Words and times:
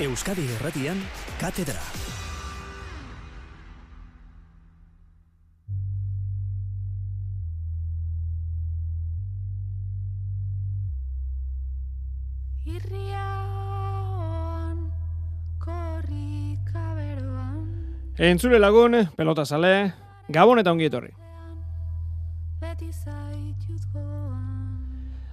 Euskadi 0.00 0.46
Erratian, 0.54 0.96
Katedra. 1.40 1.80
Entzule 18.18 18.58
lagun, 18.58 18.94
pelota 19.16 19.44
sale, 19.44 19.94
gabon 20.28 20.62
eta 20.62 20.70
ongi 20.70 20.86
etorri. 20.86 21.27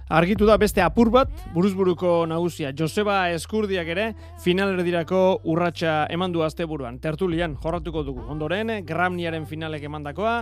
Argitu 0.08 0.46
da 0.46 0.54
beste 0.54 0.78
apur 0.78 1.08
bat, 1.10 1.32
buruzburuko 1.50 2.28
nagusia 2.30 2.68
Joseba 2.78 3.24
Eskurdiak 3.34 3.88
ere 3.90 4.04
finalerdirako 4.38 5.22
urratsa 5.50 6.04
eman 6.14 6.30
du 6.30 6.44
asteburuan. 6.46 7.00
Tertulian 7.02 7.56
jorratuko 7.58 8.04
dugu. 8.06 8.22
Ondoren, 8.30 8.70
Gramniaren 8.86 9.48
finalek 9.50 9.82
emandakoa, 9.88 10.36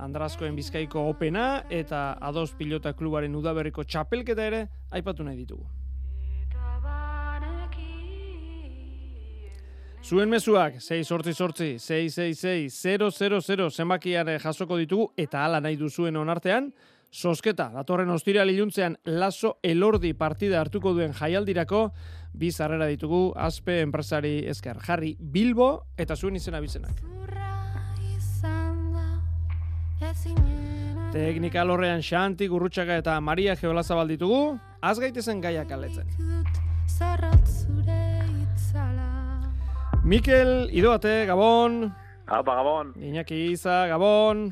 Andrazkoen 0.00 0.56
Bizkaiko 0.56 1.02
Opena 1.10 1.66
eta 1.68 2.14
Ados 2.16 2.54
Pilota 2.56 2.94
Klubaren 2.96 3.36
udaberriko 3.36 3.84
txapelketa 3.84 4.46
ere 4.46 4.62
aipatu 4.90 5.26
nahi 5.26 5.36
ditugu. 5.42 5.68
Zuen 10.00 10.30
mezuak, 10.32 10.78
6 10.80 11.04
sortzi 11.04 11.34
sortzi, 11.34 11.74
666 11.76 12.72
000 13.84 14.38
jasoko 14.40 14.80
ditugu 14.80 15.10
eta 15.20 15.44
hala 15.44 15.60
nahi 15.60 15.76
duzuen 15.76 16.16
onartean, 16.16 16.72
sosketa, 17.10 17.68
datorren 17.74 18.10
ostira 18.10 18.44
liluntzean 18.46 18.96
laso 19.04 19.58
elordi 19.62 20.12
partida 20.14 20.60
hartuko 20.60 20.94
duen 20.94 21.12
jaialdirako, 21.12 21.90
bi 22.32 22.50
zarrera 22.52 22.86
ditugu, 22.86 23.32
aspe 23.36 23.80
enpresari 23.82 24.44
esker, 24.48 24.78
jarri 24.86 25.16
Bilbo 25.18 25.86
eta 25.98 26.16
zuen 26.16 26.36
izena 26.36 26.60
bizenak. 26.60 27.02
Teknika 31.10 31.64
lorrean 31.66 32.04
Xanti, 32.06 32.46
Gurrutxaga 32.46 32.96
eta 33.02 33.16
Maria 33.20 33.56
Geolazabal 33.58 34.08
ditugu, 34.08 34.58
az 34.80 34.98
gaitezen 35.02 35.40
gaiak 35.42 35.72
aletzen. 35.72 36.06
Mikel, 40.04 40.70
idoate, 40.72 41.26
Gabon. 41.26 41.92
Apa, 42.26 42.54
Gabon. 42.54 42.94
Iñaki 42.96 43.50
Iza, 43.50 43.86
Gabon. 43.90 44.48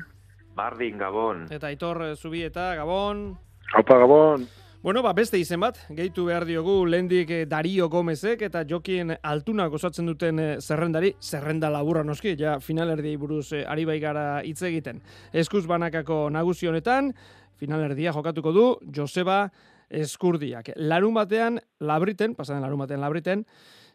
Bardin, 0.59 0.97
Gabon. 0.97 1.45
Eta 1.55 1.67
Aitor 1.71 2.17
Zubieta, 2.17 2.73
Gabon. 2.75 3.37
Apa, 3.73 3.95
Gabon. 4.01 4.47
Bueno, 4.83 5.01
ba, 5.03 5.11
beste 5.15 5.39
izen 5.39 5.59
bat, 5.59 5.77
gehitu 5.91 6.25
behar 6.27 6.45
diogu 6.47 6.85
lehendik 6.87 7.31
eh, 7.35 7.45
Dario 7.47 7.89
Gomezek 7.91 8.45
eta 8.47 8.65
jokien 8.67 9.11
altunak 9.23 9.73
osatzen 9.75 10.07
duten 10.07 10.39
eh, 10.39 10.53
zerrendari, 10.59 11.13
zerrenda 11.19 11.71
laburra 11.71 12.03
noski, 12.07 12.35
ja 12.39 12.57
finalerdiai 12.63 13.17
buruz 13.19 13.49
eh, 13.55 13.65
ari 13.67 13.83
baigara 13.87 14.25
hitz 14.47 14.61
egiten. 14.67 15.01
Eskuz 15.31 15.65
banakako 15.67 16.21
nagusi 16.31 16.71
honetan, 16.71 17.11
finalerdia 17.59 18.15
jokatuko 18.15 18.55
du 18.55 18.65
Joseba 18.95 19.41
Eskurdiak. 19.89 20.71
Larun 20.75 21.15
batean, 21.15 21.59
labriten, 21.79 22.35
pasaden 22.39 22.63
larun 22.63 22.83
batean 22.83 23.03
labriten, 23.03 23.45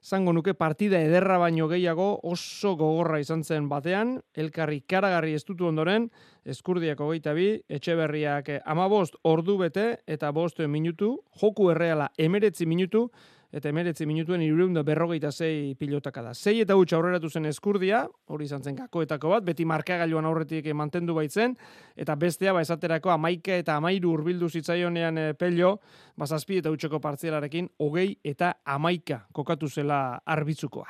zango 0.04 0.34
nuke 0.36 0.52
partida 0.52 0.98
ederra 1.00 1.38
baino 1.40 1.66
gehiago 1.70 2.08
oso 2.28 2.74
gogorra 2.76 3.20
izan 3.22 3.42
zen 3.42 3.70
batean, 3.70 4.18
elkarri 4.36 4.82
karagarri 4.86 5.32
estutu 5.38 5.66
ondoren, 5.70 6.10
eskurdiak 6.44 7.00
hogeita 7.00 7.32
bi, 7.32 7.46
etxe 7.68 7.96
berriak 7.96 8.50
amabost 8.68 9.16
ordu 9.24 9.56
bete 9.62 9.86
eta 10.06 10.30
bost 10.32 10.60
minutu, 10.68 11.14
joku 11.40 11.70
erreala 11.72 12.10
emeretzi 12.18 12.66
minutu, 12.66 13.08
eta 13.52 13.68
emeretzi 13.68 14.06
minutuen 14.06 14.42
irureunda 14.42 14.82
berrogeita 14.86 15.30
zei 15.32 15.74
pilotaka 15.78 16.22
da. 16.22 16.34
Zei 16.34 16.60
eta 16.62 16.76
hutsa 16.76 16.96
aurreratu 16.96 17.30
zen 17.30 17.46
eskurdia, 17.50 18.04
hori 18.26 18.48
izan 18.48 18.62
zen 18.62 18.76
kakoetako 18.76 19.34
bat, 19.34 19.44
beti 19.44 19.64
markagailuan 19.64 20.24
aurretik 20.24 20.66
mantendu 20.74 21.14
baitzen, 21.14 21.56
eta 21.96 22.16
bestea, 22.16 22.52
ba, 22.52 22.62
esaterako 22.64 23.12
amaika 23.14 23.56
eta 23.60 23.76
amairu 23.76 24.12
urbildu 24.14 24.48
zitzaionean 24.48 25.18
e, 25.18 25.28
pello, 25.38 25.78
bazazpi 26.16 26.58
eta 26.62 26.72
hutxeko 26.72 27.00
partzialarekin, 27.00 27.70
hogei 27.78 28.16
eta 28.24 28.54
amaika 28.64 29.24
kokatu 29.32 29.68
zela 29.68 30.20
arbitzukoa. 30.24 30.88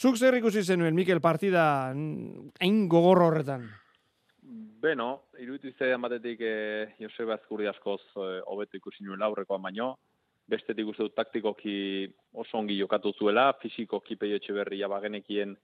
Zuk 0.00 0.16
zer 0.16 0.34
ikusi 0.38 0.62
zenuen, 0.62 0.94
Mikel, 0.96 1.20
partida 1.20 1.62
hain 1.92 2.88
gogorro 2.88 3.26
horretan? 3.28 3.66
Beno, 4.80 5.26
iruditu 5.38 5.68
izan 5.68 6.00
batetik 6.00 6.40
eh, 6.40 6.94
Joseba 6.98 7.36
Azkurdi 7.36 7.68
askoz 7.68 8.00
eh, 8.16 8.38
hobeto 8.48 8.78
ikusi 8.78 9.04
nuen 9.04 9.20
laurrekoa 9.20 9.58
baino, 9.60 9.90
bestetik 10.50 10.88
uste 10.90 11.06
dut 11.06 11.14
taktikoki 11.16 11.74
oso 12.34 12.58
ongi 12.58 12.78
jokatu 12.78 13.12
zuela, 13.18 13.52
fisikoki 13.62 14.16
peio 14.20 14.40
etxe 14.40 14.54
berria 14.56 14.88
bagenekien 14.90 15.56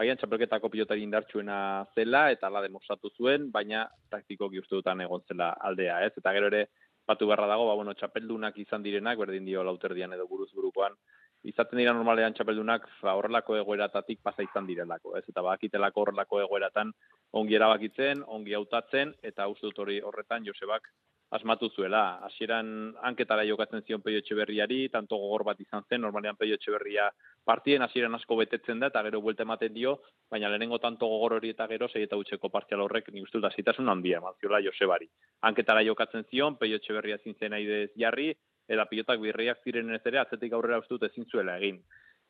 agian 0.00 0.18
txapelketako 0.18 0.70
pilotari 0.72 1.04
indartsuena 1.04 1.56
zela 1.94 2.28
eta 2.32 2.48
ala 2.48 2.62
demostratu 2.64 3.10
zuen, 3.16 3.50
baina 3.52 3.84
taktikoki 4.10 4.62
uste 4.62 4.78
dutan 4.78 5.02
egon 5.04 5.24
zela 5.28 5.52
aldea, 5.68 6.00
ez? 6.06 6.12
Eta 6.16 6.32
gero 6.36 6.48
ere, 6.52 6.66
batu 7.08 7.28
beharra 7.28 7.48
dago, 7.50 7.66
ba, 7.68 7.76
bueno, 7.78 7.94
txapeldunak 7.98 8.58
izan 8.62 8.82
direnak, 8.86 9.18
berdin 9.20 9.44
dio 9.44 9.64
lauterdian 9.66 10.14
edo 10.16 10.26
buruz 10.30 10.48
burukoan, 10.56 10.96
izaten 11.44 11.80
dira 11.80 11.92
normalean 11.92 12.34
txapeldunak 12.38 12.86
ba, 13.02 13.16
horrelako 13.18 13.58
egoeratatik 13.60 14.22
pasa 14.22 14.46
izan 14.46 14.68
direlako, 14.70 15.16
ez? 15.18 15.24
Eta 15.28 15.44
bakitelako 15.44 16.06
horrelako 16.06 16.40
egoeratan 16.46 16.92
ongi 17.38 17.58
erabakitzen, 17.58 18.22
ongi 18.26 18.54
hautatzen, 18.56 19.16
eta 19.22 19.48
uste 19.52 19.68
dut 19.68 19.82
hori 19.84 20.00
horretan 20.00 20.46
Josebak 20.46 20.88
asmatu 21.32 21.70
zuela. 21.72 22.20
Hasieran 22.26 22.92
anketara 23.08 23.44
jokatzen 23.48 23.82
zion 23.86 24.02
Peio 24.04 24.20
Etxeberriari, 24.20 24.88
tanto 24.92 25.16
gogor 25.16 25.44
bat 25.48 25.60
izan 25.60 25.86
zen, 25.88 26.02
normalean 26.04 26.36
Peio 26.36 26.58
Etxeberria 26.58 27.08
partien 27.44 27.82
hasieran 27.82 28.14
asko 28.14 28.36
betetzen 28.36 28.82
da, 28.82 28.90
eta 28.92 29.02
gero 29.08 29.22
buelta 29.24 29.46
ematen 29.46 29.72
dio, 29.74 29.96
baina 30.30 30.50
lehenengo 30.52 30.78
tanto 30.78 31.08
gogor 31.08 31.38
hori 31.38 31.54
eta 31.56 31.66
gero, 31.72 31.88
sei 31.88 32.04
eta 32.06 32.18
utxeko 32.20 32.52
partzial 32.52 32.84
horrek, 32.84 33.08
nik 33.12 33.24
uste 33.26 33.40
da 33.40 33.50
zitasun 33.50 33.88
handia, 33.88 34.20
maziola 34.20 34.60
Josebari. 34.62 35.08
Anketara 35.48 35.82
jokatzen 35.88 36.28
zion, 36.30 36.60
Peio 36.60 36.78
Etxeberria 36.78 37.18
zintzen 37.24 37.56
aidez 37.56 37.90
jarri, 37.98 38.30
eta 38.68 38.86
pilotak 38.90 39.20
birriak 39.20 39.64
ziren 39.64 39.90
ez 39.96 40.04
ere, 40.04 40.20
atzetik 40.20 40.52
aurrera 40.52 40.78
uste 40.84 40.94
dut 40.94 41.08
ezin 41.10 41.26
zuela 41.32 41.56
egin. 41.58 41.82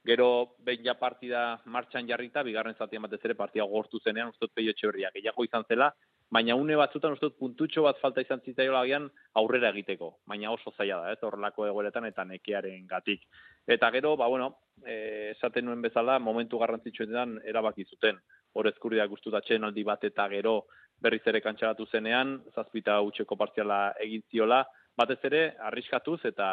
Gero, 0.07 0.57
behin 0.59 0.83
ja 0.83 0.97
partida 0.99 1.61
martxan 1.71 2.09
jarrita, 2.09 2.43
bigarren 2.43 2.75
zatian 2.75 3.05
batez 3.05 3.21
ere 3.23 3.37
partia 3.39 3.67
gortu 3.71 4.01
zenean, 4.03 4.33
uste 4.33 4.47
dut 4.47 4.55
Peio 4.55 4.73
Etxeberria, 4.75 5.13
gehiago 5.15 5.45
izan 5.47 5.67
zela, 5.69 5.93
baina 6.33 6.55
une 6.57 6.77
batzutan 6.81 7.13
uste 7.13 7.29
dut 7.29 7.37
puntutxo 7.37 7.83
bat 7.85 7.99
falta 8.01 8.23
izan 8.25 8.41
zitzaiola 8.41 8.81
agian 8.87 9.09
aurrera 9.37 9.69
egiteko, 9.75 10.15
baina 10.27 10.51
oso 10.51 10.73
zaila 10.73 11.03
da, 11.03 11.13
ez, 11.13 11.21
horrelako 11.29 11.67
egoeretan 11.69 12.07
eta 12.09 12.25
nekearen 12.25 12.87
gatik. 12.89 13.27
Eta 13.69 13.91
gero, 13.93 14.15
ba, 14.17 14.31
bueno, 14.33 14.49
e, 14.81 14.95
esaten 15.35 15.69
nuen 15.69 15.83
bezala, 15.85 16.19
momentu 16.19 16.59
garrantzitsuetan 16.63 17.37
erabaki 17.53 17.85
zuten. 17.85 18.21
Hor 18.57 18.69
ezkurriak 18.73 19.13
guztutatzen 19.13 19.65
aldi 19.69 19.85
bat 19.85 20.05
eta 20.09 20.27
gero 20.33 20.63
berriz 21.03 21.23
ere 21.27 21.43
kantxaratu 21.45 21.87
zenean, 21.93 22.39
zazpita 22.55 22.97
utxeko 23.05 23.37
partziala 23.37 23.83
egin 24.01 24.25
ziola, 24.31 24.63
batez 24.97 25.19
ere 25.29 25.43
arriskatuz 25.69 26.21
eta 26.29 26.49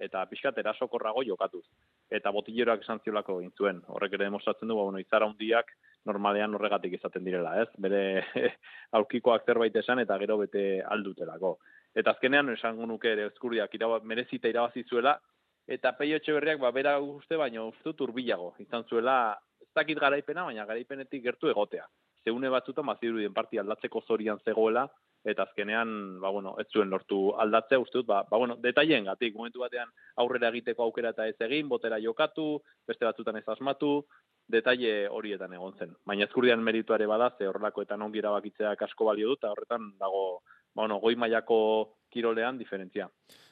eta 0.00 0.24
pixkat 0.28 0.58
erasokorrago 0.60 1.24
jokatuz. 1.28 1.64
Eta 2.10 2.32
botileroak 2.36 2.84
esan 2.84 3.00
ziolako 3.04 3.40
egin 3.40 3.52
zuen. 3.56 3.80
Horrek 3.88 4.18
ere 4.18 4.28
demostratzen 4.28 4.68
du, 4.68 4.76
ba, 4.76 4.88
bueno, 4.90 5.00
izara 5.00 5.28
hundiak 5.28 5.72
normalean 6.08 6.54
horregatik 6.54 6.96
izaten 6.98 7.24
direla, 7.24 7.54
ez? 7.62 7.68
Bere 7.78 8.24
aurkikoak 8.98 9.46
zerbait 9.46 9.76
esan 9.76 10.02
eta 10.02 10.18
gero 10.22 10.38
bete 10.40 10.82
aldutelako. 10.82 11.58
Eta 11.94 12.14
azkenean 12.14 12.48
esango 12.54 12.86
nuke 12.86 13.12
ere 13.12 13.28
eskurdiak 13.30 13.74
iraba, 13.74 14.00
merezita 14.02 14.48
irabazi 14.48 14.84
zuela 14.88 15.18
eta 15.66 15.92
peio 15.96 16.18
berriak 16.26 16.58
ba 16.58 16.70
bera 16.72 16.98
uste 16.98 17.36
baino 17.36 17.68
uste 17.68 17.92
turbilago 17.94 18.54
izan 18.58 18.84
zuela 18.88 19.38
ez 19.60 19.68
dakit 19.74 19.98
garaipena 19.98 20.44
baina 20.44 20.66
garaipenetik 20.66 21.22
gertu 21.22 21.48
egotea. 21.48 21.86
Zeune 22.24 22.48
batzutan 22.48 22.86
bazirudien 22.86 23.32
parti 23.32 23.58
aldatzeko 23.58 24.02
zorian 24.06 24.38
zegoela 24.44 24.88
eta 25.24 25.44
azkenean 25.44 26.20
ba 26.20 26.30
bueno 26.30 26.56
ez 26.58 26.66
zuen 26.72 26.90
lortu 26.90 27.32
aldatzea 27.38 27.78
uste 27.78 27.98
dut 27.98 28.06
ba, 28.06 28.22
ba 28.30 28.38
bueno 28.38 28.56
detailengatik 28.56 29.34
momentu 29.34 29.60
batean 29.60 29.88
aurrera 30.16 30.48
egiteko 30.48 30.82
aukera 30.82 31.10
eta 31.10 31.28
ez 31.28 31.36
egin 31.40 31.68
botera 31.68 32.00
jokatu 32.02 32.60
beste 32.86 33.04
batzutan 33.04 33.36
ez 33.36 33.48
asmatu 33.48 34.04
detaile 34.52 35.08
horietan 35.08 35.52
egon 35.54 35.76
zen. 35.78 35.94
Baina 36.06 36.26
ezkurdian 36.26 36.62
merituare 36.62 37.06
bada, 37.06 37.30
ze 37.38 37.48
horrelako 37.48 37.82
eta 37.82 37.96
non 37.96 38.12
bakitzea 38.12 38.74
asko 38.80 39.04
balio 39.04 39.28
dut, 39.28 39.44
horretan 39.44 39.92
dago, 39.98 40.42
ba, 40.74 40.82
bueno, 40.82 40.98
goi 41.00 41.14
mailako 41.16 41.96
kirolean 42.10 42.58
diferentzia. 42.58 43.08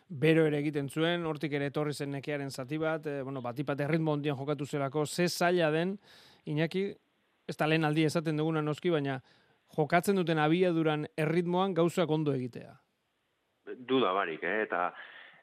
Bero 0.08 0.44
ere 0.46 0.58
egiten 0.58 0.88
zuen, 0.88 1.24
hortik 1.24 1.52
ere 1.52 1.66
etorri 1.66 1.92
zen 1.92 2.10
nekearen 2.10 2.50
zati 2.50 2.78
bat, 2.78 3.06
e, 3.06 3.22
bueno, 3.22 3.40
batipat 3.40 3.80
erritmo 3.80 4.12
ondian 4.12 4.36
jokatu 4.36 4.66
zelako, 4.66 5.06
ze 5.06 5.28
zaila 5.28 5.70
den, 5.70 5.98
Iñaki, 6.46 6.94
ez 7.46 7.56
da 7.56 7.66
lehen 7.66 7.84
aldi 7.84 8.04
esaten 8.04 8.36
duguna 8.36 8.62
noski, 8.62 8.90
baina 8.90 9.20
jokatzen 9.76 10.16
duten 10.16 10.38
abiaduran 10.38 11.06
erritmoan 11.16 11.74
gauzak 11.74 12.10
ondo 12.10 12.34
egitea. 12.34 12.74
Duda 13.86 14.12
barik, 14.12 14.42
eh? 14.42 14.62
eta 14.66 14.90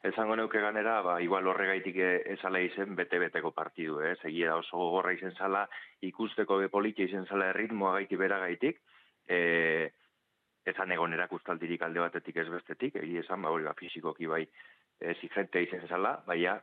Esango 0.07 0.35
neuke 0.37 0.59
ganera, 0.61 0.99
ba, 1.01 1.17
igual 1.25 1.47
horregaitik 1.49 1.97
esala 2.35 2.59
izen 2.61 2.93
bete-beteko 2.95 3.51
partidu, 3.51 3.97
eh? 4.05 4.13
Segia 4.21 4.55
oso 4.55 4.77
gogorra 4.77 5.13
izen 5.15 5.33
zala, 5.33 5.63
ikusteko 6.05 6.59
be 6.61 6.69
politia 6.69 7.07
izen 7.09 7.25
zala 7.25 7.49
erritmoa 7.49 7.95
gaiti 7.97 8.19
bera 8.19 8.37
gaitik, 8.43 8.79
e, 9.27 9.89
esan 10.69 10.93
egon 10.93 11.17
erakustaldirik 11.17 11.81
alde 11.81 12.03
batetik 12.03 12.37
ez 12.43 12.47
bestetik, 12.51 12.99
egi 13.01 13.17
esan, 13.23 13.41
ba, 13.41 13.51
hori 13.51 13.65
ba, 13.65 13.73
fizikoki 13.79 14.29
bai, 14.29 14.43
e, 15.01 15.15
zizentea 15.15 15.65
izen 15.65 15.87
zala, 15.89 16.13
baina, 16.27 16.59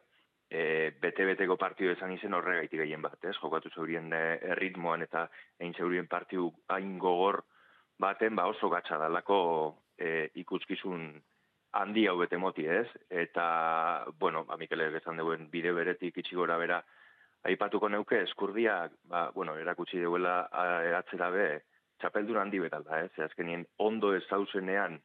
e, 0.48 0.92
bete-beteko 1.02 1.58
partidu 1.58 1.90
esan 1.90 2.14
izen 2.14 2.38
horregaitik 2.38 2.84
gehien 2.84 3.02
bat, 3.02 3.18
ez? 3.24 3.34
Jokatu 3.40 3.74
zeurien 3.74 4.12
e, 4.14 4.22
erritmoan 4.54 5.02
eta 5.02 5.26
egin 5.58 5.74
zeurien 5.74 6.06
partidu 6.06 6.52
hain 6.70 6.96
gogor 7.02 7.42
baten, 7.98 8.36
ba 8.36 8.46
oso 8.50 8.68
gatsa 8.70 8.98
dalako 8.98 9.38
e, 9.98 10.30
ikuskizun 10.34 11.22
handi 11.74 12.06
hau 12.06 12.18
bete 12.18 12.36
ez? 12.64 12.88
Eta, 13.10 14.06
bueno, 14.18 14.44
ba, 14.44 14.56
Mikele 14.56 14.90
gezan 14.90 15.16
duen 15.16 15.50
bide 15.50 15.72
beretik 15.72 16.16
itxi 16.18 16.36
gora 16.36 16.56
bera, 16.56 16.82
aipatuko 17.44 17.88
neuke 17.88 18.22
eskurdia, 18.22 18.90
ba, 19.04 19.30
bueno, 19.34 19.56
erakutsi 19.56 20.00
duela 20.00 20.48
atzera 20.98 21.30
be, 21.30 21.62
txapeldun 22.00 22.38
handi 22.38 22.58
betala, 22.58 23.02
ez? 23.04 23.12
Azkenien 23.18 23.66
ondo 23.78 24.14
ez 24.14 24.22
zauzenean 24.28 25.00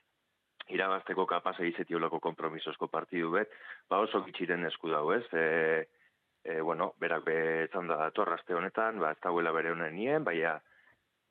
irabazteko 0.70 1.26
kapaz 1.26 1.56
egizetiolako 1.60 2.20
kompromisosko 2.20 2.88
partidu 2.88 3.32
bet, 3.32 3.50
ba 3.90 4.00
oso 4.00 4.22
gitxiren 4.26 4.66
esku 4.66 4.90
dau, 4.90 5.12
ez? 5.14 5.26
E, 5.34 5.88
e, 6.44 6.62
bueno, 6.62 6.94
berak 7.00 7.26
betzan 7.26 7.90
da 7.90 8.10
torrazte 8.12 8.54
honetan, 8.54 9.00
ba 9.00 9.14
ez 9.16 9.22
dagoela 9.24 9.52
bere 9.52 9.74
honen 9.74 9.96
nien, 9.96 10.24
baina, 10.24 10.60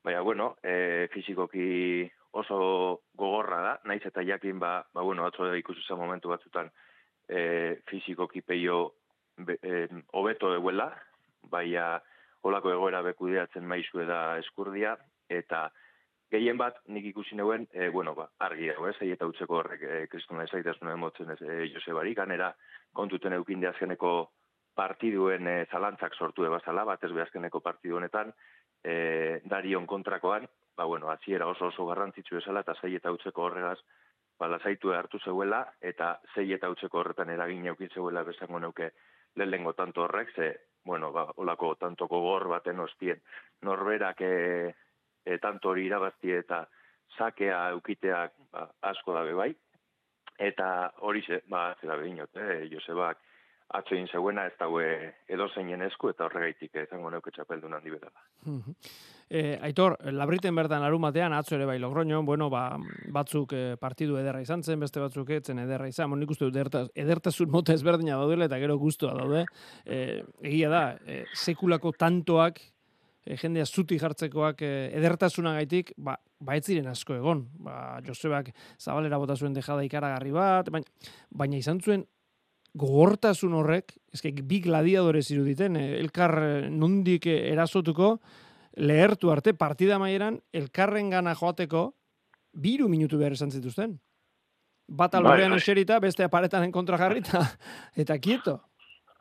baina, 0.04 0.20
bueno, 0.20 0.56
e, 0.62 1.08
fizikoki 1.12 2.08
oso 2.38 3.02
gogorra 3.16 3.60
da, 3.62 3.74
naiz 3.84 4.04
eta 4.06 4.22
jakin, 4.22 4.58
ba, 4.58 4.82
ba 4.94 5.02
bueno, 5.02 5.26
atzo 5.26 5.54
ikusi 5.56 5.82
momentu 5.94 6.28
batzutan, 6.28 6.70
e, 7.28 7.80
fizikoki 7.88 8.42
peio 8.42 8.94
e, 9.38 9.88
hobeto 10.12 10.54
eguela, 10.54 10.92
baina, 11.50 11.98
holako 12.42 12.72
egoera 12.72 13.02
bekudeatzen 13.02 13.66
maizu 13.66 14.04
da 14.06 14.38
eskurdia, 14.38 14.96
eta, 15.28 15.68
gehien 16.30 16.58
bat 16.60 16.76
nik 16.92 17.06
ikusi 17.10 17.36
neuen, 17.36 17.66
e, 17.72 17.88
bueno, 17.88 18.14
ba, 18.14 18.28
argi 18.44 18.68
dago, 18.68 18.88
ez, 18.88 18.96
eta 19.00 19.26
utzeko 19.26 19.60
horrek 19.60 19.82
e, 19.82 20.00
kristuna 20.12 20.44
ezaitasuna 20.44 20.92
emotzen 20.92 21.32
ez, 21.32 21.40
e, 21.40 21.68
Josebari, 21.72 22.14
ganera 22.14 22.52
kontuten 22.92 23.32
eukin 23.38 23.64
azkeneko 23.66 24.12
partiduen 24.76 25.48
e, 25.48 25.56
zalantzak 25.72 26.14
sortu 26.14 26.44
ebazala, 26.46 26.84
bat 26.84 27.04
ez 27.04 27.12
behazkeneko 27.14 27.60
partidu 27.64 27.96
honetan, 27.98 28.32
e, 28.84 29.40
darion 29.44 29.86
kontrakoan, 29.86 30.48
ba, 30.76 30.84
bueno, 30.84 31.10
atziera 31.10 31.46
oso 31.46 31.66
oso 31.72 31.86
garrantzitsu 31.86 32.38
esala, 32.38 32.60
eta 32.60 32.74
zei 32.80 32.94
eta 32.96 33.12
utzeko 33.12 33.48
horregaz, 33.48 33.78
ba, 34.38 34.48
lasaitu 34.48 34.92
hartu 34.94 35.18
zeuela, 35.18 35.64
eta 35.80 36.18
zei 36.34 36.52
eta 36.54 36.70
utzeko 36.70 37.00
horretan 37.00 37.30
eragin 37.34 37.66
eukin 37.66 37.90
zeuela 37.94 38.22
bezango 38.24 38.58
neuke 38.58 38.92
lehengo 39.36 39.72
tanto 39.74 40.02
horrek, 40.02 40.34
ze, 40.34 40.48
bueno, 40.84 41.12
ba, 41.12 41.26
olako 41.36 41.74
tantoko 41.76 42.20
gor 42.20 42.48
baten 42.48 42.80
ostien, 42.80 43.20
norberak 43.62 44.20
e, 44.20 44.74
e, 45.24 45.38
tanto 45.38 45.70
hori 45.70 45.86
irabazti 45.86 46.32
eta 46.32 46.64
sakea 47.16 47.68
eukiteak 47.76 48.34
ba, 48.52 48.68
asko 48.90 49.14
dabe 49.14 49.34
bai. 49.34 49.50
Eta 50.38 50.68
hori 51.06 51.22
ze, 51.26 51.42
ba, 51.50 51.72
zera 51.80 51.96
behinot, 51.98 52.36
eh, 52.36 52.68
Josebak 52.70 53.18
atzo 53.68 53.94
egin 53.94 54.08
zeuena 54.08 54.46
ez 54.48 54.54
daue 54.58 54.86
edo 55.28 55.46
esku 55.86 56.08
eta 56.08 56.24
horregaitik 56.24 56.74
izango 56.74 57.10
neuke 57.10 57.30
txapeldun 57.30 57.74
handi 57.74 57.90
betala. 57.90 58.22
E, 59.28 59.58
aitor, 59.60 59.98
labriten 60.10 60.54
bertan 60.56 60.82
arumatean, 60.82 61.34
atzo 61.34 61.54
ere 61.56 61.66
bai 61.66 61.78
logroño, 61.78 62.22
bueno, 62.22 62.48
ba, 62.48 62.78
batzuk 63.12 63.52
e, 63.52 63.76
partidu 63.76 64.16
ederra 64.16 64.40
izan 64.40 64.62
zen, 64.62 64.80
beste 64.80 65.00
batzuk 65.00 65.28
etzen 65.36 65.58
ederra 65.58 65.88
izan, 65.88 66.16
nik 66.16 66.30
uste 66.30 66.48
edertasun 66.48 67.50
mota 67.50 67.74
ezberdina 67.74 68.16
daudela 68.16 68.48
eta 68.48 68.58
gero 68.58 68.78
guztua 68.78 69.12
daude. 69.12 69.44
E, 69.84 70.22
egia 70.40 70.72
da, 70.72 70.82
e, 71.04 71.24
sekulako 71.34 71.92
tantoak 71.92 72.62
e, 73.26 73.36
jendea 73.36 73.66
zuti 73.66 74.00
jartzekoak 74.00 74.64
e, 74.64 74.74
edertasunagaitik, 74.96 75.92
ba, 75.98 76.16
ba 76.40 76.56
ez 76.56 76.64
ziren 76.64 76.88
asko 76.88 77.20
egon. 77.20 77.50
Ba, 77.60 77.98
Josebak 78.06 78.54
zabalera 78.80 79.20
bota 79.20 79.36
zuen 79.36 79.52
dejada 79.52 79.84
ikaragarri 79.84 80.32
bat, 80.32 80.72
baina, 80.72 81.10
baina 81.28 81.60
izan 81.60 81.84
zuen 81.84 82.08
gogortasun 82.78 83.54
horrek, 83.58 83.94
eske 84.14 84.32
bi 84.46 84.60
gladiadore 84.64 85.22
ziruditen, 85.22 85.76
e, 85.76 85.98
elkar 86.00 86.34
nondik 86.70 87.26
erasotuko, 87.30 88.16
lehertu 88.78 89.32
arte 89.34 89.54
partida 89.58 89.98
maieran, 89.98 90.38
elkarren 90.54 91.10
gana 91.10 91.34
joateko, 91.38 91.88
biru 92.54 92.88
minutu 92.88 93.18
behar 93.18 93.36
esan 93.36 93.50
zituzten. 93.50 93.98
Bat 94.88 95.18
alorrean 95.18 95.52
bai, 95.52 95.58
bai. 95.58 95.64
eserita, 95.64 95.98
beste 96.00 96.24
aparetan 96.24 96.70
kontra 96.72 96.98
jarrita, 97.00 97.42
eta 98.02 98.18
kieto. 98.18 98.60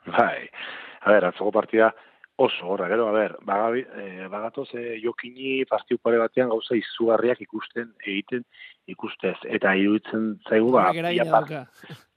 Bai, 0.07 0.47
a 1.01 1.11
ver, 1.11 1.31
atzoko 1.31 1.51
partida, 1.51 1.91
Oso, 2.39 2.67
horra, 2.69 2.85
gero, 2.87 3.07
a 3.09 3.11
ber, 3.15 3.31
bagabi, 3.41 3.79
e, 3.97 4.27
bagatoz 4.29 4.67
e, 4.77 4.99
jokini 5.01 5.63
partiu 5.65 5.97
pare 5.97 6.19
batean 6.21 6.51
gauza 6.51 6.75
izugarriak 6.77 7.39
ikusten, 7.41 7.87
egiten 8.03 8.43
ikustez. 8.93 9.33
Eta 9.57 9.71
iruditzen 9.73 10.27
zaigu, 10.45 10.69
ba, 10.75 10.91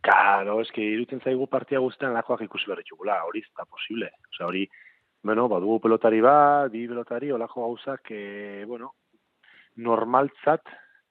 Karo, 0.00 0.60
eski, 0.64 0.84
iruditzen 0.94 1.20
zaigu 1.20 1.46
partia 1.46 1.80
guztean 1.84 2.14
lakoak 2.16 2.46
ikusi 2.46 2.70
behar 2.70 2.80
ditugula, 2.80 3.18
hori 3.28 3.42
ez 3.44 3.66
posible. 3.68 4.10
Osa, 4.30 4.46
hori, 4.46 4.66
bueno, 5.22 5.48
badugu 5.48 5.78
pelotari 5.80 6.20
bat, 6.24 6.70
bi 6.72 6.86
pelotari, 6.88 7.30
olako 7.32 7.66
gauzak, 7.66 8.10
e, 8.10 8.64
bueno, 8.66 8.94
normaltzat, 9.76 10.62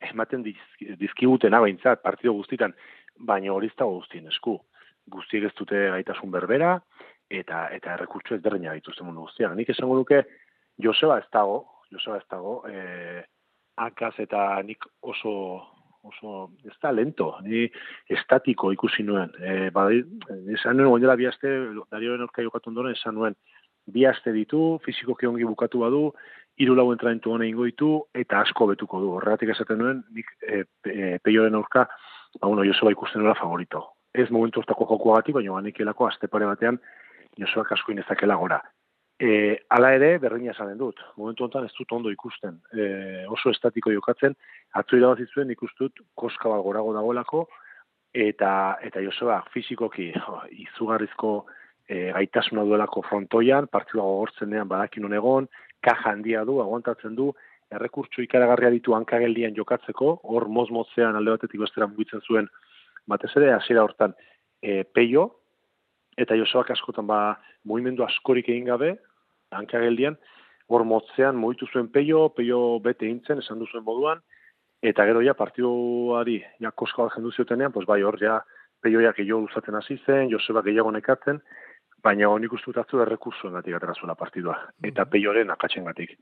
ematen 0.10 0.44
dizkiguten 0.44 1.54
abaintzat, 1.54 2.02
partido 2.02 2.34
guztitan, 2.34 2.74
baina 3.20 3.54
hori 3.54 3.68
ez 3.68 3.76
dago 3.78 4.00
guztien 4.00 4.28
esku. 4.28 4.58
Guztiek 5.10 5.46
ez 5.50 5.54
dute 5.58 5.90
gaitasun 5.94 6.32
berbera, 6.32 6.80
eta 7.30 7.68
eta 7.76 7.94
errekurtso 7.94 8.36
ezberdina 8.36 8.74
dituzte 8.74 9.06
mundu 9.06 9.28
guztian. 9.28 9.56
Nik 9.58 9.70
esango 9.70 9.98
duke 10.02 10.24
Joseba 10.82 11.20
ez 11.20 11.28
dago, 11.34 11.66
Joseba 11.92 12.18
ez 12.18 12.26
dago, 12.30 12.64
eh 12.70 13.26
akaz 13.80 14.16
eta 14.20 14.62
nik 14.64 14.84
oso 15.02 15.32
oso 16.04 16.51
ez 16.66 16.75
da 16.81 16.92
lento, 16.92 17.36
ni 17.44 17.68
estatiko 18.10 18.72
ikusi 18.72 19.04
nuen. 19.04 19.31
Eh 19.42 19.69
bai, 19.75 20.01
esan 20.56 20.78
nuen 20.78 20.92
oinela 20.92 21.16
bi 21.19 21.28
aste 21.28 21.50
Darioren 21.92 22.25
aurka 22.25 22.46
jokatu 22.46 22.72
ondoren 22.72 22.96
esan 22.96 23.16
nuen 23.16 23.36
bi 23.90 24.06
aste 24.06 24.31
ditu, 24.31 24.80
fizikoki 24.86 25.28
ongi 25.28 25.48
bukatu 25.50 25.81
badu, 25.84 26.04
hiru 26.60 26.75
lau 26.75 26.90
entrenamentu 26.94 27.34
hona 27.34 27.48
ingo 27.48 27.66
ditu 27.66 27.92
eta 28.13 28.42
asko 28.46 28.68
betuko 28.72 29.01
du. 29.01 29.12
Horregatik 29.18 29.54
esaten 29.56 29.80
nuen 29.81 30.04
nik 30.16 30.31
eh 30.42 30.63
e, 30.86 31.18
peioren 31.24 31.56
aurka, 31.56 31.88
ba 32.40 32.48
bueno, 32.48 32.63
Joseba 32.63 32.92
ikusten 32.92 33.24
dela 33.24 33.36
favorito. 33.36 33.86
Ez 34.13 34.30
momentu 34.30 34.60
hortako 34.60 34.88
jokoagatik, 34.90 35.36
baina 35.36 35.54
banikelako 35.54 36.07
aste 36.07 36.28
pare 36.28 36.45
batean 36.45 36.80
Josuak 37.40 37.72
asko 37.72 37.92
inezakela 37.94 38.36
gora. 38.36 38.60
E, 39.19 39.30
ala 39.75 39.92
ere, 39.98 40.13
berdina 40.24 40.54
esanen 40.54 40.77
dut. 40.80 41.00
Momentu 41.19 41.44
honetan 41.44 41.66
ez 41.68 41.74
dut 41.75 41.92
ondo 41.92 42.12
ikusten. 42.13 42.62
E, 42.71 42.86
oso 43.27 43.51
estatiko 43.51 43.92
jokatzen, 43.92 44.36
atzo 44.80 44.95
irabazitzuen 44.95 45.52
ikustut 45.52 45.99
koska 46.16 46.47
bat 46.54 46.64
gorago 46.64 46.94
dagoelako, 46.95 47.44
eta, 48.16 48.52
eta 48.81 49.04
Josua 49.04 49.42
fizikoki 49.54 50.09
jo, 50.16 50.40
izugarrizko 50.56 51.33
e, 51.90 52.14
gaitasuna 52.16 52.64
duelako 52.64 53.04
frontoian, 53.09 53.68
partidua 53.68 54.07
gogortzen 54.07 54.56
dean 54.56 54.71
badakin 54.71 55.11
egon, 55.14 55.49
kaja 55.83 56.14
handia 56.14 56.45
du, 56.45 56.61
aguantatzen 56.64 57.16
du, 57.16 57.33
errekurtso 57.76 58.23
ikaragarria 58.23 58.71
ditu 58.71 58.95
hankageldian 58.95 59.56
jokatzeko, 59.56 60.19
hor 60.23 60.47
moz-mozean 60.47 61.16
alde 61.16 61.35
batetik 61.35 61.59
bestera 61.59 61.88
mugitzen 61.88 62.23
zuen, 62.26 62.47
batez 63.06 63.35
ere, 63.35 63.52
hasiera 63.54 63.83
hortan, 63.83 64.16
e, 64.64 64.83
peio, 64.83 65.39
eta 66.19 66.35
Josoak 66.35 66.71
askotan 66.76 67.07
ba 67.07 67.40
mugimendu 67.64 68.04
askorik 68.04 68.49
egin 68.49 68.68
gabe 68.68 68.97
hankageldian 69.56 70.18
hor 70.69 70.85
motzean 70.85 71.38
mugitu 71.40 71.68
zuen 71.73 71.88
peio, 71.90 72.28
peio 72.30 72.80
bete 72.80 73.07
intzen, 73.09 73.42
esan 73.42 73.59
duzuen 73.59 73.83
moduan, 73.83 74.21
eta 74.85 75.06
gero 75.09 75.23
ja 75.26 75.33
partiduari 75.33 76.38
ja 76.61 76.71
koska 76.71 77.07
bat 77.07 77.18
jendu 77.18 77.31
ziotenean, 77.31 77.73
pues 77.73 77.88
bai 77.90 78.02
hor 78.04 78.19
ja 78.21 78.40
peioiak 78.83 79.18
gehiago 79.18 79.47
uzaten 79.49 79.76
hasi 79.76 79.97
zen, 80.06 80.30
Joseba 80.31 80.61
gehiago 80.68 80.92
nekatzen, 80.92 81.42
baina 82.04 82.30
honik 82.30 82.54
ustutatzu 82.56 83.02
errekursuen 83.04 83.57
gatik 83.57 83.76
atera 83.76 83.95
zuela 83.97 84.16
partidua, 84.16 84.56
eta 84.83 85.04
mhm. 85.04 85.11
peioren 85.11 85.52
akatzen 85.56 85.90
gatik. 85.90 86.16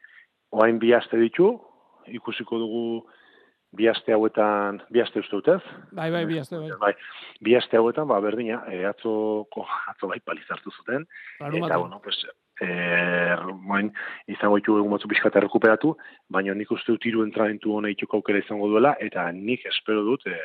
Oain 0.52 0.80
bi 0.80 0.94
aste 0.96 1.20
ditu, 1.20 1.52
ikusiko 2.08 2.58
dugu 2.64 2.86
bi 3.78 3.88
aste 3.92 4.14
hauetan, 4.16 4.82
bi 4.94 5.02
aste 5.04 5.22
uste 5.22 5.38
dutez? 5.38 5.62
Bai, 5.96 6.10
bai, 6.14 6.26
bi 6.30 6.40
aste, 6.42 6.58
bai. 6.58 6.74
bai. 6.82 6.94
Bi 7.44 7.56
aste 7.58 7.78
hauetan, 7.78 8.08
ba, 8.10 8.20
berdina, 8.24 8.64
e, 8.74 8.82
atzo, 8.90 9.12
ko, 9.54 9.66
atzo 9.92 10.10
bai 10.12 10.20
palizartu 10.26 10.74
zuten. 10.74 11.06
eta, 11.40 11.78
bueno, 11.78 12.00
pues, 12.04 12.20
e, 12.62 12.70
moin, 13.70 13.92
izango 14.34 14.58
ditu 14.58 14.78
egun 14.82 14.96
batzu 14.96 15.10
pixka 15.12 15.32
rekuperatu, 15.44 15.96
baina 16.30 16.56
nik 16.58 16.72
uste 16.72 16.96
dut 16.96 17.06
iru 17.06 17.24
entramentu 17.26 17.76
hona 17.76 17.92
ituko 17.94 18.18
aukera 18.18 18.42
izango 18.42 18.70
duela, 18.72 18.96
eta 19.00 19.30
nik 19.32 19.66
espero 19.70 20.04
dut, 20.08 20.26
e, 20.26 20.40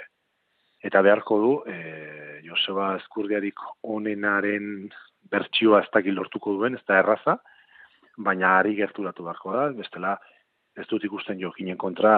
eta 0.85 1.03
beharko 1.03 1.39
du, 1.41 1.55
e, 1.67 2.43
Joseba 2.45 2.97
Eskurdiarik 2.99 3.61
onenaren 3.83 4.91
bertsioa 5.33 5.81
ez 5.81 5.91
dakil 5.95 6.19
lortuko 6.19 6.59
duen, 6.59 6.77
ez 6.77 6.85
da 6.89 7.01
erraza, 7.01 7.39
baina 8.19 8.59
ari 8.59 8.75
gerturatu 8.77 9.25
beharko 9.25 9.57
da, 9.57 9.69
bestela, 9.77 10.19
ez 10.77 10.87
dut 10.89 11.05
ikusten 11.05 11.41
jokinen 11.41 11.77
kontra, 11.79 12.13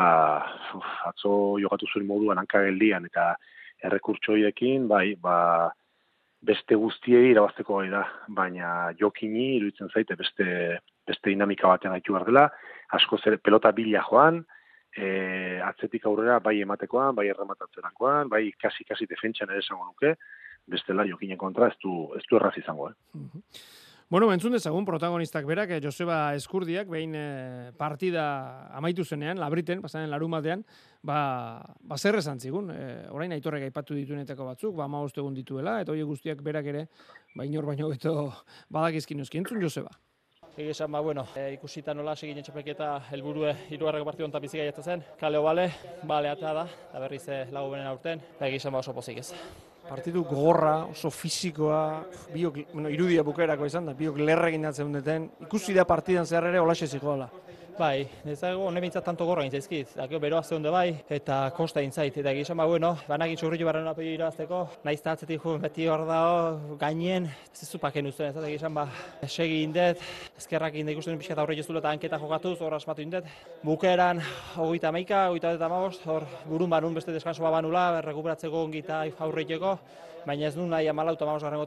uf, 0.79 0.91
atzo 1.09 1.33
jokatu 1.63 1.89
zuen 1.91 2.07
moduan 2.07 2.39
hankageldian 2.43 3.09
eta 3.11 3.33
errekurtsoiekin, 3.85 4.87
bai, 4.89 5.17
ba, 5.21 5.71
beste 6.45 6.77
guztiei 6.79 7.31
irabazteko 7.33 7.81
gai 7.81 7.91
da, 7.93 8.05
baina 8.37 8.93
jokini 9.01 9.55
iruditzen 9.57 9.91
zaite 9.91 10.17
beste, 10.21 10.47
beste 11.07 11.33
dinamika 11.33 11.69
batean 11.71 11.97
haitu 11.97 12.15
behar 12.15 12.29
dela, 12.29 12.45
asko 12.97 13.19
zer, 13.19 13.39
pelota 13.43 13.73
bila 13.73 14.05
joan, 14.09 14.43
e, 14.95 15.61
atzetik 15.65 16.07
aurrera 16.07 16.39
bai 16.45 16.59
ematekoan, 16.63 17.15
bai 17.17 17.27
errematatzerakoan, 17.33 18.31
bai 18.31 18.45
kasi-kasi 18.61 19.09
defentsan 19.11 19.51
ere 19.51 19.65
esango 19.65 19.89
nuke, 19.89 20.15
bestela 20.71 21.05
jokinen 21.09 21.41
kontra 21.41 21.73
ez 21.73 21.79
du, 21.83 21.95
ez 22.17 22.23
du 22.29 22.39
erraz 22.39 22.55
izango, 22.61 22.91
eh? 22.93 23.19
Mhm. 23.19 23.49
Bueno, 24.11 24.31
entzun 24.33 24.53
dezagun 24.53 24.85
protagonistak. 24.85 25.47
Berak, 25.47 25.71
eh, 25.71 25.81
Joseba 25.83 26.35
Eskurdiak, 26.37 26.89
behin 26.89 27.15
eh, 27.17 27.73
partida 27.77 28.69
amaitu 28.77 29.05
zenean, 29.05 29.41
labriten, 29.41 29.81
pasaren 29.81 30.11
larumatean, 30.13 30.65
ba, 31.03 31.65
ba 31.81 31.99
zer 31.99 32.21
esan 32.21 32.39
zigun, 32.39 32.71
eh, 32.71 33.09
orain 33.11 33.33
aitorrek 33.33 33.65
aipatu 33.65 33.97
ditunetako 33.97 34.45
batzuk, 34.45 34.77
ba 34.77 34.89
ma 34.89 35.01
egun 35.05 35.35
dituela, 35.35 35.81
eta 35.81 35.93
hori 35.93 36.03
guztiak 36.03 36.43
berak 36.43 36.67
ere, 36.67 36.87
ba 37.35 37.47
inor 37.47 37.65
baino 37.65 37.89
beto 37.89 38.33
badakizkin 38.69 39.21
euski, 39.21 39.39
entzun 39.39 39.63
Joseba. 39.63 39.91
Egi 40.55 40.71
esan, 40.71 40.93
ba, 40.93 41.01
bueno, 41.01 41.27
e, 41.35 41.55
ikusita 41.55 41.95
nola 41.95 42.15
segin 42.15 42.39
etxapeketa 42.39 43.09
helburue 43.11 43.57
hirugarreko 43.71 44.05
partidu 44.05 44.27
onta 44.27 44.39
bizigai 44.39 44.71
zen, 44.83 45.03
kaleo 45.19 45.43
bale, 45.43 45.71
bale 46.05 46.29
atea 46.29 46.53
da, 46.53 46.69
eta 46.91 47.01
berriz 47.01 47.29
e, 47.29 47.47
lagu 47.51 47.71
benen 47.71 47.87
aurten, 47.87 48.21
egi 48.39 48.57
esan, 48.57 48.73
ba, 48.73 48.79
oso 48.79 48.93
pozik 48.93 49.19
ez 49.19 49.33
partidu 49.89 50.25
gogorra, 50.25 50.87
oso 50.91 51.11
fisikoa, 51.11 52.05
biok, 52.33 52.61
bueno, 52.73 52.91
irudia 52.93 53.23
bukaerako 53.27 53.69
izan 53.69 53.91
da, 53.91 53.95
biok 53.99 54.19
lerrekin 54.19 54.65
datzen 54.65 54.93
duten, 54.93 55.29
ikusi 55.45 55.75
da 55.77 55.85
partidan 55.89 56.27
zehar 56.27 56.49
ere 56.51 56.63
olaxe 56.63 56.89
zikoala. 56.89 57.29
Bai, 57.75 58.05
nezago 58.23 58.69
hone 58.69 58.79
bintzat 58.79 59.03
tanto 59.03 59.25
gorra 59.27 59.43
gintzaizkit, 59.43 59.97
dakio 59.99 60.21
beroa 60.23 60.45
zehunde 60.47 60.71
bai, 60.71 60.93
eta 61.11 61.39
kosta 61.57 61.83
intzait, 61.83 62.15
eta 62.21 62.31
gizan 62.37 62.61
ba, 62.61 62.69
bueno, 62.71 62.93
banak 63.09 63.33
itxurri 63.35 63.59
jo 63.59 63.67
barren 63.67 63.89
apio 63.91 64.13
irazteko, 64.15 64.61
nahiz 64.87 65.01
eta 65.01 65.17
atzetik 65.17 65.43
ju, 65.43 65.57
beti 65.59 65.89
hor 65.91 66.05
dao, 66.07 66.77
gainen, 66.79 67.27
ez 67.51 67.67
zu 67.67 67.83
paken 67.83 68.13
usten, 68.13 68.31
ez 68.31 68.39
da 68.39 68.47
gizan 68.47 68.79
ba, 68.79 68.87
segi 69.27 69.65
indet, 69.65 70.07
ezkerrak 70.39 70.79
indet 70.79 70.95
ikusten 70.95 71.19
pixka 71.19 71.35
eta 71.35 71.43
horre 71.43 71.59
jozula 71.59 71.83
eta 71.83 71.91
anketa 71.97 72.23
jokatuz, 72.23 72.61
hor 72.63 72.79
asmatu 72.79 73.03
indet, 73.03 73.27
bukeran, 73.67 74.23
hogeita 74.55 74.95
maika, 74.95 75.27
hogeita 75.33 75.57
eta 75.59 75.73
magost, 75.73 76.07
hor, 76.07 76.31
burun 76.47 76.71
banun 76.71 76.95
beste 76.95 77.17
deskanso 77.17 77.43
banula, 77.43 77.89
rekuperatzeko 78.07 78.69
ongita 78.69 79.03
aurreiteko, 79.19 79.79
baina 80.27 80.47
ez 80.49 80.57
nun 80.57 80.71
nahi 80.71 80.89
amalau 80.89 81.15
eta 81.15 81.27
mamosgarrengo 81.29 81.67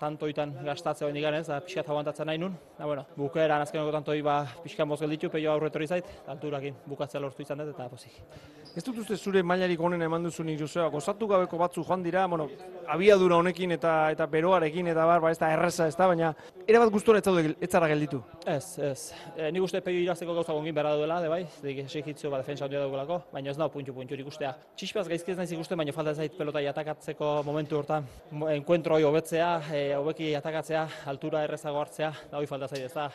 tantoitan 0.00 0.54
gastatze 0.64 1.04
hori 1.04 1.14
nigan 1.16 1.34
ez, 1.34 1.46
da 1.48 1.60
pixkat 1.60 1.88
aguantatzen 1.88 2.26
nahi 2.26 2.38
nun. 2.38 2.54
Da, 2.78 2.86
bueno, 2.86 3.06
bukeeran 3.16 3.64
azkeneko 3.64 3.92
tantoi 3.98 4.20
ba, 4.22 4.42
pixkan 4.62 4.88
bozgel 4.88 5.10
ditu, 5.16 5.30
peio 5.30 5.52
aurretori 5.52 5.86
zait, 5.86 6.12
alturakin 6.26 6.76
bukatzea 6.86 7.20
lortu 7.20 7.42
izan 7.42 7.64
dut 7.64 7.74
eta 7.74 7.88
pozik. 7.90 8.22
Ez 8.76 8.82
dut 8.84 8.98
uste 9.00 9.16
zure 9.16 9.40
mailarik 9.40 9.80
honen 9.80 10.02
eman 10.04 10.26
duzu 10.26 10.44
nik 10.44 10.58
Joseba, 10.60 10.90
gozatu 10.92 11.24
gabeko 11.30 11.56
batzu 11.56 11.80
joan 11.80 12.02
dira, 12.04 12.26
bueno, 12.28 12.50
abiadura 12.92 13.38
honekin 13.40 13.72
eta 13.72 13.92
eta 14.12 14.26
beroarekin 14.28 14.90
eta 14.92 15.06
bar, 15.08 15.22
ba, 15.24 15.30
ez 15.32 15.38
da 15.40 15.48
erreza, 15.54 15.86
ez 15.88 15.96
da, 15.96 16.10
baina 16.10 16.34
era 16.68 16.82
bat 16.82 16.92
gustora 16.92 17.22
ez 17.22 17.24
zaude 17.24 17.54
ez 17.56 17.70
zara 17.70 17.88
gelditu. 17.88 18.20
Ez, 18.44 18.76
ez. 18.84 19.14
E, 19.32 19.48
nik 19.48 19.64
uste 19.64 19.80
peio 19.80 20.02
irazteko 20.02 20.34
gauza 20.36 20.52
gongin 20.52 20.76
behar 20.76 20.92
duela, 21.00 21.22
de 21.24 21.30
bai, 21.32 21.46
dik 21.62 21.86
esekitzio 21.86 22.28
ba 22.30 22.42
defensa 22.42 22.66
handia 22.66 22.82
daugulako, 22.84 23.22
baina 23.32 23.50
ez 23.50 23.56
nau 23.56 23.70
puntu 23.72 23.94
puntu 23.96 24.20
ikustea. 24.20 24.52
Txispaz 24.76 25.06
gaizki 25.08 25.32
ez 25.32 25.38
naiz 25.40 25.48
ikusten, 25.56 25.80
baina 25.80 25.96
falta 25.96 26.12
zait 26.12 26.36
pelota 26.36 26.60
atakatzeko 26.74 27.32
momentu 27.48 27.80
hortan, 27.80 27.95
enkuentro 28.52 28.96
hori 28.96 29.04
hobetzea, 29.06 29.48
e, 29.72 29.80
hobeki 29.96 30.32
atakatzea, 30.38 30.84
altura 31.12 31.42
errezago 31.46 31.80
hartzea, 31.80 32.12
da 32.30 32.38
hori 32.38 32.48
falta 32.50 32.68
zait 32.68 32.84
ez 32.84 32.92
da. 32.94 33.10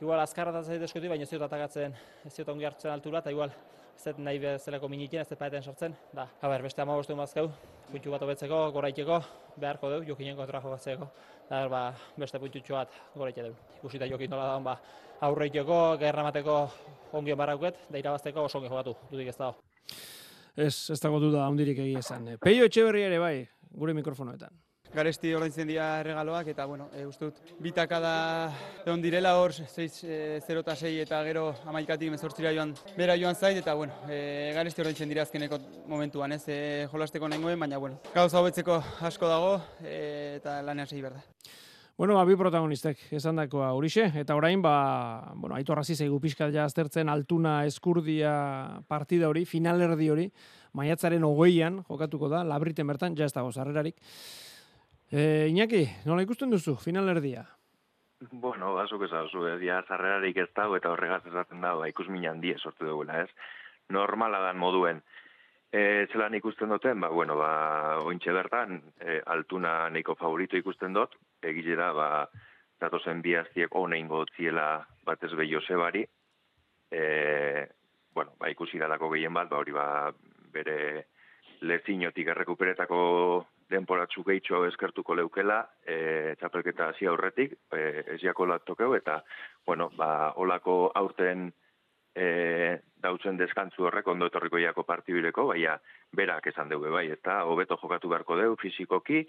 Igual 0.00 0.20
azkarra 0.20 0.52
da 0.52 0.62
zait 0.62 0.82
eskoti, 0.82 1.08
baina 1.08 1.24
ez 1.24 1.30
ziot 1.30 1.44
atakatzen, 1.46 1.94
ez 2.26 2.32
ziot 2.34 2.50
ongi 2.52 2.66
hartzen 2.68 2.92
altura, 2.92 3.22
eta 3.22 3.32
igual 3.34 3.52
ez 3.94 4.04
dut 4.04 4.18
nahi 4.26 4.40
bezalako 4.42 4.88
minikin, 4.90 5.22
ez 5.22 5.28
dut 5.30 5.38
paetan 5.38 5.62
sortzen. 5.62 5.94
Da, 6.12 6.26
haber, 6.42 6.64
beste 6.66 6.82
ama 6.82 6.96
bostu 6.98 7.16
mazkeu, 7.16 7.48
puntu 7.90 8.14
bat 8.14 8.24
obetzeko, 8.26 8.60
goraiteko, 8.74 9.20
beharko 9.56 9.92
dugu, 9.92 10.08
jokinen 10.10 10.36
kontra 10.36 10.60
jokatzeko. 10.64 11.08
Da, 11.48 11.62
ba, 11.68 11.84
beste 12.18 12.40
puntutxo 12.42 12.78
bat 12.78 12.98
goraite 13.14 13.46
dugu. 13.48 13.70
Ikusita 13.78 14.10
jokin 14.10 14.34
nola 14.34 14.50
da, 14.50 14.58
ba, 14.64 14.76
aurreiteko, 15.28 15.80
gerra 16.02 16.26
mateko 16.26 16.58
ongien 17.14 17.38
barrauket, 17.38 17.86
da 17.90 18.02
irabazteko 18.02 18.48
oso 18.48 18.58
ongi 18.58 18.72
jokatu, 18.72 18.96
dudik 19.12 19.30
ez 19.32 19.38
dago. 19.38 19.56
Ez, 20.56 20.90
ez 20.90 21.00
dago 21.00 21.18
duda, 21.20 21.48
ondirik 21.48 21.78
egia 21.78 22.04
esan. 22.04 22.36
Peio 22.42 22.68
etxe 22.68 22.86
ere 22.86 23.18
bai, 23.18 23.48
gure 23.74 23.94
mikrofonoetan 23.94 24.54
garesti 24.94 25.32
ordaintzen 25.34 25.66
dira 25.68 26.02
regaloak 26.06 26.48
eta 26.52 26.66
bueno, 26.70 26.86
e, 26.94 27.04
uste 27.06 27.26
dut 27.26 27.52
bitaka 27.62 27.98
da 28.00 28.14
egon 28.84 29.02
direla 29.02 29.34
hor 29.40 29.52
6 29.54 30.04
e, 30.06 30.18
0 30.46 30.62
eta 30.62 30.76
6 30.78 30.92
eta 31.02 31.20
gero 31.26 31.48
11 31.66 32.10
mezortzira 32.14 32.54
joan 32.54 32.74
bera 32.96 33.18
joan 33.18 33.34
zait 33.34 33.58
eta 33.58 33.74
bueno, 33.74 33.96
e, 34.08 34.52
garesti 34.54 34.84
ordaintzen 34.84 35.10
dira 35.10 35.26
azkeneko 35.26 35.58
momentuan, 35.90 36.32
ez? 36.38 36.44
E, 36.46 36.86
jolasteko 36.92 37.28
nengoen, 37.28 37.58
baina 37.58 37.78
bueno, 37.78 37.98
gauza 38.14 38.40
hobetzeko 38.40 38.80
asko 39.10 39.28
dago 39.28 39.54
e, 39.82 40.38
eta 40.38 40.60
lanean 40.62 40.86
segi 40.86 41.02
berda. 41.02 41.24
Bueno, 41.96 42.16
ba, 42.18 42.24
bi 42.26 42.34
protagonistek 42.34 42.98
esan 43.14 43.36
dakoa 43.38 43.68
horixe, 43.78 44.08
eta 44.18 44.34
orain, 44.34 44.58
ba, 44.58 45.30
bueno, 45.38 45.54
aitu 45.54 45.70
arrazi 45.70 45.94
zeigu 45.94 46.16
pixkat 46.18 46.50
ja 46.50 46.64
aztertzen 46.66 47.06
altuna 47.08 47.60
eskurdia 47.68 48.32
partida 48.90 49.28
hori, 49.30 49.44
finalerdi 49.46 50.08
hori, 50.10 50.24
maiatzaren 50.74 51.22
hogeian 51.22 51.84
jokatuko 51.86 52.26
da, 52.32 52.42
labriten 52.42 52.90
bertan, 52.90 53.14
ja 53.14 53.28
ez 53.28 53.32
dago 53.36 53.52
zarrerarik. 53.52 53.94
E, 55.06 55.46
Iñaki, 55.52 55.84
nola 56.10 56.24
ikusten 56.26 56.50
duzu, 56.50 56.74
final 56.82 57.12
erdia? 57.14 57.44
Bueno, 58.32 58.72
bazuk 58.74 59.04
ez 59.06 59.12
hau, 59.14 59.28
edia 59.52 59.78
zarrerarik 59.86 60.40
ez 60.42 60.48
dago 60.50 60.74
eta 60.74 60.90
horregaz 60.90 61.22
esaten 61.30 61.62
dago, 61.62 61.84
ba, 61.84 61.92
ikus 61.92 62.08
minan 62.10 62.42
die 62.42 62.56
sortu 62.58 62.88
dugula, 62.88 63.20
ez? 63.22 63.30
Normala 63.94 64.42
dan 64.42 64.58
moduen. 64.58 64.98
E, 65.70 66.08
zelan 66.10 66.34
ikusten 66.34 66.74
duten, 66.74 66.98
ba, 67.06 67.12
bueno, 67.14 67.38
ba, 67.38 67.52
ointxe 68.02 68.34
bertan, 68.34 68.80
e, 68.98 69.20
altuna 69.30 69.84
neiko 69.94 70.18
favorito 70.18 70.58
ikusten 70.58 70.98
dut, 70.98 71.14
egilera, 71.44 71.92
ba, 71.96 72.08
datozen 72.80 73.22
biaztiek 73.24 73.74
honein 73.74 74.08
gotziela 74.08 74.84
batez 75.06 75.32
behi 75.36 75.52
Josebari, 75.52 76.04
e, 76.90 77.02
bueno, 78.14 78.34
ba, 78.38 78.50
ikusi 78.50 78.78
dalako 78.78 79.10
gehien 79.14 79.34
bat, 79.34 79.50
ba, 79.50 79.60
hori, 79.62 79.74
ba, 79.74 80.12
bere 80.54 80.78
lezinotik 81.64 82.28
errekuperetako 82.34 83.00
denporatzu 83.70 84.22
gehitxo 84.26 84.64
eskertuko 84.68 85.16
leukela, 85.16 85.62
e, 85.86 86.34
txapelketa 86.40 86.90
hasi 86.92 87.08
aurretik, 87.08 87.56
e, 87.72 88.04
ez 88.14 88.20
tokeu, 88.66 88.94
eta, 88.94 89.22
bueno, 89.66 89.90
ba, 89.96 90.32
olako 90.36 90.92
aurten 90.94 91.52
e, 92.14 92.78
dautzen 93.02 93.36
deskantzu 93.36 93.88
horrek 93.88 94.06
ondo 94.08 94.28
etorriko 94.30 94.58
jako 94.58 94.84
partibireko, 94.88 95.46
baina 95.50 95.76
berak 96.16 96.46
esan 96.52 96.70
dugu 96.70 96.92
bai, 96.94 97.08
eta 97.12 97.42
hobeto 97.44 97.78
jokatu 97.82 98.08
beharko 98.08 98.38
dugu 98.40 98.60
fizikoki, 98.62 99.24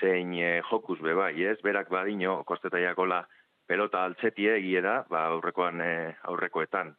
zein 0.00 0.34
e, 0.34 0.60
jokus 0.70 1.00
be 1.00 1.14
bai, 1.14 1.34
ez, 1.42 1.58
berak 1.62 1.90
badino, 1.90 2.42
kosteta 2.44 2.82
jakola, 2.82 3.24
pelota 3.66 4.04
altzetie 4.04 4.58
egiera, 4.58 5.04
ba, 5.08 5.26
aurrekoan 5.32 5.80
e, 5.80 5.92
aurrekoetan, 6.30 6.94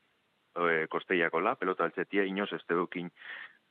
e, 0.55 0.87
kosteiakola, 0.89 1.55
pelota 1.61 1.85
altzetie, 1.85 2.25
inoz 2.25 2.51
ez 2.53 2.63
dukin 2.69 3.11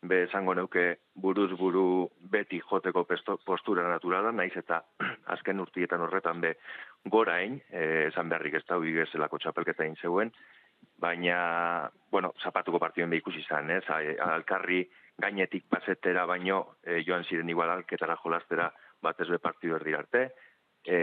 be 0.05 0.25
esango 0.27 0.53
neuke 0.55 0.99
buruz 1.17 1.51
buru 1.57 2.11
beti 2.31 2.61
joteko 2.61 3.07
postura 3.47 3.87
naturala, 3.89 4.33
naiz 4.33 4.53
eta 4.61 4.83
azken 5.35 5.61
urtietan 5.65 6.05
horretan 6.05 6.43
be 6.45 6.55
gorain, 7.11 7.61
e, 7.71 8.11
esan 8.11 8.29
beharrik 8.29 8.61
ez 8.61 8.67
da 8.69 8.79
uigezelako 8.79 9.41
txapelketa 9.41 9.89
zeuen, 10.03 10.33
baina, 10.99 11.91
bueno, 12.11 12.33
zapatuko 12.43 12.79
partioen 12.79 13.13
ikusi 13.13 13.43
izan, 13.43 13.71
ez, 13.71 13.85
alkarri 13.89 14.85
gainetik 15.21 15.67
pasetera 15.71 16.25
baino 16.27 16.77
e, 16.83 17.03
joan 17.07 17.25
ziren 17.25 17.51
igual 17.51 17.71
alketara 17.71 18.17
jolastera 18.23 18.71
batez 19.03 19.29
be 19.31 19.39
partidu 19.39 19.77
erdi 19.77 19.95
arte, 19.95 20.25
e, 20.85 20.99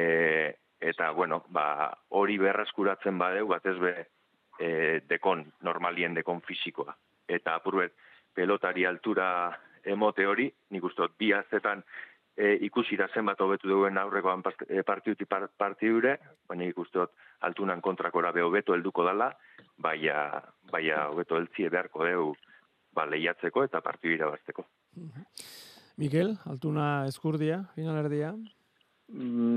eta, 0.82 1.12
bueno, 1.12 1.44
ba, 1.50 1.92
hori 2.10 2.38
berraskuratzen 2.42 3.18
badeu, 3.18 3.48
batez 3.48 3.78
be 3.80 3.94
e, 4.60 5.02
dekon, 5.08 5.46
normalien 5.62 6.16
dekon 6.18 6.42
fizikoa, 6.48 6.96
eta 7.28 7.56
apurbet, 7.56 7.94
pelotari 8.34 8.86
altura 8.86 9.28
emote 9.86 10.26
hori, 10.28 10.48
nik 10.72 10.84
uste 10.84 11.08
bi 11.18 11.32
azetan 11.34 11.84
e, 12.42 12.56
ikusi 12.66 12.98
da 12.98 13.08
zenbat 13.14 13.42
hobetu 13.42 13.70
duen 13.70 13.98
aurrekoan 14.02 14.42
e, 14.68 14.82
partiuti 14.88 15.28
partidure, 15.30 16.16
baina 16.50 16.66
nik 16.66 16.80
uste 16.82 17.06
altunan 17.48 17.82
kontrakora 17.82 18.32
be 18.34 18.42
hobeto 18.42 18.74
helduko 18.74 19.06
dala, 19.06 19.30
baia, 19.78 20.42
baia 20.72 21.06
hobeto 21.12 21.38
heltzie 21.38 21.70
beharko 21.70 22.08
deu 22.08 22.32
ba, 22.96 23.06
lehiatzeko 23.06 23.64
eta 23.68 23.82
partidu 23.86 24.16
irabazteko. 24.18 24.66
Mikel, 26.02 26.36
altuna 26.50 27.06
eskurdia, 27.08 27.62
finalerdia? 27.76 28.34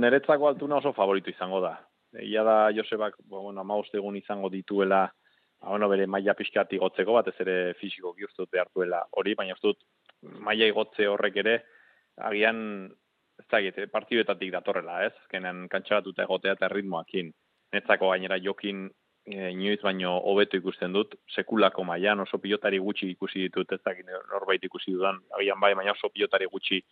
Neretzako 0.05 0.49
altuna 0.51 0.81
oso 0.83 0.93
favoritu 0.93 1.31
izango 1.31 1.61
da. 1.65 1.77
Ia 2.21 2.43
da 2.47 2.57
Josebak, 2.75 3.17
bueno, 3.27 3.65
egun 3.95 4.17
izango 4.17 4.51
dituela 4.51 5.07
ba, 5.61 5.71
bueno, 5.71 5.89
bere 5.89 6.07
maila 6.07 6.35
pixkat 6.35 6.73
igotzeko, 6.77 7.15
batez 7.17 7.35
ere 7.41 7.75
fisiko 7.81 8.13
giurtut 8.15 8.51
behartuela 8.51 9.07
hori, 9.13 9.35
baina 9.35 9.55
ez 9.55 9.63
dut 9.63 9.81
maila 10.45 10.69
igotze 10.69 11.09
horrek 11.09 11.37
ere, 11.37 11.63
agian, 12.17 12.91
ez 13.41 13.47
da 13.51 13.61
egite, 13.61 13.87
partiduetatik 13.93 14.53
datorrela, 14.53 15.01
ez? 15.07 15.13
Azkenean 15.25 15.67
kantxabatuta 15.73 16.25
egotea 16.27 16.55
eta 16.59 16.69
ritmoakin. 16.73 17.33
Netzako 17.75 18.11
gainera 18.13 18.39
jokin 18.43 18.87
e, 19.27 19.51
inoiz 19.51 19.81
baino 19.83 20.17
hobeto 20.31 20.59
ikusten 20.61 20.93
dut, 20.95 21.17
sekulako 21.35 21.85
mailan 21.89 22.23
oso 22.25 22.39
pilotari 22.39 22.79
gutxi 22.79 23.11
ikusi 23.15 23.47
ditut, 23.47 23.73
ez 23.73 23.81
dakit 23.85 24.07
norbait 24.31 24.63
ikusi 24.65 24.95
dudan, 24.95 25.19
agian 25.39 25.61
bai, 25.61 25.75
baina 25.75 25.97
oso 25.97 26.11
pilotari 26.13 26.47
gutxi 26.53 26.83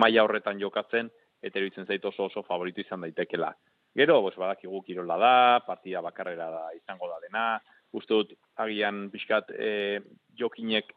maila 0.00 0.24
horretan 0.24 0.60
jokatzen, 0.62 1.10
eta 1.42 1.58
eruditzen 1.58 1.86
zait 1.86 2.04
oso 2.04 2.28
oso 2.28 2.42
favorito 2.46 2.80
izan 2.80 3.04
daitekela. 3.04 3.52
Gero, 3.96 4.20
bos, 4.22 4.36
badakigu 4.38 4.82
kirola 4.86 5.16
da, 5.18 5.34
partida 5.66 6.00
bakarrera 6.04 6.50
da 6.52 6.64
izango 6.76 7.08
da 7.10 7.18
dena, 7.24 7.44
uste 7.92 8.14
dut 8.14 8.34
agian 8.62 9.08
pixkat 9.10 9.50
e, 9.50 10.00
jokinek 10.38 10.92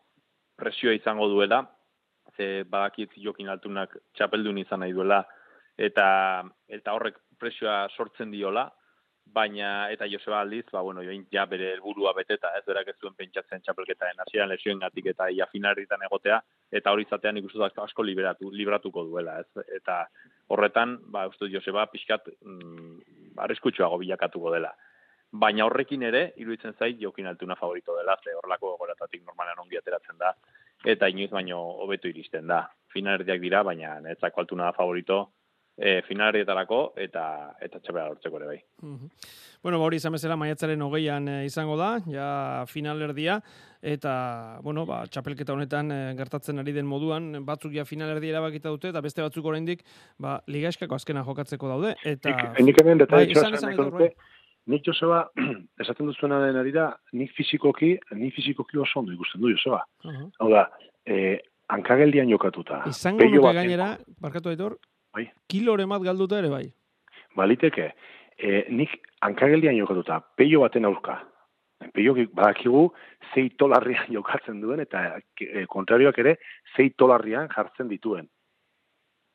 presioa 0.59 0.93
izango 0.93 1.27
duela, 1.31 1.63
ze 2.37 2.63
badakit 2.63 3.17
jokin 3.17 3.49
altunak 3.49 3.95
txapeldun 4.17 4.57
izan 4.57 4.83
nahi 4.83 4.93
duela, 4.93 5.23
eta, 5.77 6.07
eta 6.67 6.93
horrek 6.93 7.19
presioa 7.39 7.87
sortzen 7.95 8.31
diola, 8.31 8.69
baina 9.33 9.89
eta 9.91 10.05
Joseba 10.09 10.41
aldiz, 10.41 10.65
ba, 10.71 10.81
bueno, 10.81 11.01
join 11.03 11.25
ja 11.31 11.45
bere 11.49 11.71
helburua 11.73 12.13
beteta, 12.13 12.51
ez 12.57 12.63
berak 12.67 12.91
ez 12.91 12.95
zuen 12.99 13.15
pentsatzen 13.17 13.63
txapelketaren 13.63 14.19
hasieran 14.25 14.51
lesioengatik 14.51 15.07
eta 15.13 15.29
ia 15.31 15.47
finarritan 15.51 16.03
egotea, 16.05 16.39
eta 16.71 16.91
hori 16.91 17.05
zatean 17.09 17.37
ikustu 17.41 17.63
asko 17.63 18.03
liberatu, 18.03 18.51
libratuko 18.51 19.05
duela, 19.09 19.39
ez? 19.39 19.65
Eta 19.79 20.03
horretan, 20.53 20.97
ba, 21.11 21.27
uste 21.31 21.49
Joseba 21.49 21.87
pixkat 21.91 22.29
mm, 22.41 23.37
arriskutsuago 23.45 23.97
bilakatuko 24.03 24.51
dela. 24.53 24.73
Baina 25.33 25.65
horrekin 25.65 26.03
ere, 26.05 26.27
iruditzen 26.37 26.75
zait, 26.77 26.99
jokin 27.01 27.27
altuna 27.27 27.55
favorito 27.57 27.95
dela, 27.97 28.19
ze 28.23 28.35
horrelako 28.37 28.75
goratatik 28.77 29.23
normalan 29.25 29.63
ongi 29.65 29.79
ateratzen 29.79 30.19
da, 30.19 30.35
eta 30.85 31.09
inoiz 31.09 31.31
baino 31.31 31.59
hobeto 31.83 32.07
iristen 32.07 32.47
da. 32.47 32.65
Finardiak 32.93 33.41
dira, 33.41 33.63
baina 33.63 33.99
netzako 34.03 34.43
altuna 34.43 34.69
da 34.69 34.77
favorito, 34.77 35.23
e, 35.77 36.01
finalietarako 36.07 36.81
eta 37.01 37.25
eta 37.63 37.79
txapela 37.79 38.11
lortzeko 38.11 38.39
ere 38.41 38.49
bai. 38.51 38.59
Bueno, 39.63 39.79
ba, 39.79 39.85
hori 39.87 39.97
izan 39.97 40.11
bezala 40.11 40.35
maiatzaren 40.35 40.81
hogeian 40.83 41.27
e, 41.31 41.37
izango 41.47 41.77
da, 41.79 41.93
ja 42.11 42.65
finalerdia, 42.67 43.37
eta, 43.79 44.13
bueno, 44.63 44.83
ba, 44.85 45.05
txapelketa 45.07 45.55
honetan 45.55 45.91
e, 45.95 45.99
gertatzen 46.19 46.59
ari 46.59 46.75
den 46.75 46.89
moduan, 46.89 47.31
batzuk 47.47 47.71
ja 47.75 47.87
finalerdia 47.87 48.35
erabakita 48.35 48.73
dute, 48.75 48.91
eta 48.91 49.01
beste 49.01 49.23
batzuk 49.23 49.47
oraindik 49.47 49.85
ba, 50.19 50.41
ligaiskako 50.51 50.99
azkena 50.99 51.23
jokatzeko 51.23 51.71
daude. 51.71 51.95
Eta, 52.03 52.35
nik 52.59 52.83
hemen 52.83 53.05
bai, 53.07 53.25
izan, 53.31 53.55
izan, 53.55 53.79
bai. 53.95 54.11
Nik 54.65 54.85
Joseba, 54.87 55.25
esaten 55.81 56.07
duzuena 56.07 56.39
den 56.45 56.59
ari 56.59 56.71
da, 56.71 56.91
nik 57.13 57.33
fizikoki, 57.35 57.97
nik 58.15 58.35
fizikoki 58.35 58.79
oso 58.79 59.01
ondo 59.01 59.11
ikusten 59.11 59.41
du, 59.41 59.51
Joseba. 59.51 59.83
Uh 60.03 60.11
-huh. 60.11 60.29
Hau 60.39 60.49
da, 60.49 60.69
eh, 61.05 61.39
hankageldian 61.73 62.29
jokatuta. 62.29 62.83
Izango 62.89 63.25
nuke 63.29 63.53
gainera, 63.57 63.97
barkatu 64.21 64.49
aitor, 64.49 64.77
bai. 65.13 65.27
kilore 65.49 65.85
mat 65.85 66.03
galduta 66.05 66.39
ere 66.39 66.49
bai. 66.49 66.65
Baliteke, 67.35 67.93
e, 68.37 68.65
nik 68.69 68.93
hankageldian 69.21 69.77
jokatuta, 69.77 70.19
peio 70.37 70.61
baten 70.65 70.85
aurka. 70.85 71.19
Peio 71.93 72.13
badakigu 72.15 72.85
zei 73.33 73.49
tolarrian 73.59 74.11
jokatzen 74.17 74.61
duen, 74.61 74.83
eta 74.85 75.19
e, 75.39 75.65
kontrarioak 75.67 76.19
ere 76.23 76.37
zei 76.75 76.91
tolarrian 76.97 77.49
jartzen 77.55 77.89
dituen. 77.91 78.29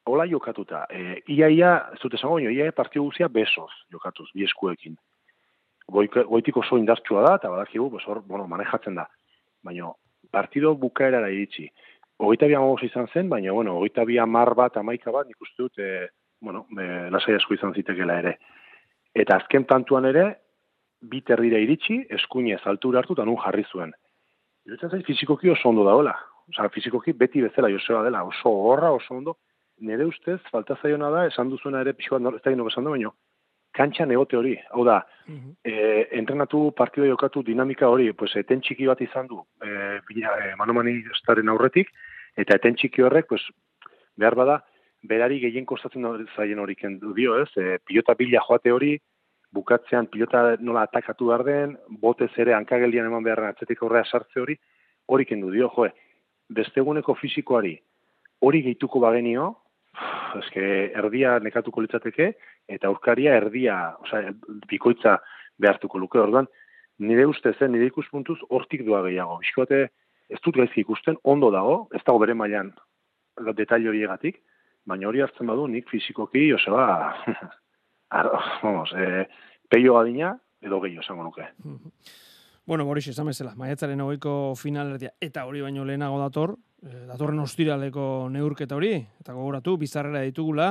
Hola 0.09 0.25
jokatuta, 0.25 0.87
e, 0.89 1.21
ia 1.29 1.51
ia, 1.53 1.73
ez 1.93 2.01
dut 2.01 2.15
esango 2.17 2.39
baino, 2.39 2.51
ia 2.51 2.73
partiu 2.73 3.05
guzia 3.05 3.29
besoz 3.29 3.71
jokatuz, 3.93 4.31
bieskuekin. 4.35 4.97
Goitiko 5.89 6.61
oso 6.61 6.77
indartsua 6.77 7.23
da, 7.25 7.37
eta 7.41 7.49
badakigu, 7.49 7.91
pues 7.91 8.05
hor, 8.07 8.21
bueno, 8.27 8.47
manejatzen 8.47 8.95
da. 8.95 9.07
Baina, 9.65 9.89
partido 10.31 10.75
bukaerara 10.77 11.31
iritsi 11.33 11.71
hogeita 12.19 12.47
bi 12.47 12.87
izan 12.87 13.07
zen, 13.13 13.29
baina, 13.29 13.53
bueno, 13.53 13.77
hogeita 13.79 14.05
bi 14.05 14.19
amar 14.19 14.55
bat, 14.55 14.77
amaika 14.77 15.11
bat, 15.11 15.27
nik 15.27 15.41
uste 15.41 15.63
dut, 15.63 15.79
e, 15.79 16.09
bueno, 16.41 16.67
e, 16.71 17.11
lasai 17.11 17.35
asko 17.35 17.55
izan 17.55 17.75
zitekela 17.75 18.19
ere. 18.19 18.39
Eta 19.15 19.37
azken 19.37 19.65
tantuan 19.65 20.05
ere, 20.05 20.25
bi 21.01 21.23
terrira 21.23 21.59
iritsi, 21.59 22.05
eskuinez 22.11 22.61
altura 22.67 23.01
hartu, 23.01 23.15
eta 23.15 23.25
nun 23.25 23.39
jarri 23.39 23.65
zuen. 23.71 23.93
Irutzen 24.67 24.91
zaiz, 24.91 25.05
fizikoki 25.07 25.51
oso 25.51 25.69
ondo 25.69 25.85
daoela. 25.87 26.17
Osa, 26.49 26.69
fizikoki 26.75 27.13
beti 27.13 27.43
bezala 27.45 27.71
Joseba 27.71 28.03
dela, 28.03 28.25
oso 28.25 28.51
horra, 28.51 28.91
oso 28.93 29.15
ondo. 29.15 29.37
Nere 29.81 30.05
ustez, 30.05 30.41
falta 30.51 30.75
zaiona 30.83 31.11
da, 31.15 31.27
esan 31.29 31.53
duzuena 31.53 31.85
ere, 31.85 31.95
pixu 31.95 32.17
bat, 32.17 32.35
ez 32.35 32.43
da 32.43 32.51
esan 32.51 32.85
du, 32.85 32.91
baina, 32.91 33.13
kantxa 33.79 34.07
negote 34.07 34.37
hori. 34.39 34.57
Hau 34.75 34.85
da, 34.89 35.03
mm 35.29 35.55
entrenatu 36.19 36.73
partidua 36.77 37.07
jokatu 37.13 37.43
dinamika 37.47 37.89
hori, 37.93 38.09
pues, 38.17 38.33
eten 38.41 38.63
txiki 38.65 38.87
bat 38.89 39.01
izan 39.05 39.27
du, 39.29 39.39
e, 39.63 39.99
bila, 40.09 40.33
e, 40.43 40.55
manomani 40.59 40.95
estaren 41.15 41.49
aurretik, 41.53 41.93
eta 42.37 42.57
eten 42.59 42.75
txiki 42.75 43.05
horrek, 43.05 43.29
pues, 43.29 43.43
behar 44.17 44.35
bada, 44.35 44.57
berari 45.03 45.39
gehien 45.39 45.67
kostatzen 45.69 46.09
zaien 46.35 46.59
hori 46.59 46.75
kendu 46.75 47.13
dio, 47.15 47.37
ez? 47.43 47.51
E, 47.57 47.79
pilota 47.85 48.17
bila 48.19 48.43
joate 48.49 48.73
hori, 48.73 48.97
bukatzean 49.53 50.09
pilota 50.13 50.57
nola 50.61 50.87
atakatu 50.89 51.29
behar 51.31 51.45
den, 51.45 51.77
botez 52.03 52.33
ere 52.37 52.57
hankageldian 52.57 53.07
eman 53.07 53.25
beharren 53.25 53.53
atzetik 53.53 53.83
horrea 53.83 54.05
sartze 54.05 54.41
hori, 54.41 54.59
hori 55.07 55.29
kendu 55.29 55.53
dio, 55.55 55.71
joe, 55.77 55.93
besteguneko 56.49 57.15
fizikoari 57.15 57.77
hori 58.41 58.63
gehituko 58.63 59.01
bagenio, 59.01 59.53
eske 60.39 60.65
erdia 60.97 61.39
nekatuko 61.43 61.83
litzateke, 61.85 62.33
eta 62.69 62.89
aurkaria 62.91 63.37
erdia, 63.39 63.79
osea, 64.05 64.33
bikoitza 64.71 65.19
behartuko 65.59 65.99
luke, 65.99 66.21
orduan, 66.21 66.49
nire 66.99 67.27
ustez, 67.31 67.57
eh, 67.61 67.69
nire 67.71 67.89
ikuspuntuz, 67.91 68.39
hortik 68.51 68.85
doa 68.87 69.03
gehiago. 69.07 69.39
Biskoate, 69.43 69.89
ez 70.29 70.41
dut 70.45 70.57
gaizki 70.61 70.85
ikusten, 70.85 71.19
ondo 71.25 71.51
dago, 71.55 71.81
ez 71.95 72.03
dago 72.05 72.21
bere 72.23 72.35
mailan 72.35 72.73
detail 73.57 73.87
horiegatik, 73.89 74.41
baina 74.89 75.09
hori 75.09 75.23
hartzen 75.23 75.47
badu 75.47 75.67
nik 75.71 75.89
fizikoki, 75.91 76.49
osea, 76.57 77.15
vamos, 78.63 78.95
eh, 78.97 79.27
peio 79.71 79.99
adina, 79.99 80.35
edo 80.63 80.81
gehiago 80.85 81.07
esango 81.07 81.29
nuke. 81.29 81.47
Bueno, 82.69 82.85
Boris, 82.85 83.07
esan 83.09 83.31
bezala, 83.31 83.55
maiatzaren 83.57 84.03
hogeiko 84.05 84.53
finalerdia, 84.61 85.15
eta 85.25 85.47
hori 85.49 85.63
baino 85.65 85.87
lehenago 85.89 86.19
dator, 86.21 86.51
eh, 86.85 87.07
datorren 87.09 87.41
ostiraleko 87.41 88.03
neurketa 88.29 88.77
hori, 88.77 88.91
eta 89.23 89.33
gogoratu, 89.33 89.79
bizarrera 89.81 90.21
ditugula, 90.27 90.67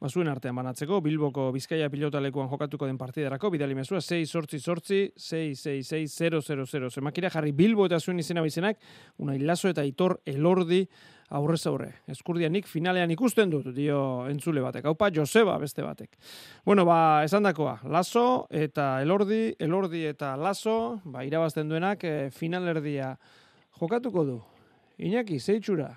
bazuen 0.00 0.30
artean 0.32 0.56
banatzeko, 0.56 1.02
Bilboko 1.04 1.50
Bizkaia 1.52 1.90
pilotalekuan 1.92 2.48
jokatuko 2.48 2.88
den 2.88 2.96
partiderako, 2.96 3.50
bidali 3.52 3.76
mezua, 3.76 4.00
6 4.00 4.32
sortzi 4.32 4.60
sortzi, 4.60 5.02
6 5.14 5.60
6 5.60 5.92
6 5.92 6.16
0 6.22 6.40
0 6.40 6.64
0 6.72 6.90
Zemakira 6.90 7.28
jarri 7.28 7.52
Bilbo 7.52 7.84
eta 7.84 8.00
zuen 8.00 8.24
izena 8.24 8.40
bizenak, 8.40 8.80
unai 9.18 9.36
laso 9.38 9.68
eta 9.68 9.84
itor 9.84 10.22
elordi, 10.24 10.86
aurrez 11.32 11.62
aurre. 11.66 11.88
Eskurdianik 12.12 12.68
finalean 12.68 13.10
ikusten 13.14 13.50
dut, 13.52 13.70
dio 13.76 13.98
entzule 14.28 14.62
batek. 14.64 14.86
Haupa, 14.90 15.10
Joseba 15.14 15.56
beste 15.60 15.84
batek. 15.84 16.16
Bueno, 16.66 16.84
ba, 16.88 17.22
esan 17.24 17.48
dakoa, 17.48 17.78
Lazo 17.88 18.46
eta 18.50 19.00
Elordi, 19.02 19.54
Elordi 19.58 20.04
eta 20.10 20.34
Lazo, 20.36 21.00
ba, 21.04 21.24
irabazten 21.24 21.72
duenak 21.72 22.04
e, 22.04 22.14
finalerdia 22.36 23.14
jokatuko 23.80 24.24
du. 24.28 24.38
Iñaki, 25.02 25.40
zeitxura? 25.40 25.90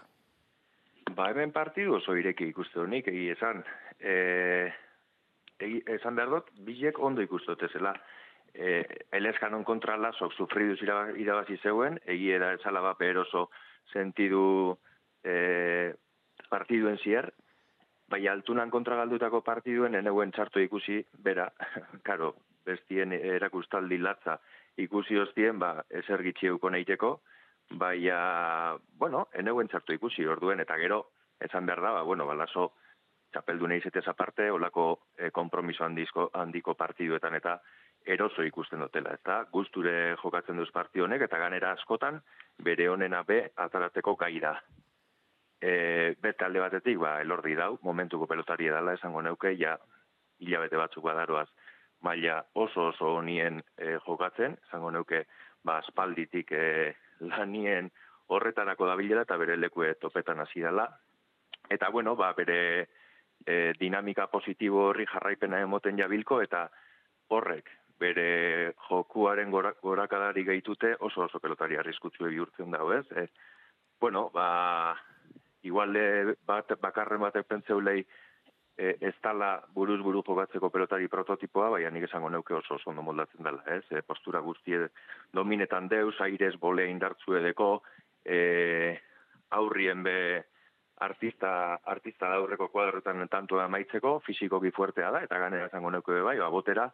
Ba, 1.15 1.29
hemen 1.29 1.53
partidu 1.55 1.99
oso 1.99 2.15
ireki 2.17 2.49
ikuste 2.53 2.81
honik, 2.81 3.11
egi 3.11 3.29
esan. 3.35 3.61
E, 3.99 4.15
egi, 5.59 5.83
esan 5.99 6.15
behar 6.17 6.31
dut, 6.37 6.51
bilek 6.65 6.99
ondo 6.99 7.23
ikuste 7.23 7.57
ezela. 7.67 7.93
E, 8.55 8.81
Eleskanon 9.11 9.65
kontra 9.67 9.97
Lazok 9.99 10.33
sufriduz 10.33 10.79
irabazi 10.81 11.59
zeuen, 11.61 11.99
egi 12.07 12.31
era 12.31 12.53
esala 12.55 12.81
bat 12.81 13.01
oso 13.19 13.49
sentidu 13.91 14.77
e, 15.25 15.95
partiduen 16.49 16.97
zier, 17.01 17.31
bai 18.07 18.27
altunan 18.29 18.69
kontra 18.69 18.99
galdutako 19.01 19.41
partiduen 19.41 19.97
eneuen 19.97 20.31
txarto 20.31 20.61
ikusi, 20.61 21.01
bera, 21.25 21.49
karo, 22.07 22.35
bestien 22.65 23.13
erakustaldi 23.13 23.97
latza 24.01 24.39
ikusi 24.81 25.17
hostien, 25.17 25.59
ba, 25.59 25.79
eser 25.89 26.23
gitxieuko 26.25 26.69
neiteko, 26.69 27.11
bai, 27.81 27.99
bueno, 29.01 29.27
eneuen 29.33 29.69
txarto 29.71 29.93
ikusi 29.93 30.25
orduen, 30.29 30.61
eta 30.61 30.77
gero, 30.77 31.05
esan 31.41 31.65
behar 31.65 31.81
da, 31.81 31.93
ba, 31.99 32.03
bueno, 32.03 32.27
balazo, 32.29 32.71
txapeldu 33.33 33.67
nahi 33.67 33.81
zetez 33.81 34.05
aparte, 34.07 34.49
olako 34.51 34.85
e, 35.17 35.31
kompromiso 35.35 35.83
handizko, 35.83 36.29
handiko 36.33 36.75
partiduetan 36.79 37.35
eta 37.35 37.57
eroso 38.05 38.45
ikusten 38.45 38.79
dutela, 38.79 39.15
eta 39.17 39.41
gusture 39.51 40.15
jokatzen 40.21 40.61
duz 40.61 40.69
honek 40.71 41.21
eta 41.25 41.37
ganera 41.41 41.71
askotan, 41.71 42.21
bere 42.59 42.87
honena 42.89 43.23
be, 43.23 43.49
atarateko 43.55 44.15
gai 44.15 44.39
da 44.39 44.59
e, 45.65 46.15
bete 46.21 46.45
alde 46.45 46.61
batetik, 46.61 46.99
ba, 47.01 47.17
elordi 47.23 47.55
dau, 47.57 47.79
momentuko 47.81 48.27
pelotari 48.29 48.69
edala 48.69 48.93
esango 48.93 49.23
neuke, 49.25 49.55
ja, 49.57 49.73
hilabete 50.43 50.77
batzuk 50.77 51.05
badaroaz, 51.07 51.47
maila 52.05 52.41
oso 52.53 52.91
oso 52.91 53.15
honien 53.17 53.61
e, 53.77 53.95
jokatzen, 54.05 54.59
esango 54.67 54.91
neuke, 54.93 55.23
ba, 55.65 55.79
espalditik 55.81 56.53
e, 56.53 56.67
lanien 57.31 57.89
horretarako 58.35 58.89
dabilela 58.91 59.23
eta 59.25 59.37
bere 59.41 59.57
leku 59.57 59.87
topetan 60.01 60.43
hasi 60.43 60.61
dela. 60.61 60.85
Eta, 61.69 61.89
bueno, 61.89 62.15
ba, 62.15 62.33
bere 62.37 62.59
e, 63.45 63.73
dinamika 63.79 64.27
positibo 64.29 64.89
horri 64.91 65.07
jarraipena 65.09 65.63
emoten 65.65 65.97
jabilko, 65.97 66.41
eta 66.45 66.67
horrek, 67.33 67.71
bere 67.97 68.75
jokuaren 68.89 69.49
gorakadari 69.49 70.43
gehitute 70.45 70.95
oso 70.99 71.25
oso 71.25 71.39
pelotari 71.39 71.77
arriskutzu 71.79 72.27
bihurtzen 72.29 72.71
dago, 72.71 72.93
ez? 72.93 73.05
E, 73.17 73.27
bueno, 73.99 74.29
ba, 74.33 74.93
igual 75.65 75.97
bat 76.45 76.71
bakarren 76.81 77.21
batek 77.25 77.47
pentseulei 77.49 78.05
e, 78.77 78.95
ez 79.01 79.15
tala 79.23 79.63
buruz 79.73 79.99
buru 80.03 80.21
jogatzeko 80.27 80.69
pelotari 80.69 81.07
prototipoa, 81.11 81.69
baina 81.75 81.91
nik 81.93 82.07
esango 82.09 82.29
neuke 82.29 82.55
oso 82.57 82.75
oso 82.75 82.91
ondo 82.91 83.03
moldatzen 83.05 83.43
dela, 83.43 83.63
ez? 83.71 83.83
E, 83.91 84.01
postura 84.01 84.41
guztie 84.43 84.89
dominetan 85.33 85.87
deus, 85.91 86.15
aires 86.21 86.55
bole 86.59 86.87
indartzu 86.91 87.37
edeko, 87.39 87.69
e, 88.25 88.99
aurrien 89.55 90.03
be 90.03 90.17
artista, 91.05 91.79
artista 91.83 92.31
aurreko 92.35 92.69
kuadrotan 92.71 93.27
tanto 93.31 93.59
maitzeko, 93.69 94.19
fizikoki 94.25 94.71
fuertea 94.71 95.11
da, 95.11 95.23
eta 95.23 95.39
ganera 95.39 95.67
esango 95.71 95.91
neuke 95.91 96.21
bai, 96.21 96.37
ba, 96.39 96.49
botera, 96.49 96.89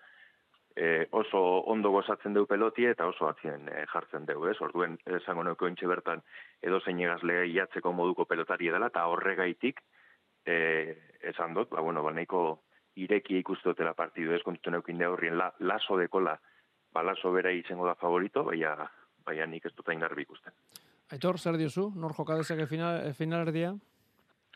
e, 0.75 1.07
oso 1.11 1.39
ondo 1.71 1.91
gozatzen 1.91 2.33
du 2.33 2.45
peloti 2.47 2.85
eta 2.85 3.07
oso 3.07 3.27
atzien 3.27 3.67
e, 3.69 3.85
jartzen 3.91 4.25
dugu, 4.25 4.47
ez? 4.51 4.57
Orduen, 4.61 4.97
esango 5.19 5.43
nuko 5.43 5.67
entxe 5.67 5.87
bertan 5.87 6.21
edo 6.61 6.79
zein 6.79 6.99
iatzeko 6.99 7.91
moduko 7.93 8.25
pelotari 8.25 8.67
edala, 8.67 8.87
eta 8.87 9.05
horregaitik, 9.07 9.81
e, 10.45 10.95
esan 11.21 11.53
dut, 11.53 11.69
ba, 11.69 11.81
bueno, 11.81 12.03
ba, 12.03 12.11
nahiko 12.11 12.61
ireki 12.95 13.37
ikustotela 13.39 13.93
partidu 13.93 14.33
ez, 14.33 14.41
kontutu 14.43 14.71
neukin 14.71 15.03
horrien 15.03 15.37
la, 15.37 15.51
laso 15.59 15.97
dekola, 15.97 16.37
ba, 16.93 17.03
laso 17.03 17.31
bera 17.31 17.51
izango 17.51 17.85
da 17.87 17.95
favorito, 17.95 18.43
baina, 18.43 18.89
baina 19.25 19.45
nik 19.45 19.65
ez 19.65 19.75
dut 19.75 19.87
garbi 19.87 20.21
ikusten. 20.23 20.53
Aitor, 21.11 21.37
zer 21.37 21.57
diozu? 21.57 21.91
Nor 21.95 22.13
jokadezak 22.13 22.67
final, 22.67 23.13
final 23.13 23.47
erdia? 23.47 23.73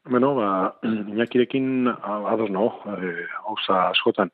Bueno, 0.06 0.36
ba, 0.36 0.78
inakirekin 1.14 1.88
ados 1.90 2.50
no, 2.50 2.68
eh, 2.98 3.26
hauza 3.48 3.90
askotan. 3.90 4.32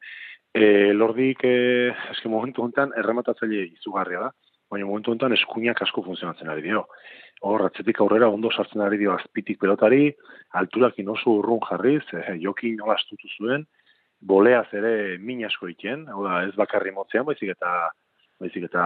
E, 0.53 0.91
lordik, 0.91 1.45
e, 1.47 1.91
eske 2.11 2.29
momentu 2.29 2.65
honetan, 2.65 2.91
errematatzaile 2.99 3.63
izugarria 3.69 4.25
da, 4.25 4.31
baina 4.71 4.87
momentu 4.87 5.13
honetan 5.13 5.35
eskuinak 5.37 5.79
asko 5.85 6.03
funtzionatzen 6.03 6.51
ari 6.51 6.65
dio. 6.65 6.85
Hor, 7.47 7.63
atzetik 7.69 8.01
aurrera 8.03 8.27
ondo 8.29 8.51
sartzen 8.51 8.83
ari 8.83 8.99
dio 8.99 9.13
azpitik 9.15 9.61
pelotari, 9.61 10.11
alturakin 10.59 11.09
oso 11.15 11.37
urrun 11.39 11.63
jarriz, 11.69 12.03
e, 12.11 12.35
jokin 12.43 12.75
nola 12.81 12.99
astutu 12.99 13.31
zuen, 13.37 13.65
boleaz 14.21 14.67
ere 14.77 15.17
min 15.17 15.45
asko 15.47 15.71
iken, 15.71 16.05
hau 16.11 16.27
da, 16.27 16.43
ez 16.45 16.53
bakarri 16.59 16.91
motzean, 16.91 17.25
baizik 17.25 17.55
eta 17.55 17.89
baizik 18.41 18.67
eta 18.67 18.83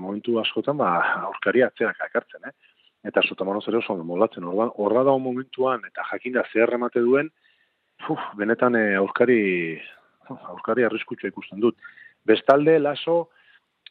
momentu 0.00 0.38
askotan, 0.40 0.76
ba, 0.80 0.96
aurkari 1.28 1.62
atzerak 1.62 2.00
akartzen, 2.08 2.48
eh? 2.48 2.54
Eta 3.04 3.20
sotamanoz 3.22 3.66
ere 3.68 3.78
oso 3.82 3.94
molatzen, 4.00 4.46
horra 4.48 5.02
da 5.04 5.12
momentuan, 5.20 5.82
eta 5.86 6.06
jakinda 6.10 6.42
zer 6.52 6.70
remate 6.72 7.02
duen, 7.04 7.28
uf, 8.08 8.22
benetan 8.40 8.74
e, 8.80 8.86
aurkari 8.96 9.42
aurkari 10.30 10.84
arriskutsua 10.84 11.28
ikusten 11.28 11.60
dut. 11.60 11.76
Bestalde, 12.24 12.78
laso, 12.78 13.30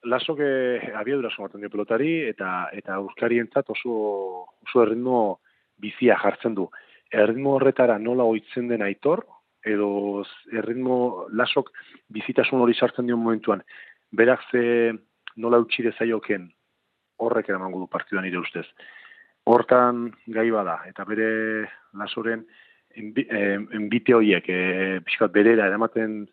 laso 0.04 0.36
que 0.36 0.92
abiadura 0.96 1.30
somaten 1.30 1.62
dio 1.62 1.70
pelotari, 1.70 2.22
eta 2.30 2.70
eta 2.74 3.00
entzat 3.30 3.70
oso, 3.70 4.48
oso 4.66 4.84
erritmo 4.84 5.40
bizia 5.78 6.18
jartzen 6.18 6.56
du. 6.56 6.70
Erritmo 7.12 7.56
horretara 7.56 7.98
nola 8.00 8.24
oitzen 8.24 8.68
den 8.68 8.82
aitor, 8.82 9.26
edo 9.64 10.24
erritmo 10.52 11.28
lasok 11.32 11.72
bizitasun 12.10 12.62
hori 12.62 12.74
sartzen 12.74 13.08
dio 13.08 13.18
momentuan, 13.18 13.64
berak 14.12 14.42
ze 14.52 14.94
nola 15.36 15.60
utxire 15.60 15.94
zaioken 15.98 16.52
horrek 17.18 17.50
eramango 17.50 17.80
du 17.80 17.88
partiduan 17.88 18.26
nire 18.26 18.40
ustez. 18.40 18.66
Hortan 19.46 20.12
gai 20.28 20.50
bada, 20.52 20.82
eta 20.88 21.04
bere 21.06 21.68
lasoren 22.00 22.46
enbite 22.96 24.16
horiek, 24.16 24.50
e, 24.50 25.00
pixkat 25.06 25.34
berera 25.34 25.68
eramaten 25.68 26.24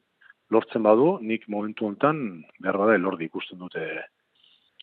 lortzen 0.51 0.83
badu, 0.83 1.18
nik 1.23 1.46
momentu 1.49 1.87
hontan 1.87 2.42
behar 2.61 2.79
bada 2.79 2.96
elordi 2.99 3.29
ikusten 3.31 3.59
dute 3.59 3.85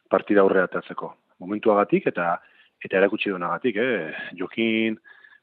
partida 0.09 0.41
aurre 0.41 0.63
atatzeko. 0.63 1.13
Momentuagatik 1.43 2.07
eta 2.13 2.37
eta 2.83 2.99
erakutsi 2.99 3.31
duenagatik, 3.31 3.77
eh? 3.81 4.13
Jokin 4.37 4.97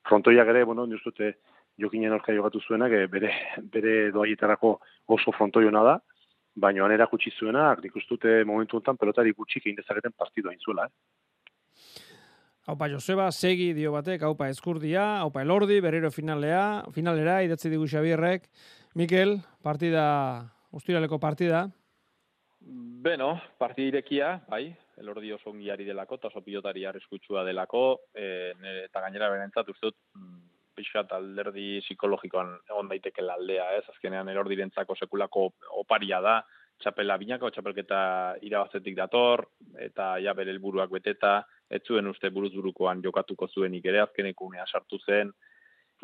frontoiak 0.08 0.48
ere, 0.54 0.64
bueno, 0.64 0.86
ni 0.86 0.94
ustute 0.94 1.34
Jokinen 1.78 2.12
aurka 2.14 2.32
jogatu 2.32 2.60
zuenak, 2.62 2.92
e, 2.92 3.06
bere 3.10 3.30
bere 3.72 3.94
doaietarako 4.14 4.76
oso 5.16 5.32
frontoiona 5.34 5.82
da, 5.82 5.94
baina 6.54 6.84
han 6.84 6.94
erakutsi 6.94 7.32
zuenak, 7.34 7.82
nik 7.82 7.96
ustute 7.98 8.44
momentu 8.46 8.78
hontan 8.78 8.98
pelotari 9.00 9.32
gutxik 9.34 9.66
egin 9.66 9.80
dezaketen 9.80 10.14
partidua 10.16 10.52
hain 10.52 10.84
eh? 10.84 10.90
Aupa 12.66 12.88
Joseba, 12.88 13.26
segi 13.30 13.74
dio 13.76 13.90
batek, 13.92 14.22
aupa 14.24 14.46
eskurdia, 14.48 15.18
aupa 15.20 15.42
elordi, 15.44 15.82
berriro 15.84 16.08
finalea, 16.10 16.84
finalera, 16.96 17.42
idatzi 17.44 17.68
digu 17.68 17.84
Xabierrek. 17.84 18.46
Mikel, 18.96 19.34
partida, 19.60 20.04
ustiraleko 20.72 21.18
partida. 21.20 21.66
Beno, 23.04 23.34
partida 23.60 23.90
irekia, 23.90 24.30
bai, 24.48 24.70
elordi 24.96 25.34
oso 25.36 25.50
ongiari 25.50 25.84
delako, 25.84 26.16
eta 26.16 26.30
oso 26.30 26.40
pilotari 26.40 26.86
arriskutsua 26.88 27.42
delako, 27.44 27.82
e, 28.16 28.54
eta 28.86 29.02
gainera 29.04 29.28
berentzat, 29.28 29.68
uste 29.68 29.90
dut, 29.90 29.98
mm, 30.16 30.38
pixat 30.74 31.12
alderdi 31.12 31.82
psikologikoan 31.84 32.54
egon 32.70 32.88
daiteke 32.88 33.26
aldea, 33.28 33.66
ez? 33.76 33.84
Azkenean 33.92 34.30
elordirentzako 34.32 34.96
sekulako 34.96 35.50
oparia 35.82 36.22
da, 36.24 36.38
txapela 36.80 37.18
binako, 37.20 37.50
txapelketa 37.52 38.00
irabazetik 38.40 38.96
dator, 38.96 39.44
eta 39.76 40.14
ja 40.24 40.32
bere 40.32 40.56
helburuak 40.56 40.96
beteta, 40.96 41.42
ez 41.74 41.82
zuen 41.88 42.06
uste 42.06 42.30
buruzburukoan 42.30 43.02
jokatuko 43.04 43.48
zuenik 43.48 43.86
ere, 43.90 44.00
azkeneko 44.04 44.46
unea 44.50 44.66
sartu 44.70 45.00
zen, 45.02 45.32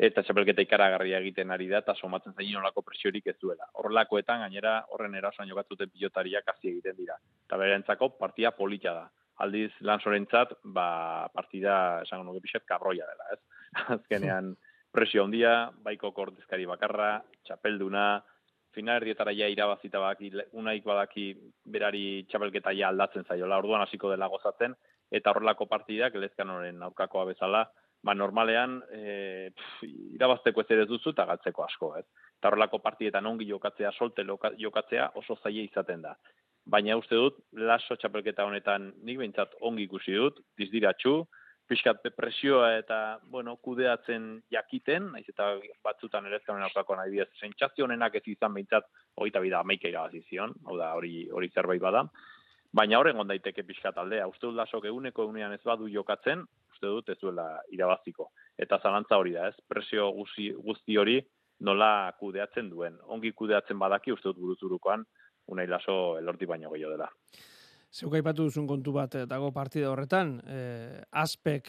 eta 0.01 0.23
txapelketa 0.25 0.63
ikaragarria 0.65 1.19
egiten 1.21 1.51
ari 1.53 1.67
da, 1.69 1.81
eta 1.83 1.95
somatzen 1.95 2.33
zain 2.33 2.51
nolako 2.55 2.83
presiorik 2.87 3.27
ez 3.29 3.37
duela. 3.41 3.67
Horrelakoetan, 3.79 4.41
gainera, 4.45 4.79
horren 4.95 5.15
erasoan 5.19 5.49
jokatzuten 5.51 5.91
pilotariak 5.93 6.47
hasi 6.53 6.71
egiten 6.71 6.97
dira. 6.97 7.17
Eta 7.45 7.59
berentzako, 7.61 8.13
partida 8.17 8.53
polita 8.57 8.95
da. 8.97 9.05
Aldiz, 9.45 9.71
lan 9.87 10.01
sorentzat, 10.01 10.57
ba, 10.63 11.27
partida, 11.33 11.75
esango 12.05 12.27
nuke 12.27 12.43
pixet, 12.43 12.65
kabroia 12.69 13.07
dela, 13.09 13.29
ez? 13.35 13.39
Azkenean, 13.97 14.55
presio 14.93 15.25
handia, 15.25 15.71
baiko 15.85 16.11
kordezkari 16.17 16.67
bakarra, 16.69 17.13
txapelduna, 17.47 18.05
final 18.75 19.01
erdietara 19.01 19.33
ja 19.35 19.49
irabazita 19.51 19.99
baki, 19.99 20.31
unaik 20.57 20.85
badaki 20.87 21.31
berari 21.73 22.23
txapelketa 22.31 22.73
ja 22.77 22.89
aldatzen 22.89 23.27
zaiola, 23.27 23.59
orduan 23.59 23.83
hasiko 23.83 24.11
dela 24.13 24.29
gozatzen, 24.31 24.75
eta 25.11 25.31
horrelako 25.31 25.67
partidak, 25.69 26.15
lezkanoren 26.15 26.81
aurkakoa 26.87 27.25
bezala, 27.33 27.65
ba 28.01 28.13
normalean 28.17 28.79
e, 28.89 29.49
pf, 29.53 29.89
irabazteko 30.17 30.63
ez 30.63 30.71
ere 30.73 30.85
duzu 30.89 31.13
eta 31.13 31.27
galtzeko 31.29 31.65
asko, 31.67 31.91
ez? 31.99 32.05
Eta 32.39 32.49
horrelako 32.49 32.79
partietan 32.81 33.27
ongi 33.29 33.45
jokatzea, 33.49 33.91
solte 33.91 34.25
jokatzea 34.57 35.11
oso 35.21 35.37
zaie 35.43 35.67
izaten 35.67 36.01
da. 36.07 36.15
Baina 36.65 36.97
uste 36.97 37.17
dut, 37.17 37.37
laso 37.57 37.97
txapelketa 37.97 38.45
honetan 38.45 38.91
nik 39.05 39.19
behintzat 39.21 39.53
ongi 39.61 39.85
ikusi 39.89 40.17
dut, 40.17 40.41
dizdiratxu, 40.57 41.15
pixkat 41.71 42.03
presioa 42.17 42.73
eta, 42.81 43.19
bueno, 43.31 43.55
kudeatzen 43.63 44.41
jakiten, 44.51 45.11
naiz 45.13 45.27
eta 45.29 45.53
batzutan 45.85 46.25
ere 46.27 46.41
ezkamen 46.41 46.65
aurkako 46.67 46.97
nahi 46.99 47.13
bidez, 47.13 47.29
sentsazio 47.39 47.85
honenak 47.85 48.17
ez 48.19 48.25
izan 48.33 48.53
behintzat, 48.57 48.89
hori 49.15 49.31
eta 49.31 49.41
bida 49.43 49.61
amaika 49.61 49.87
irabazizion, 49.87 50.57
hau 50.65 50.77
da, 50.81 50.91
hori, 50.97 51.29
hori 51.31 51.51
zerbait 51.53 51.81
bada. 51.81 52.03
Baina 52.71 52.99
horren 52.99 53.19
daiteke 53.27 53.63
pixkat 53.67 53.97
aldea, 53.99 54.27
uste 54.31 54.47
dut 54.47 54.55
lasok 54.55 54.85
eguneko 54.87 55.25
egunean 55.25 55.51
ez 55.51 55.61
badu 55.65 55.89
jokatzen, 55.91 56.45
uste 56.71 56.87
dut 56.87 57.09
ez 57.09 57.17
duela 57.19 57.59
irabaziko. 57.75 58.29
Eta 58.57 58.79
zalantza 58.79 59.17
hori 59.19 59.33
da, 59.35 59.49
ez? 59.49 59.57
Presio 59.67 60.07
guzti, 60.15 60.51
guzti 60.55 60.97
hori 60.97 61.17
nola 61.67 62.11
kudeatzen 62.19 62.69
duen. 62.71 62.95
Ongi 63.11 63.33
kudeatzen 63.35 63.79
badaki 63.79 64.15
uste 64.15 64.31
dut 64.31 64.39
buruzurukoan, 64.39 65.03
unai 65.51 65.67
laso 65.67 66.17
elorti 66.19 66.47
baino 66.47 66.71
gehiago 66.71 66.95
dela. 66.95 67.09
Zeuk 67.91 68.15
aipatu 68.15 68.47
duzun 68.47 68.69
kontu 68.69 68.93
bat 68.95 69.19
eh, 69.19 69.25
dago 69.27 69.51
partida 69.51 69.91
horretan, 69.91 70.37
eh, 70.47 71.01
aspek 71.11 71.67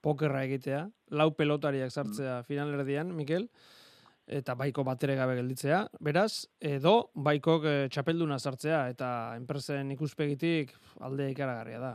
pokerra 0.00 0.46
egitea, 0.46 0.86
lau 1.20 1.28
pelotariak 1.36 1.92
sartzea 1.92 2.38
mm. 2.40 2.46
finalerdian, 2.48 3.12
Mikel, 3.12 3.50
eta 4.30 4.54
baiko 4.54 4.84
batere 4.86 5.16
gabe 5.18 5.34
gelditzea. 5.40 5.80
Beraz, 6.06 6.46
edo 6.60 7.10
baikok 7.14 7.66
e, 7.66 7.74
txapelduna 7.90 8.38
sartzea, 8.38 8.84
eta 8.92 9.10
enpresen 9.38 9.90
ikuspegitik 9.96 10.72
alde 11.06 11.30
ikaragarria 11.32 11.80
da. 11.82 11.92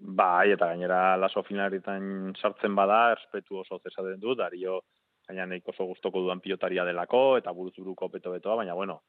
Bai, 0.00 0.52
eta 0.54 0.70
gainera 0.70 1.16
laso 1.20 1.42
finaletan 1.44 2.32
sartzen 2.40 2.76
bada, 2.78 3.10
erspetu 3.16 3.60
oso 3.60 3.80
zesaten 3.82 4.20
du, 4.22 4.36
dario 4.38 4.80
gaina 5.28 5.46
nahiko 5.46 5.74
oso 5.74 5.86
gustoko 5.90 6.22
duan 6.24 6.40
pilotaria 6.40 6.86
delako, 6.88 7.36
eta 7.38 7.52
buruzuruko 7.54 8.08
peto-betoa, 8.10 8.56
baina 8.62 8.74
bueno, 8.74 9.00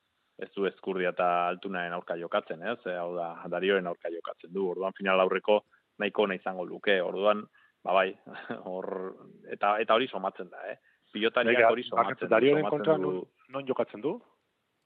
ez 0.41 0.49
du 0.55 0.65
ezkurdia 0.67 1.13
eta 1.13 1.29
altunaren 1.53 1.93
aurka 1.95 2.17
jokatzen, 2.17 2.65
ez? 2.73 2.79
E, 2.85 2.97
hau 2.97 3.13
da, 3.15 3.33
darioen 3.53 3.87
aurka 3.87 4.09
jokatzen 4.13 4.53
du. 4.53 4.67
Orduan 4.73 4.97
final 4.97 5.21
aurreko 5.21 5.61
nahiko 6.01 6.25
ona 6.25 6.37
izango 6.37 6.65
luke. 6.65 6.97
Orduan, 7.01 7.45
ba 7.85 7.93
bai, 7.93 8.09
hor 8.71 8.89
eta 9.53 9.75
eta 9.83 9.97
hori 9.97 10.09
somatzen 10.09 10.49
da, 10.49 10.65
eh? 10.73 10.79
Pilotariak 11.11 11.71
hori 11.71 11.83
somatzen 11.87 12.27
da. 12.27 12.35
Darioen 12.37 12.67
kontra 12.69 12.97
non, 12.97 13.21
non 13.49 13.65
jokatzen 13.67 14.03
du? 14.03 14.15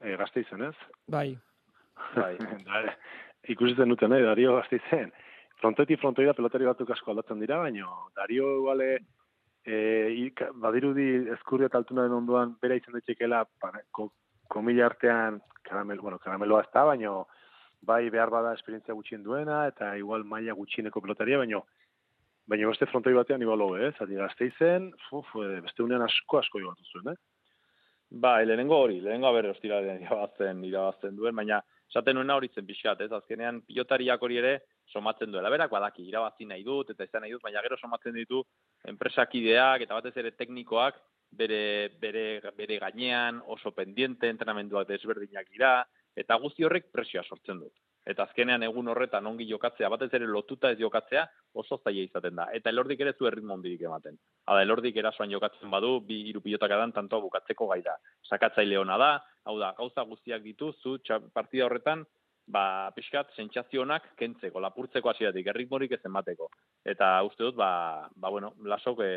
Eh, 0.02 0.16
Gasteizen, 0.18 0.64
ez? 0.70 0.76
Bai. 1.08 1.38
Bai. 2.16 2.34
Ikusten 3.54 3.90
duten, 3.94 4.14
eh, 4.14 4.24
Dario 4.26 4.56
Gasteizen. 4.58 5.14
Frontetik 5.62 6.02
frontoida 6.02 6.34
pelotari 6.36 6.68
batzuk 6.68 6.90
asko 6.92 7.14
aldatzen 7.14 7.40
dira, 7.40 7.62
baina 7.62 7.88
Dario 8.18 8.50
iguale 8.58 8.90
e, 9.66 10.32
badirudi 10.62 11.08
eskurria 11.38 11.70
eta 11.72 11.80
altunaren 11.80 12.14
ondoan 12.14 12.56
bera 12.62 12.76
izan 12.76 12.98
daitekeela 12.98 13.46
komila 14.52 14.86
artean 14.86 15.40
karamel, 15.66 16.02
bueno, 16.02 16.20
karameloa 16.20 16.66
ez 16.66 16.72
da, 16.74 16.84
baina 16.86 17.16
bai 17.86 18.10
behar 18.10 18.30
bada 18.34 18.54
esperientzia 18.54 18.94
gutxien 18.98 19.24
duena, 19.24 19.66
eta 19.70 19.96
igual 19.98 20.26
maila 20.26 20.54
gutxieneko 20.58 21.02
pelotaria, 21.02 21.40
baina 21.42 21.62
baina 22.48 22.68
beste 22.70 22.88
frontoi 22.90 23.14
batean 23.18 23.42
igual 23.42 23.64
hobe, 23.66 23.88
eh? 23.88 23.94
Zati 23.98 24.18
gazte 24.20 24.50
izen, 24.50 24.92
uf, 25.12 25.32
eh, 25.42 25.62
beste 25.66 25.84
unean 25.84 26.06
asko 26.06 26.40
asko 26.42 26.62
jogatu 26.62 26.86
zuen, 26.92 27.14
eh? 27.14 27.18
Ba, 28.22 28.38
lehenengo 28.46 28.78
hori, 28.78 29.00
lehenengo 29.02 29.28
haber 29.28 29.50
ostira 29.50 29.80
irabazten, 29.82 30.62
irabazten 30.64 31.16
duen, 31.18 31.36
baina 31.36 31.60
esaten 31.90 32.16
nuena 32.16 32.38
hori 32.38 32.52
zen 32.54 32.68
pixat, 32.68 33.02
ez? 33.02 33.12
Azkenean 33.12 33.64
pilotariak 33.66 34.22
hori 34.22 34.38
ere 34.38 34.54
somatzen 34.94 35.34
duela. 35.34 35.50
Berak 35.50 35.74
badaki, 35.74 36.06
irabazi 36.08 36.46
nahi 36.46 36.64
dut, 36.64 36.94
eta 36.94 37.04
izan 37.04 37.26
nahi 37.26 37.34
dut, 37.34 37.42
baina 37.44 37.66
gero 37.66 37.78
somatzen 37.82 38.14
ditu 38.14 38.44
enpresakideak 38.94 39.88
eta 39.88 39.98
batez 39.98 40.16
ere 40.22 40.32
teknikoak 40.38 41.02
bere, 41.36 41.90
bere, 42.02 42.26
bere 42.58 42.80
gainean 42.80 43.42
oso 43.58 43.74
pendiente 43.74 44.30
entrenamenduak 44.30 44.88
desberdinak 44.88 45.50
dira, 45.52 45.80
Eta 46.16 46.38
guzti 46.40 46.64
horrek 46.64 46.88
presioa 46.96 47.24
sortzen 47.28 47.60
dut. 47.60 47.74
Eta 48.06 48.28
azkenean 48.28 48.64
egun 48.68 48.90
horretan 48.92 49.26
ongi 49.26 49.48
jokatzea, 49.50 49.90
batez 49.90 50.12
ere 50.14 50.28
lotuta 50.30 50.70
ez 50.72 50.78
jokatzea, 50.78 51.24
oso 51.62 51.80
zaila 51.84 52.04
izaten 52.06 52.36
da. 52.38 52.46
Eta 52.54 52.70
elordik 52.70 53.00
ere 53.02 53.16
zu 53.18 53.26
erritmo 53.26 53.56
ondirik 53.58 53.82
ematen. 53.88 54.20
Hala, 54.46 54.62
elordik 54.62 55.00
erasoan 55.02 55.34
jokatzen 55.34 55.72
badu, 55.74 55.96
bi 56.06 56.20
hiru 56.30 56.44
pilotak 56.46 56.76
edan, 56.78 56.94
tantoa 56.94 57.24
bukatzeko 57.24 57.68
gai 57.72 57.82
da. 57.88 57.96
Sakatzaile 58.30 58.78
hona 58.78 59.00
da, 59.02 59.10
hau 59.50 59.58
da, 59.58 59.72
gauza 59.78 60.06
guztiak 60.06 60.46
ditu, 60.46 60.72
zu 60.84 61.00
partida 61.34 61.66
horretan, 61.66 62.06
ba, 62.46 62.92
pixkat, 62.94 63.34
sentsazionak 63.40 64.12
kentzeko, 64.20 64.62
lapurtzeko 64.62 65.10
hasiatik, 65.10 65.50
erritmorik 65.50 65.98
ez 65.98 66.02
emateko. 66.06 66.52
Eta 66.86 67.10
uste 67.26 67.48
dut, 67.48 67.58
ba, 67.58 68.06
ba 68.16 68.30
bueno, 68.30 68.54
lasok 68.70 69.02
e, 69.02 69.12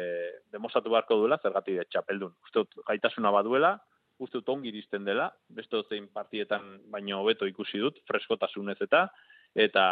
demosatu 0.52 0.90
beharko 0.94 1.20
duela, 1.20 1.40
zergatik 1.42 1.84
txapeldun. 1.92 2.32
Uste 2.48 2.64
dut, 2.64 2.80
gaitasuna 2.88 3.32
baduela, 3.34 3.76
uste 4.18 4.40
dut 4.40 4.52
ongi 4.54 4.72
iristen 4.72 5.04
dela, 5.06 5.28
beste 5.48 5.80
zein 5.88 6.08
partietan 6.12 6.76
baino 6.90 7.22
hobeto 7.22 7.46
ikusi 7.46 7.80
dut, 7.82 8.02
freskotasunez 8.08 8.78
eta, 8.84 9.06
eta 9.54 9.86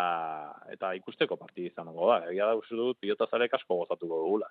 eta 0.73 0.93
ikusteko 0.99 1.39
partida 1.41 1.73
izango 1.73 2.11
da. 2.13 2.23
Egia 2.31 2.51
da 2.51 2.59
uste 2.59 2.79
dut, 2.79 2.99
pilotazarek 3.01 3.55
asko 3.59 3.83
gozatuko 3.85 4.23
dugula. 4.25 4.51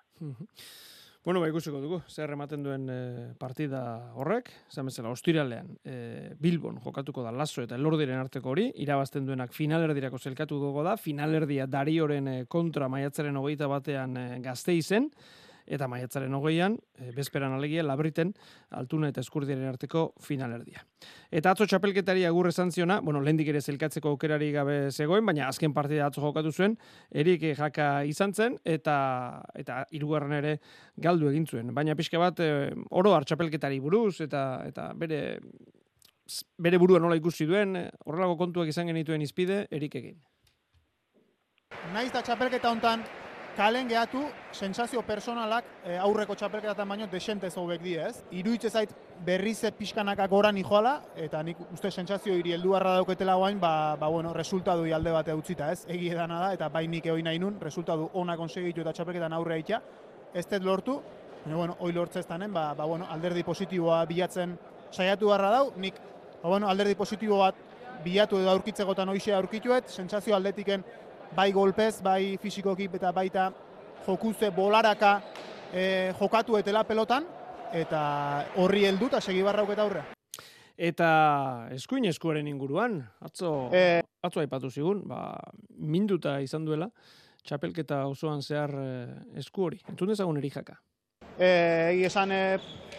Bueno, 1.26 1.40
ba, 1.42 1.48
ikusiko 1.50 1.80
dugu, 1.82 1.96
zer 2.06 2.30
ematen 2.30 2.62
duen 2.62 2.84
e, 2.86 2.98
partida 3.34 3.80
horrek, 4.14 4.52
zan 4.70 4.86
bezala, 4.86 5.10
ostiralean, 5.10 5.72
e, 5.82 5.96
Bilbon 6.38 6.78
jokatuko 6.84 7.24
da 7.24 7.32
lazo 7.34 7.64
eta 7.64 7.74
elordiren 7.74 8.20
arteko 8.20 8.52
hori, 8.52 8.68
irabazten 8.84 9.26
duenak 9.26 9.50
finalerdirako 9.50 10.20
zelkatu 10.22 10.60
dugu 10.62 10.84
da, 10.86 10.94
finalerdia 10.94 11.66
darioren 11.66 12.30
e, 12.30 12.36
kontra 12.46 12.86
maiatzaren 12.86 13.40
hogeita 13.42 13.66
batean 13.72 14.14
e, 14.20 14.24
gazte 14.44 14.78
izen, 14.78 15.10
eta 15.66 15.88
maiatzaren 15.90 16.34
hogeian, 16.34 16.78
e, 16.98 17.10
bezperan 17.16 17.52
alegia, 17.56 17.82
labriten, 17.86 18.32
altuna 18.70 19.10
eta 19.12 19.22
eskurdiaren 19.24 19.66
arteko 19.68 20.06
finalerdia. 20.22 20.84
Eta 21.30 21.52
atzo 21.52 21.66
txapelketari 21.66 22.24
agur 22.28 22.48
esan 22.50 22.72
ziona, 22.72 23.00
bueno, 23.00 23.20
lehendik 23.20 23.50
ere 23.52 23.60
zelkatzeko 23.60 24.14
aukerari 24.14 24.52
gabe 24.54 24.78
zegoen, 24.90 25.26
baina 25.26 25.48
azken 25.48 25.74
partida 25.74 26.06
atzo 26.06 26.22
jokatu 26.24 26.52
zuen, 26.52 26.76
erik 27.10 27.48
jaka 27.58 28.04
izan 28.04 28.34
zen, 28.34 28.58
eta 28.64 28.96
eta 29.54 29.82
irugarren 29.90 30.36
ere 30.38 30.58
galdu 30.96 31.30
egin 31.30 31.46
zuen. 31.46 31.74
Baina 31.74 31.96
pixka 31.98 32.20
bat, 32.22 32.40
e, 32.40 32.70
oro 32.90 33.14
har 33.14 33.26
txapelketari 33.26 33.80
buruz, 33.80 34.20
eta 34.20 34.46
eta 34.66 34.92
bere 34.94 35.22
bere 36.58 36.78
burua 36.78 36.98
nola 36.98 37.18
ikusi 37.18 37.46
duen, 37.46 37.76
horrelako 38.04 38.36
kontuak 38.40 38.72
izan 38.72 38.90
genituen 38.90 39.22
izpide, 39.22 39.66
erik 39.70 39.94
egin. 40.00 40.18
Naiz 41.94 42.10
da 42.14 42.22
txapelketa 42.22 42.70
hontan 42.70 43.04
kalen 43.56 43.88
gehatu, 43.88 44.20
sentsazio 44.52 45.00
personalak 45.06 45.64
e, 45.84 45.96
aurreko 45.96 46.34
txapelketatan 46.36 46.88
baino 46.88 47.06
desente 47.10 47.48
hobek 47.56 47.82
die, 47.82 47.96
ez? 48.04 48.22
Iruitze 48.36 48.68
zait 48.70 48.92
berriz 49.24 49.62
pixkanaka 49.78 50.26
gora 50.28 50.50
nijoala, 50.52 50.98
eta 51.16 51.42
nik 51.42 51.62
uste 51.72 51.90
sentsazio 51.90 52.34
hiri 52.36 52.52
helduarra 52.52 52.96
dauketela 52.98 53.34
guain, 53.40 53.60
ba, 53.60 53.96
ba 53.96 54.08
bueno, 54.12 54.34
resultatu 54.36 54.84
alde 54.94 55.12
bate 55.12 55.34
utzita, 55.34 55.70
ez? 55.72 55.86
Egi 55.88 56.10
edana 56.12 56.40
da, 56.40 56.52
eta 56.52 56.68
bai 56.68 56.86
nik 56.86 57.06
egin 57.06 57.24
nahi 57.24 57.38
nun, 57.38 57.56
resultatu 57.60 58.10
ona 58.14 58.36
konsegitu 58.36 58.84
eta 58.84 58.92
txapelketan 58.92 59.32
aurre 59.32 59.56
aitea, 59.56 59.80
ez 60.34 60.46
dut 60.46 60.62
lortu, 60.62 61.00
baina, 61.44 61.56
bueno, 61.56 61.76
hoi 61.80 61.92
lortze 61.92 62.20
ez 62.20 62.26
ba, 62.28 62.74
ba, 62.74 62.84
bueno, 62.84 63.06
alderdi 63.10 63.42
positiboa 63.42 64.04
bilatzen 64.04 64.58
saiatu 64.90 65.28
garra 65.28 65.50
dau, 65.50 65.72
nik, 65.76 65.94
ba, 66.42 66.48
bueno, 66.48 66.68
alderdi 66.68 66.94
positibo 66.94 67.38
bat 67.38 67.54
bilatu 68.04 68.38
edo 68.38 68.50
aurkitzekotan 68.50 69.08
hoxe 69.08 69.32
aurkituet, 69.34 69.88
sentsazio 69.88 70.36
aldetiken 70.36 70.84
bai 71.34 71.50
golpez, 71.52 72.00
bai 72.02 72.36
fisikoki 72.42 72.88
eta 72.92 73.12
baita 73.12 73.50
jokuze 74.06 74.50
bolaraka 74.54 75.20
e, 75.72 76.12
jokatu 76.18 76.58
etela 76.58 76.84
pelotan, 76.84 77.26
eta 77.74 78.00
horri 78.56 78.84
heldu 78.86 79.10
eta 79.10 79.20
segi 79.20 79.42
barrauk 79.42 79.72
eta 79.74 79.86
aurre. 79.86 80.04
Eta 80.76 81.08
eskuin 81.72 82.04
eskuaren 82.10 82.46
inguruan, 82.48 83.00
atzo, 83.24 83.70
e, 83.72 84.02
atzo 84.22 84.42
aipatu 84.42 84.70
zigun, 84.70 85.02
ba, 85.08 85.38
minduta 85.76 86.36
izan 86.44 86.66
duela, 86.68 86.90
txapelketa 87.46 88.04
osoan 88.10 88.42
zehar 88.42 88.74
e, 88.76 88.90
esku 89.40 89.68
hori. 89.68 89.80
Entzun 89.88 90.12
dezagun 90.12 90.38
erijaka. 90.42 90.76
Eh, 91.38 92.00
esan 92.08 92.30
e, 92.32 92.40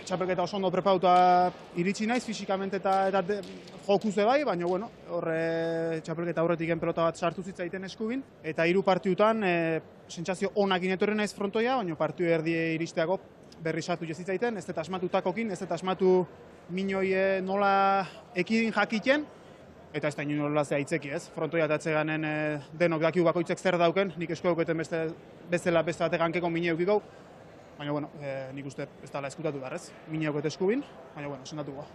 txapelketa 0.06 0.44
oso 0.46 0.60
ondo 0.60 0.70
prepauta 0.70 1.52
iritsi 1.82 2.06
naiz 2.06 2.22
fisikamente 2.22 2.78
eta 2.78 3.08
eta 3.10 3.40
jokuze 3.88 4.26
bai, 4.28 4.44
baina 4.46 4.68
bueno, 4.70 4.92
horre 5.10 6.02
txapelketa 6.06 6.44
aurretik 6.44 6.70
pelota 6.80 7.08
bat 7.08 7.18
sartu 7.18 7.42
zitzaiten 7.42 7.84
eskubin 7.90 8.22
eta 8.44 8.68
hiru 8.70 8.84
partiutan 8.84 9.44
e, 9.44 9.82
sentsazio 10.08 10.52
onak 10.56 10.84
etorri 10.84 11.16
naiz 11.16 11.34
frontoia, 11.34 11.78
baina 11.78 11.96
partiu 11.96 12.30
erdi 12.30 12.54
iristeago 12.76 13.20
berri 13.64 13.82
sartu 13.82 14.06
jezitzaiten, 14.06 14.58
ez 14.58 14.66
dut 14.68 14.78
asmatutakokin, 14.78 15.52
ez 15.52 15.60
dut 15.60 15.72
asmatu 15.72 16.28
minoi 16.70 17.14
e, 17.14 17.42
nola 17.42 18.06
ekidin 18.36 18.72
jakiten, 18.72 19.26
eta 19.94 20.08
ez 20.08 20.16
da 20.16 20.22
inoen 20.22 20.52
nola 20.52 20.64
zehaitzeki 20.64 21.10
ez. 21.10 21.24
Frontoia 21.34 21.66
eta 21.66 21.80
atzeganen 21.82 22.24
e, 22.24 22.36
denok 22.78 23.02
dakiu 23.02 23.26
bakoitzek 23.26 23.58
zer 23.58 23.80
dauken, 23.82 24.14
nik 24.18 24.30
esko 24.30 24.54
beste, 24.56 25.08
bezala 25.50 25.82
beste 25.82 26.04
bategankeko 26.04 26.50
minoi 26.50 26.76
eukiko, 26.76 27.02
baina 27.78 27.92
bueno, 27.92 28.10
e, 28.22 28.50
nik 28.54 28.66
uste 28.66 28.88
ez 29.04 29.12
dala 29.12 29.30
eskutatu 29.30 29.62
behar 29.62 29.78
ez, 29.78 29.92
mineoko 30.12 30.42
eta 30.42 30.50
eskubin, 30.52 30.84
baina 31.16 31.30
bueno, 31.30 31.46
sendatuko. 31.46 31.86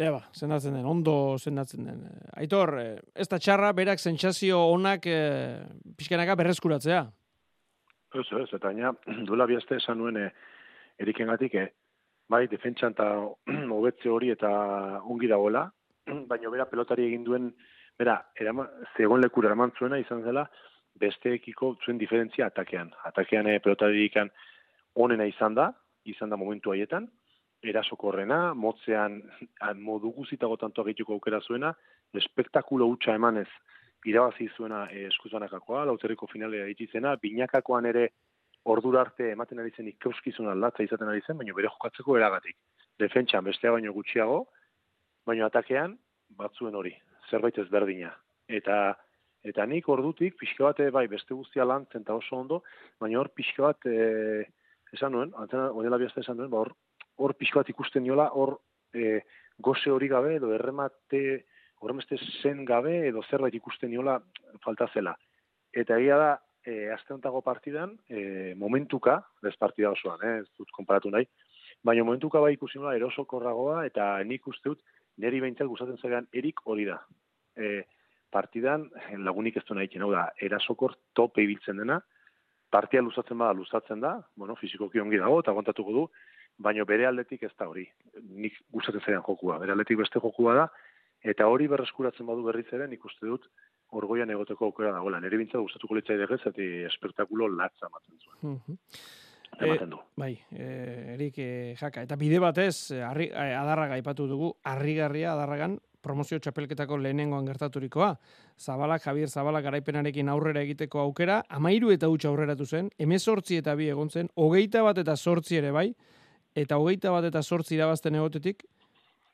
Eba, 0.00 0.20
sendatzen 0.32 0.76
den, 0.78 0.86
ondo 0.86 1.36
sendatzen 1.38 1.84
den. 1.84 2.04
Aitor, 2.40 2.76
eh, 2.80 3.00
ez 3.14 3.26
da 3.28 3.38
txarra, 3.42 3.72
berak 3.76 4.00
sentsazio 4.00 4.60
onak 4.72 5.06
e, 5.10 5.18
pixkanaka 5.98 6.36
berreskuratzea? 6.40 7.02
Ez, 8.14 8.24
ez, 8.24 8.46
eta 8.48 8.70
baina 8.70 8.94
duela 9.28 9.48
bihazte 9.50 9.76
esan 9.76 10.00
nuen 10.00 10.16
e, 10.16 10.30
eriken 11.02 11.28
gatik, 11.32 11.58
e, 11.58 11.66
bai, 12.30 12.46
defentsan 12.48 12.96
eta 12.96 13.10
hobetze 13.76 14.08
hori 14.08 14.32
eta 14.32 14.50
ongi 15.02 15.28
dagoela, 15.28 15.66
baina 16.30 16.54
bera 16.54 16.68
pelotari 16.70 17.10
egin 17.10 17.26
duen, 17.26 17.52
bera, 18.00 18.16
erama, 18.40 18.68
zegoen 18.96 19.20
lekura 19.20 19.50
eraman 19.50 19.74
zuena 19.76 20.00
izan 20.00 20.24
zela, 20.24 20.46
besteekiko 21.00 21.74
zuen 21.84 21.98
diferentzia 22.00 22.48
atakean. 22.48 22.94
Atakean 23.10 23.50
e, 23.50 23.58
pelotari 23.60 24.06
ikan, 24.08 24.32
onena 24.94 25.26
izan 25.26 25.54
da, 25.54 25.70
izan 26.04 26.30
da 26.30 26.36
momentu 26.36 26.72
haietan, 26.72 27.08
erasokorrena, 27.62 28.54
motzean 28.54 29.20
modu 29.88 30.12
guzitago 30.16 30.56
tanto 30.56 30.82
agituko 30.82 31.14
aukera 31.18 31.40
zuena, 31.40 31.74
espektakulo 32.16 32.88
hutsa 32.90 33.14
emanez 33.14 33.48
irabazi 34.08 34.48
zuena 34.56 34.86
e, 34.90 35.06
eskuzbanakakoa, 35.10 35.84
lauterriko 35.88 36.26
finalea 36.30 36.66
itizena, 36.72 37.16
binakakoan 37.20 37.86
ere 37.90 38.08
ordura 38.64 39.02
arte 39.04 39.30
ematen 39.32 39.60
ari 39.60 39.72
zen 39.76 39.88
ikeuskizuna 39.92 40.54
latza 40.54 40.84
izaten 40.84 41.08
ari 41.08 41.22
zen, 41.26 41.36
baina 41.36 41.54
bere 41.56 41.68
jokatzeko 41.68 42.16
eragatik. 42.16 42.56
Defentsan 43.00 43.44
bestea 43.44 43.72
baino 43.76 43.92
gutxiago, 43.96 44.42
baina 45.26 45.46
atakean 45.48 45.96
batzuen 46.36 46.76
hori, 46.76 46.94
zerbait 47.30 47.58
ez 47.58 47.68
berdina. 47.72 48.12
Eta 48.48 48.96
eta 49.44 49.64
nik 49.64 49.86
ordutik 49.88 50.34
pixka 50.36 50.66
bat 50.68 50.80
bai 50.92 51.06
beste 51.08 51.32
guztia 51.32 51.64
lan 51.64 51.86
zenta 51.92 52.12
oso 52.12 52.36
ondo, 52.36 52.62
baina 53.00 53.20
hor 53.20 53.30
pixka 53.36 53.70
bat 53.70 53.86
e, 53.88 54.44
esan 54.96 55.12
nuen, 55.12 55.32
antzena, 55.36 55.70
odela 55.76 55.98
bihazte 56.00 56.24
esan 56.24 56.38
nuen, 56.40 56.50
ba, 56.50 56.64
hor, 56.64 56.74
hor 57.20 57.34
pixko 57.38 57.60
bat 57.60 57.70
ikusten 57.72 58.04
niola, 58.04 58.30
hor 58.34 58.56
e, 58.94 59.20
goze 59.58 59.90
hori 59.90 60.08
gabe, 60.08 60.36
edo 60.38 60.52
erremate, 60.56 61.22
horremeste 61.80 62.18
zen 62.42 62.64
gabe, 62.68 62.96
edo 63.08 63.22
zerbait 63.30 63.54
ikusten 63.56 63.90
niola 63.92 64.18
falta 64.64 64.88
zela. 64.94 65.14
Eta 65.72 65.98
egia 66.00 66.18
da, 66.20 66.30
e, 66.64 66.90
azte 66.92 67.14
partidan, 67.44 67.96
e, 68.08 68.54
momentuka, 68.56 69.20
ez 69.46 69.56
partida 69.56 69.90
osoan, 69.90 70.18
eh, 70.22 70.40
ez 70.40 70.48
dut 70.58 70.70
konparatu 70.70 71.10
nahi, 71.10 71.26
baina 71.82 72.04
momentuka 72.04 72.40
bai 72.40 72.54
ikusi 72.54 72.78
nola 72.78 72.96
erosokorragoa, 72.96 73.86
eta 73.86 74.22
nik 74.24 74.46
uste 74.46 74.68
dut, 74.68 74.82
neri 75.16 75.40
behintzat 75.40 75.66
gustatzen 75.66 75.98
zagean, 75.98 76.26
erik 76.32 76.60
hori 76.64 76.84
da. 76.84 77.00
E, 77.56 77.84
partidan, 78.30 78.90
lagunik 79.16 79.56
ez 79.56 79.64
du 79.66 79.74
nahi, 79.74 79.88
hau 79.98 80.12
da, 80.12 80.28
erasokor 80.40 80.96
tope 81.14 81.42
ibiltzen 81.42 81.76
dena, 81.76 82.00
partia 82.70 83.02
luzatzen 83.02 83.38
bada 83.38 83.56
luzatzen 83.56 84.00
da, 84.00 84.16
bueno, 84.36 84.56
fizikoki 84.60 85.00
ongi 85.02 85.18
dago 85.18 85.40
eta 85.42 85.54
kontatuko 85.56 85.96
du, 85.96 86.04
baina 86.58 86.84
bere 86.84 87.06
aldetik 87.08 87.42
ez 87.48 87.52
da 87.58 87.68
hori. 87.68 87.86
Nik 88.20 88.60
gustatzen 88.72 89.02
zaidan 89.04 89.26
jokua, 89.26 89.58
bere 89.62 89.74
aldetik 89.74 89.98
beste 90.02 90.22
jokua 90.22 90.54
da 90.62 90.68
eta 91.20 91.46
hori 91.52 91.66
berreskuratzen 91.68 92.26
badu 92.26 92.46
berriz 92.46 92.66
ere, 92.72 92.86
nik 92.88 93.04
uste 93.04 93.26
dut 93.26 93.48
orgoian 93.96 94.30
egoteko 94.30 94.70
aukera 94.70 94.92
dagoela. 94.94 95.20
Nere 95.20 95.40
bintza 95.40 95.60
gustatuko 95.60 95.98
litzai 95.98 96.16
degez 96.20 96.40
eta 96.46 96.68
espektakulo 96.88 97.48
latza 97.56 97.90
ematen 97.90 98.22
zuen. 98.22 98.38
Mm 98.54 98.78
Ematen 99.58 99.90
du. 99.90 99.96
E, 99.98 100.20
bai, 100.20 100.34
e, 100.54 100.66
erik 101.16 101.38
e, 101.42 101.48
jaka. 101.76 102.04
Eta 102.06 102.16
bide 102.16 102.38
batez, 102.40 102.92
arri, 103.04 103.26
adarraga 103.34 103.98
ipatu 103.98 104.28
dugu, 104.30 104.52
harrigarria 104.62 105.32
adarragan, 105.34 105.74
promozio 106.02 106.38
txapelketako 106.38 106.98
lehenengoan 106.98 107.46
gertaturikoa. 107.48 108.14
Zabalak, 108.58 109.04
Javier 109.04 109.28
Zabalak 109.28 109.64
garaipenarekin 109.68 110.28
aurrera 110.28 110.62
egiteko 110.66 111.00
aukera, 111.04 111.42
amairu 111.48 111.92
eta 111.94 112.08
hutsa 112.08 112.30
aurreratu 112.30 112.66
zen, 112.66 112.90
emezortzi 112.98 113.60
eta 113.60 113.76
bi 113.76 113.90
egon 113.92 114.10
zen, 114.10 114.30
hogeita 114.36 114.82
bat 114.86 114.98
eta 115.04 115.16
sortzi 115.16 115.60
ere 115.60 115.70
bai, 115.76 115.88
eta 116.54 116.80
hogeita 116.80 117.12
bat 117.14 117.28
eta 117.30 117.42
sortzi 117.42 117.76
irabazten 117.76 118.18
egotetik, 118.18 118.64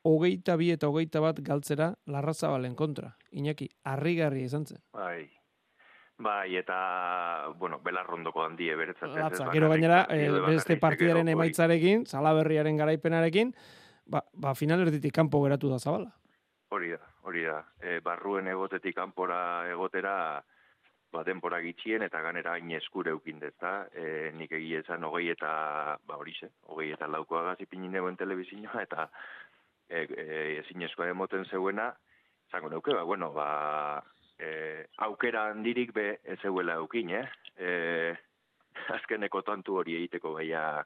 hogeita 0.07 0.55
bi 0.59 0.71
eta 0.75 0.91
hogeita 0.91 1.23
bat 1.23 1.41
galtzera 1.43 1.93
larra 2.05 2.33
zabalen 2.33 2.75
kontra. 2.75 3.15
Iñaki, 3.31 3.69
harrigarria 3.83 4.45
izan 4.45 4.65
zen. 4.65 4.83
Bai, 4.93 5.27
Bai, 6.17 6.55
eta, 6.57 7.53
bueno, 7.59 7.77
belarrondoko 7.85 8.41
handie 8.41 8.73
beretzatzen. 8.75 9.19
Latza, 9.21 9.51
gero 9.53 9.67
gainera, 9.69 9.99
eh, 10.09 10.31
beste 10.47 10.79
partidaren 10.81 11.27
emaitzarekin, 11.29 12.07
salaberriaren 12.09 12.77
garaipenarekin, 12.77 13.51
ba, 14.09 14.23
ba 14.33 14.55
final 14.55 14.81
erditik 14.87 15.13
kanpo 15.13 15.43
geratu 15.43 15.69
da 15.69 15.77
zabala. 15.77 16.15
Hori 16.69 16.91
da, 16.91 16.99
hori 17.23 17.43
da. 17.45 17.61
E, 17.79 17.99
barruen 18.03 18.47
egotetik 18.51 18.95
kanpora 18.95 19.39
egotera, 19.69 20.43
ba, 21.13 21.23
denpora 21.23 21.59
gitxien 21.63 22.03
eta 22.05 22.21
ganera 22.25 22.55
hain 22.57 22.71
eskure 22.77 23.13
eukin 23.15 23.39
dezta. 23.39 23.87
E, 23.93 24.31
nik 24.37 24.51
egia 24.59 24.83
esan 24.83 25.05
hogei 25.07 25.29
eta, 25.33 25.51
ba 26.07 26.19
hori 26.19 26.35
ze, 26.39 26.51
hogei 26.67 26.91
eta 26.95 27.07
laukoa 27.07 27.45
gazi 27.51 27.65
pinin 27.69 27.95
egoen 27.95 28.19
telebizinoa 28.19 28.83
eta 28.83 29.07
e, 29.89 30.03
e, 30.03 30.27
ezin 30.59 30.83
eskoa 30.87 31.09
emoten 31.13 31.45
zeuena, 31.45 31.91
zango 32.51 32.69
neuke, 32.69 32.93
ba, 32.93 33.03
bueno, 33.03 33.31
ba, 33.35 34.03
e, 34.39 34.85
aukera 35.07 35.47
handirik 35.51 35.93
be 35.95 36.07
ez 36.23 36.39
zeuela 36.41 36.77
eukin, 36.81 37.15
eh? 37.21 37.25
E, 37.57 37.69
azkeneko 38.97 39.41
tantu 39.41 39.79
hori 39.79 39.95
egiteko 39.97 40.35
baia, 40.37 40.83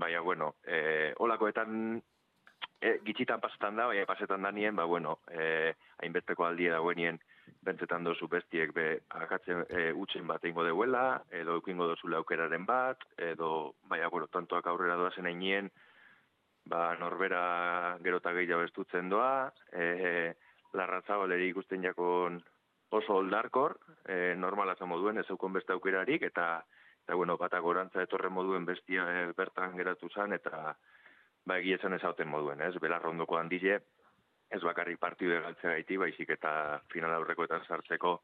baina, 0.00 0.22
bueno, 0.24 0.54
e, 0.64 1.12
olakoetan 1.18 2.00
e, 2.80 2.98
gitxitan 3.04 3.40
pasetan 3.40 3.76
da, 3.76 3.86
baina 3.90 4.06
pasetan 4.08 4.42
da 4.42 4.52
nien, 4.52 4.74
ba, 4.76 4.86
bueno, 4.88 5.18
e, 5.30 5.74
hainbesteko 6.02 6.46
aldie 6.46 6.72
dagoenien, 6.72 7.20
bentzetan 7.66 8.04
dozu 8.06 8.28
bestiek 8.30 8.72
be 8.74 8.86
akatzen 9.20 9.64
e, 9.68 9.90
utzen 9.92 10.26
bat 10.26 10.44
eingo 10.48 10.64
deuela, 10.64 11.22
edo 11.30 11.58
eukingo 11.58 11.88
dozu 11.90 12.12
aukeraren 12.16 12.66
bat, 12.66 13.04
edo, 13.18 13.74
baina, 13.88 14.08
bueno, 14.08 14.28
tantoak 14.32 14.66
aurrera 14.66 14.96
doazen 14.96 15.26
einien, 15.26 15.70
ba, 16.70 16.94
norbera 17.00 17.98
gerota 18.04 18.32
gehiago 18.36 18.64
estutzen 18.68 19.10
doa, 19.12 19.50
e, 19.72 20.32
larratzabaleri 20.72 21.50
ikusten 21.50 21.82
jakon 21.84 22.40
oso 22.90 23.16
oldarkor, 23.20 23.76
e, 24.06 24.34
normala 24.36 24.76
zen 24.76 24.88
moduen, 24.90 25.18
ez 25.18 25.28
eukon 25.30 25.52
beste 25.52 25.74
aukerarik, 25.74 26.22
eta, 26.26 26.62
eta 27.04 27.18
bueno, 27.18 27.36
batak 27.38 27.64
orantza 27.64 28.02
etorren 28.02 28.32
moduen 28.32 28.64
bestia 28.66 29.06
e, 29.10 29.26
bertan 29.36 29.76
geratu 29.78 30.10
zen, 30.14 30.32
eta 30.32 30.74
ba, 31.46 31.58
egietzen 31.58 31.94
ez 31.96 32.02
hauten 32.04 32.28
moduen, 32.28 32.60
ez? 32.60 32.74
Belarrondoko 32.82 33.38
handile, 33.38 33.80
ez 34.50 34.60
bakarrik 34.66 34.98
partidu 34.98 35.36
egaltzea 35.36 35.76
gaiti, 35.76 35.96
baizik 36.00 36.34
eta 36.36 36.52
final 36.92 37.14
aurrekoetan 37.18 37.62
sartzeko 37.68 38.16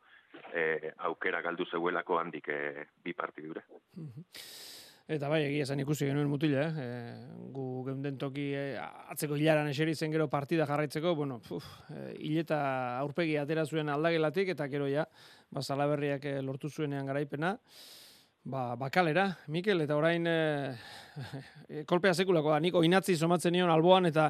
e, 0.52 0.92
aukera 1.08 1.42
galdu 1.44 1.66
zeuelako 1.70 2.18
handik 2.18 2.48
e, 2.50 2.86
bi 3.04 3.14
partidure. 3.14 3.62
Eta 5.06 5.28
bai, 5.30 5.44
egia 5.46 5.62
esan 5.62 5.78
ikusi 5.78 6.08
genuen 6.08 6.26
mutila, 6.26 6.64
eh? 6.66 6.86
E, 6.86 7.42
gu 7.54 7.66
geunden 7.86 8.16
toki 8.18 8.48
e, 8.58 8.64
atzeko 9.14 9.38
hilaran 9.38 9.70
eseri 9.70 9.94
zen 9.94 10.10
gero 10.10 10.26
partida 10.28 10.66
jarraitzeko, 10.66 11.14
bueno, 11.14 11.38
puf, 11.46 11.68
e, 11.94 12.08
hileta 12.26 12.58
aurpegi 12.98 13.36
atera 13.38 13.62
zuen 13.66 13.92
aldagelatik, 13.94 14.50
eta 14.56 14.66
gero 14.72 14.90
ja, 14.90 15.06
ba, 15.54 15.62
salaberriak 15.62 16.26
lortu 16.42 16.72
zuenean 16.72 17.06
garaipena, 17.06 17.54
Ba, 18.46 18.76
bakalera, 18.78 19.24
Mikel, 19.50 19.80
eta 19.82 19.96
orain 19.98 20.22
e, 20.30 20.34
kolpea 21.90 22.12
sekulako 22.14 22.52
da, 22.52 22.60
nik 22.62 22.76
oinatzi 22.78 23.16
somatzen 23.18 23.50
nion 23.56 23.72
alboan, 23.74 24.06
eta 24.06 24.28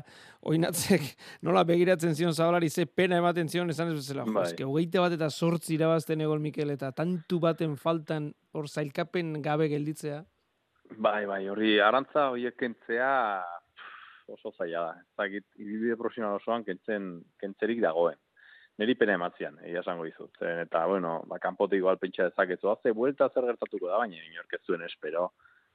oinatzek 0.49 1.05
nola 1.45 1.67
begiratzen 1.69 2.17
zion 2.17 2.33
zabalari 2.33 2.71
ze 2.71 2.87
pena 2.89 3.19
ematen 3.21 3.51
zion, 3.53 3.69
esan 3.69 3.93
ez 3.93 3.99
bezala, 3.99 4.25
bai. 4.39 4.47
jo, 4.57 4.71
hogeite 4.71 5.03
bat 5.05 5.13
eta 5.19 5.29
sortzi 5.29 5.75
irabazten 5.77 6.25
egol 6.25 6.41
Mikel, 6.41 6.73
eta 6.73 6.95
tantu 6.97 7.43
baten 7.45 7.77
faltan 7.77 8.31
hor 8.57 8.71
zailkapen 8.73 9.43
gabe 9.45 9.69
gelditzea. 9.69 10.23
Bai, 10.97 11.27
bai, 11.29 11.43
hori 11.53 11.77
arantza 11.85 12.31
horiek 12.33 12.57
kentzea 12.57 13.13
oso 14.33 14.55
zaila 14.57 14.87
da. 14.87 14.95
Zagit, 15.21 15.45
ibibide 15.61 16.01
profesional 16.01 16.41
osoan 16.41 16.65
kentzen, 16.65 17.19
kentzerik 17.43 17.85
dagoen 17.85 18.17
niri 18.81 18.95
pena 18.99 19.17
ematzean, 19.17 19.59
egia 19.65 19.81
esango 19.81 20.05
dizut. 20.05 20.37
Eta, 20.43 20.85
bueno, 20.91 21.19
ba, 21.29 21.39
kanpotik 21.43 21.81
igual 21.81 21.99
pentsa 22.01 22.29
dezakezu, 22.29 22.71
haze, 22.73 22.93
buelta 22.97 23.29
zer 23.33 23.49
gertatuko 23.49 23.89
da, 23.89 24.01
baina 24.03 24.21
inork 24.21 24.53
ez 24.59 24.63
zuen 24.67 24.85
espero, 24.85 25.31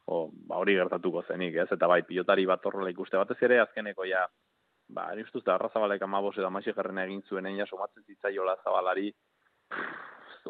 o, 0.06 0.28
ba, 0.32 0.60
hori 0.62 0.78
gertatuko 0.78 1.24
zenik, 1.28 1.58
ez? 1.64 1.70
Eta 1.74 1.90
bai, 1.90 2.02
pilotari 2.08 2.46
bat 2.50 2.66
horrela 2.66 2.92
ikuste, 2.94 3.18
batez 3.18 3.40
ere 3.48 3.60
azkeneko 3.64 4.06
ja, 4.10 4.28
ba, 4.94 5.10
ari 5.16 5.26
ustuz 5.26 5.44
da, 5.44 5.56
arrazabalek 5.56 6.06
amabos 6.06 6.38
eta 6.38 6.52
maixi 6.54 6.76
jarrena 6.78 7.08
egin 7.08 7.24
zuen, 7.28 7.50
ja, 7.58 7.66
somatzen 7.66 8.06
zitzaiola 8.06 8.58
zabalari, 8.64 9.10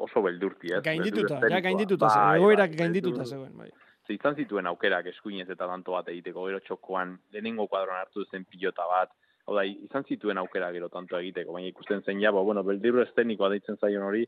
oso 0.01 0.23
beldurti, 0.23 0.73
ez? 0.75 0.83
Gaindituta, 0.83 1.39
ja, 1.47 1.63
gaindituta, 1.63 2.11
bai, 2.11 2.37
egoerak 2.39 2.75
bai, 2.75 2.83
gaindituta 2.83 3.25
zegoen, 3.27 3.55
bai. 3.63 3.71
Zitzan 4.09 4.35
zituen 4.35 4.67
aukerak 4.67 5.07
eskuinez 5.11 5.47
eta 5.53 5.67
tanto 5.69 5.93
bat 5.95 6.07
egiteko, 6.11 6.47
gero 6.49 6.59
txokoan, 6.65 7.13
lehenengo 7.31 7.67
kuadron 7.71 7.99
hartu 7.99 8.25
zen 8.25 8.43
pilota 8.49 8.87
bat, 8.89 9.13
Hau 9.51 9.57
da, 9.57 9.65
izan 9.67 10.05
zituen 10.07 10.39
aukera 10.39 10.69
gero 10.71 10.87
tanto 10.87 11.17
egiteko, 11.19 11.51
baina 11.51 11.67
ikusten 11.67 11.99
zen 12.07 12.21
ja, 12.23 12.31
ba, 12.31 12.39
bueno, 12.47 12.61
beldiru 12.63 13.01
estenikoa 13.03 13.49
deitzen 13.51 13.75
zaion 13.83 14.05
hori, 14.07 14.21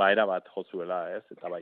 ba, 0.00 0.08
era 0.14 0.24
bat 0.24 0.48
jozuela, 0.54 1.02
ez, 1.12 1.26
eta 1.34 1.50
bai. 1.52 1.60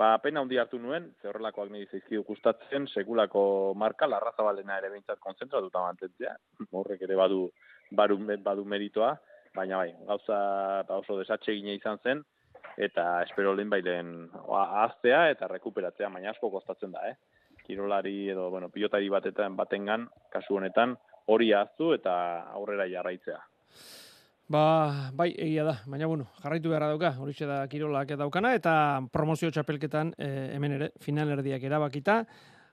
Ba, 0.00 0.14
pena 0.24 0.40
handi 0.40 0.56
hartu 0.56 0.80
nuen, 0.80 1.10
ze 1.20 1.28
horrelakoak 1.28 1.68
nire 1.68 1.90
zaizkidu 1.90 2.22
gustatzen, 2.24 2.86
sekulako 2.88 3.42
marka, 3.76 4.08
larraza 4.08 4.46
balena 4.46 4.80
ere 4.80 4.88
bintzat 4.94 5.20
konzentratuta 5.20 5.84
mantentzea, 5.84 6.32
horrek 6.80 7.04
ere 7.04 7.20
badu, 7.20 7.42
badu, 8.00 8.16
badu 8.48 8.64
meritoa, 8.64 9.12
baina 9.52 9.82
bai, 9.82 9.92
gauza 10.08 10.40
ba, 10.88 11.02
oso 11.04 11.20
desatxe 11.20 11.52
gine 11.60 11.76
izan 11.76 12.00
zen, 12.00 12.24
eta 12.80 13.06
espero 13.26 13.52
lehen 13.52 13.76
bailen 13.76 14.16
ahaztea 14.48 15.26
eta 15.36 15.52
rekuperatzea, 15.52 16.08
baina 16.08 16.32
asko 16.32 16.48
kostatzen 16.56 16.96
da, 16.96 17.10
eh? 17.12 17.42
Kirolari 17.62 18.30
edo, 18.32 18.48
bueno, 18.50 18.72
pilotari 18.72 19.12
batetan 19.12 19.60
batengan, 19.60 20.08
kasu 20.32 20.56
honetan, 20.56 20.96
hori 21.26 21.52
aztu 21.52 21.92
eta 21.94 22.14
aurrera 22.54 22.88
jarraitzea. 22.90 23.40
Ba, 24.52 25.10
bai, 25.16 25.30
egia 25.38 25.64
da, 25.64 25.76
baina 25.88 26.08
bueno, 26.10 26.26
jarraitu 26.42 26.68
beharra 26.68 26.90
dauka, 26.92 27.14
hori 27.22 27.32
da 27.38 27.62
kirolak 27.70 28.10
daukana, 28.20 28.52
eta 28.58 28.74
promozio 29.12 29.50
txapelketan 29.50 30.12
e, 30.18 30.28
hemen 30.56 30.74
ere, 30.76 30.88
finalerdiak 31.00 31.62
erabakita, 31.64 32.18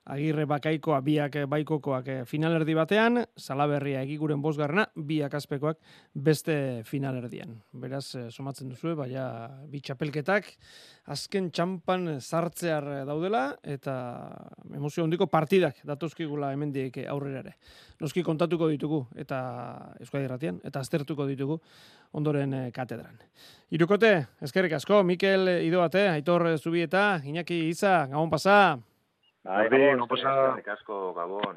agirre 0.08 0.46
bakaikoa 0.48 1.00
biak 1.04 1.36
baikokoak 1.50 2.08
eh, 2.08 2.20
finalerdi 2.28 2.74
batean, 2.74 3.24
salaberria 3.36 4.02
egiguren 4.02 4.40
bosgarrena, 4.42 4.86
biak 4.94 5.34
azpekoak 5.36 5.78
beste 6.14 6.56
finalerdian. 6.88 7.54
Beraz, 7.82 8.14
eh, 8.16 8.26
somatzen 8.30 8.70
duzu, 8.72 8.94
baina 8.98 9.26
bitxapelketak 9.70 10.48
azken 11.10 11.50
txampan 11.50 12.18
zartzear 12.20 13.06
daudela, 13.06 13.44
eta 13.62 13.94
emozio 14.74 15.04
hondiko 15.04 15.26
partidak 15.30 15.82
datuzkigula 15.86 16.52
hemendik 16.54 17.00
aurrera 17.06 17.44
ere. 17.44 17.56
Noski 18.00 18.24
kontatuko 18.24 18.70
ditugu, 18.72 19.04
eta 19.18 19.40
Euskadi 20.00 20.28
Ratian, 20.30 20.60
eta 20.64 20.80
aztertuko 20.80 21.26
ditugu 21.28 21.60
ondoren 22.16 22.54
eh, 22.54 22.68
katedran. 22.74 23.20
Irukote, 23.70 24.14
eskerrik 24.42 24.74
asko, 24.80 25.04
Mikel 25.06 25.48
Idoate, 25.60 26.08
Aitor 26.16 26.48
Zubieta, 26.58 27.20
Iñaki 27.24 27.68
Iza, 27.68 28.06
Gabon 28.10 28.30
pasa. 28.30 28.78
Bai, 29.42 29.68
gabon, 29.72 29.96
no 29.96 30.06
pasa. 30.06 30.56
asko, 30.72 31.14
gabon. 31.16 31.56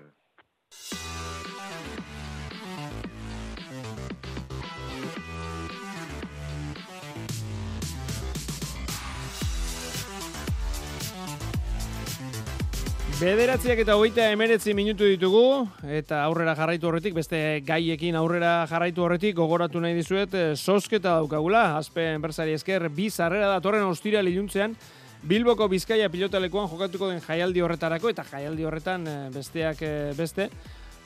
Bederatziak 13.19 13.77
eta 13.79 13.95
hogeita 13.95 14.29
emeretzi 14.31 14.73
minutu 14.73 15.05
ditugu, 15.07 15.67
eta 15.83 16.23
aurrera 16.23 16.55
jarraitu 16.55 16.87
horretik, 16.87 17.13
beste 17.13 17.61
gaiekin 17.67 18.15
aurrera 18.15 18.65
jarraitu 18.71 19.03
horretik, 19.03 19.35
gogoratu 19.35 19.83
nahi 19.83 19.93
dizuet, 19.99 20.33
eh, 20.33 20.55
sosketa 20.55 21.19
daukagula, 21.19 21.77
azpe 21.77 22.13
enpresari 22.15 22.55
esker, 22.55 22.89
bi 22.89 23.09
zarrera 23.11 23.51
da, 23.51 23.61
torren 23.61 23.83
ostira 23.83 24.23
liluntzean, 24.23 24.75
Bilboko 25.23 25.69
Bizkaia 25.71 26.09
pilotalekuan 26.11 26.65
jokatuko 26.67 27.07
den 27.07 27.21
jaialdi 27.23 27.61
horretarako 27.63 28.09
eta 28.11 28.25
jaialdi 28.27 28.65
horretan 28.67 29.07
eh, 29.07 29.13
besteak 29.31 29.79
eh, 29.87 30.11
beste, 30.17 30.49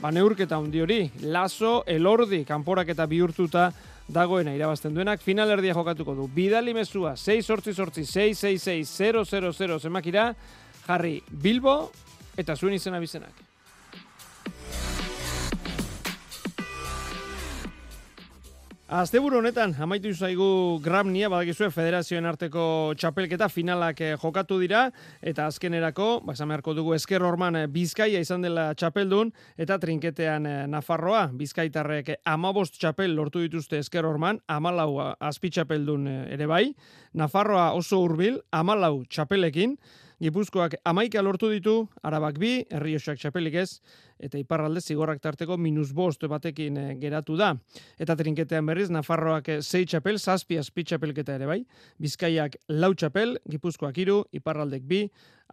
ba 0.01 0.09
neurketa 0.09 0.57
hundi 0.57 0.81
hori, 0.81 0.97
laso, 1.21 1.83
elordi, 1.85 2.41
kanporak 2.45 2.89
eta 2.95 3.05
bihurtuta 3.05 3.67
dagoena 4.09 4.55
irabazten 4.57 4.97
duenak, 4.97 5.21
finalerdia 5.21 5.75
jokatuko 5.77 6.15
du. 6.17 6.25
Bidali 6.33 6.73
mezua, 6.73 7.13
6 7.13 7.45
sortzi 7.45 7.75
sortzi, 7.77 8.07
6 8.09 8.57
0 8.89 9.25
0 9.29 9.53
0 9.53 9.79
zemakira, 9.79 10.31
jarri 10.87 11.19
Bilbo 11.29 11.83
eta 12.37 12.57
zuen 12.57 12.73
izena 12.73 12.97
bizenak. 13.03 13.46
Asteburu 18.87 19.41
honetan, 19.41 19.73
amaitu 19.83 20.13
zaigu 20.15 20.79
Gramnia, 20.79 21.27
badakizue 21.27 21.67
federazioen 21.75 22.23
arteko 22.23 22.93
txapelketa 22.95 23.49
finalak 23.51 23.99
eh, 23.99 24.13
jokatu 24.15 24.61
dira, 24.61 24.85
eta 25.19 25.49
azkenerako, 25.51 26.21
basamearko 26.23 26.71
dugu 26.77 26.93
esker 26.95 27.25
orman 27.27 27.57
eh, 27.59 27.65
Bizkaia 27.67 28.21
izan 28.23 28.47
dela 28.47 28.69
txapeldun, 28.79 29.33
eta 29.59 29.75
trinketean 29.83 30.47
eh, 30.47 30.55
Nafarroa, 30.71 31.25
Bizkaitarrek 31.35 32.13
amabost 32.23 32.79
txapel 32.79 33.11
lortu 33.11 33.43
dituzte 33.43 33.83
esker 33.83 34.07
orman, 34.07 34.39
amalau 34.47 34.93
azpi 35.19 35.51
txapeldun 35.51 36.07
ere 36.31 36.47
bai, 36.47 36.69
Nafarroa 37.11 37.73
oso 37.75 37.99
hurbil, 37.99 38.39
amalau 38.55 39.01
txapelekin, 39.11 39.75
Gipuzkoak 40.17 40.79
amaika 40.89 41.21
lortu 41.21 41.49
ditu, 41.51 41.75
arabak 42.01 42.39
bi, 42.41 42.51
herriosak 42.73 43.19
txapelik 43.21 43.53
ez, 43.61 43.81
eta 44.17 44.39
iparralde 44.41 44.81
zigorrak 44.81 45.21
tarteko 45.21 45.59
minus 45.61 45.91
bost 45.93 46.25
batekin 46.25 46.77
eh, 46.77 46.93
geratu 46.97 47.37
da. 47.37 47.51
Eta 48.01 48.15
trinketean 48.17 48.65
berriz, 48.65 48.89
Nafarroak 48.89 49.49
eh, 49.53 49.61
sei 49.61 49.85
txapel, 49.85 50.17
zazpi 50.17 50.57
azpi 50.57 50.87
txapelketa 50.89 51.37
ere 51.37 51.45
bai, 51.45 51.59
Bizkaiak 52.01 52.57
lau 52.73 52.95
txapel, 52.97 53.37
Gipuzkoak 53.45 54.01
iru, 54.01 54.23
iparraldek 54.33 54.87
bi, 54.89 55.03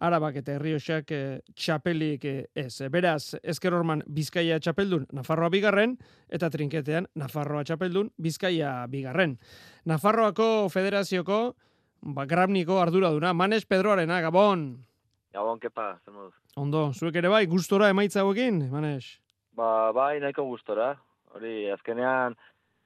arabak 0.01 0.39
eta 0.41 0.55
herriosak 0.55 1.11
eh, 1.15 1.39
txapelik 1.55 2.25
eh, 2.27 2.47
ez. 2.55 2.81
Beraz, 2.91 3.35
ezker 3.43 3.75
orman 3.75 4.03
Bizkaia 4.11 4.59
txapeldun, 4.59 5.07
Nafarroa 5.15 5.51
bigarren, 5.53 5.95
eta 6.29 6.49
trinketean 6.51 7.07
Nafarroa 7.15 7.63
txapeldun, 7.67 8.11
Bizkaia 8.21 8.73
bigarren. 8.91 9.37
Nafarroako 9.85 10.67
federazioko, 10.73 11.39
ba, 12.05 12.25
grabniko 12.25 12.79
arduraduna, 12.81 13.33
Manes 13.33 13.65
Pedroarena, 13.65 14.21
Gabon! 14.21 14.85
Gabon, 15.33 15.59
kepa, 15.59 15.95
zer 16.05 16.13
moduz? 16.13 16.33
Ondo, 16.55 16.87
zuek 16.93 17.17
ere 17.19 17.31
bai, 17.33 17.45
gustora 17.49 17.89
emaitza 17.89 18.21
hauekin, 18.21 18.61
Manes? 18.71 19.17
Ba, 19.57 19.91
bai, 19.95 20.19
nahiko 20.21 20.45
gustora. 20.47 20.93
Hori, 21.35 21.69
azkenean, 21.73 22.37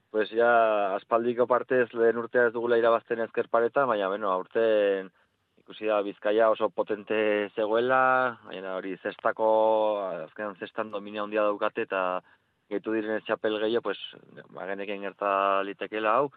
pues 0.09 0.31
ja, 0.33 0.95
aspaldiko 0.95 1.45
partez 1.45 1.87
lehen 1.93 2.17
urtea 2.17 2.47
ez 2.47 2.53
dugula 2.55 2.79
irabazten 2.79 3.21
ezker 3.27 3.49
pareta, 3.51 3.85
baina, 3.85 4.07
bueno, 4.09 4.31
aurten 4.31 5.11
ikusi 5.59 5.85
da 5.91 5.99
Bizkaia 6.01 6.49
oso 6.49 6.71
potente 6.73 7.49
zegoela, 7.53 8.39
baina 8.47 8.73
hori 8.79 8.95
zestako, 9.03 9.49
azkenean 10.25 10.57
zestan 10.57 10.89
dominia 10.89 11.27
handia 11.27 11.45
daukate 11.45 11.85
eta 11.85 12.23
gehitu 12.71 12.95
diren 12.95 13.21
txapel 13.27 13.59
gehiago, 13.61 13.91
pues, 13.91 13.99
ba, 14.55 14.65
geneken 14.71 15.05
gerta 15.05 15.61
litekela 15.67 16.15
hau, 16.17 16.31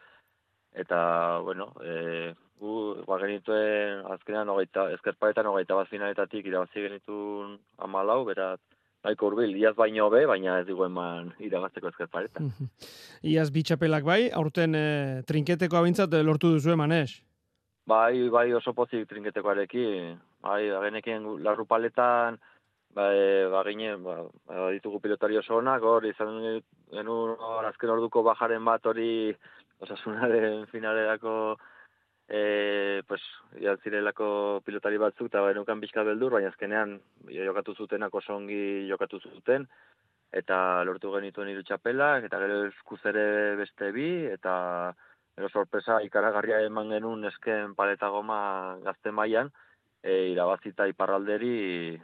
eta, 0.75 1.39
bueno, 1.45 1.73
e, 1.85 2.33
gu, 2.61 2.75
ba, 3.07 3.18
genituen 3.23 4.05
azkenean 4.14 4.53
ogeita, 4.53 4.89
ezkerparetan 4.97 5.49
ogeita 5.51 5.77
bat 5.79 5.91
finaletatik 5.91 6.47
irabazi 6.47 6.87
genitun 6.87 7.59
amalau, 7.83 8.23
beraz, 8.29 8.59
nahiko 9.03 9.33
urbil, 9.33 9.55
iaz 9.59 9.75
baino 9.77 10.09
be, 10.12 10.23
baina 10.31 10.61
ez 10.61 10.66
digu 10.68 10.87
eman 10.87 11.33
irabazteko 11.43 11.91
ezkerparetan. 11.91 12.53
Iaz 13.35 13.51
bitxapelak 13.55 14.07
bai, 14.07 14.23
aurten 14.31 14.79
e, 14.79 14.87
trinketeko 15.29 15.81
abintzat 15.81 16.14
eh, 16.14 16.23
lortu 16.23 16.55
duzu 16.55 16.75
emanes. 16.77 17.20
Bai, 17.89 18.29
bai 18.31 18.47
oso 18.55 18.73
pozik 18.79 19.09
trinketekoarekin, 19.11 20.14
bai, 20.47 20.62
agenekien 20.70 21.27
larru 21.43 21.66
paletan, 21.66 22.39
bai, 22.95 23.16
ba, 23.51 23.64
gine, 23.66 23.97
ba, 24.05 24.20
ba, 24.47 24.68
ditugu 24.77 25.01
pilotari 25.03 25.41
oso 25.41 25.59
onak, 25.59 25.83
hor, 25.83 26.07
izan 26.07 26.39
genuen 26.93 27.66
azken 27.66 27.91
orduko 27.91 28.23
bajaren 28.23 28.62
bat 28.64 28.87
hori, 28.87 29.33
osasunaren 29.83 30.66
finalerako, 30.70 31.59
e, 32.28 33.03
pues, 33.07 33.22
zirelako 33.83 34.62
pilotari 34.64 34.99
batzuk, 34.99 35.28
eta 35.30 35.43
benukan 35.45 35.80
bizka 35.83 36.05
beldur, 36.07 36.33
baina 36.37 36.53
azkenean 36.53 36.99
jokatu 37.28 37.74
zutenak 37.74 38.14
oso 38.14 38.37
ongi 38.37 38.89
jokatu 38.89 39.20
zuten, 39.20 39.66
eta 40.33 40.83
lortu 40.89 41.12
genituen 41.12 41.51
hiru 41.53 41.64
txapelak, 41.66 42.28
eta 42.28 42.41
gero 42.41 42.62
eskuz 42.70 43.01
ere 43.11 43.26
beste 43.61 43.91
bi, 43.93 44.09
eta 44.33 44.55
gero 45.37 45.49
sorpresa 45.51 46.01
ikaragarria 46.05 46.62
eman 46.66 46.93
genuen 46.95 47.28
esken 47.28 47.74
paleta 47.74 48.09
goma 48.14 48.78
gazte 48.85 49.12
mailan, 49.12 49.53
e, 50.03 50.33
irabazita 50.33 50.89
iparralderi 50.89 52.01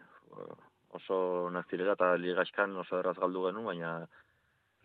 oso 0.99 1.19
nazirela 1.53 1.95
eta 1.97 2.15
ligaskan 2.17 2.77
oso 2.83 2.99
erraz 3.01 3.17
galdu 3.19 3.47
genuen, 3.49 3.67
baina 3.71 3.93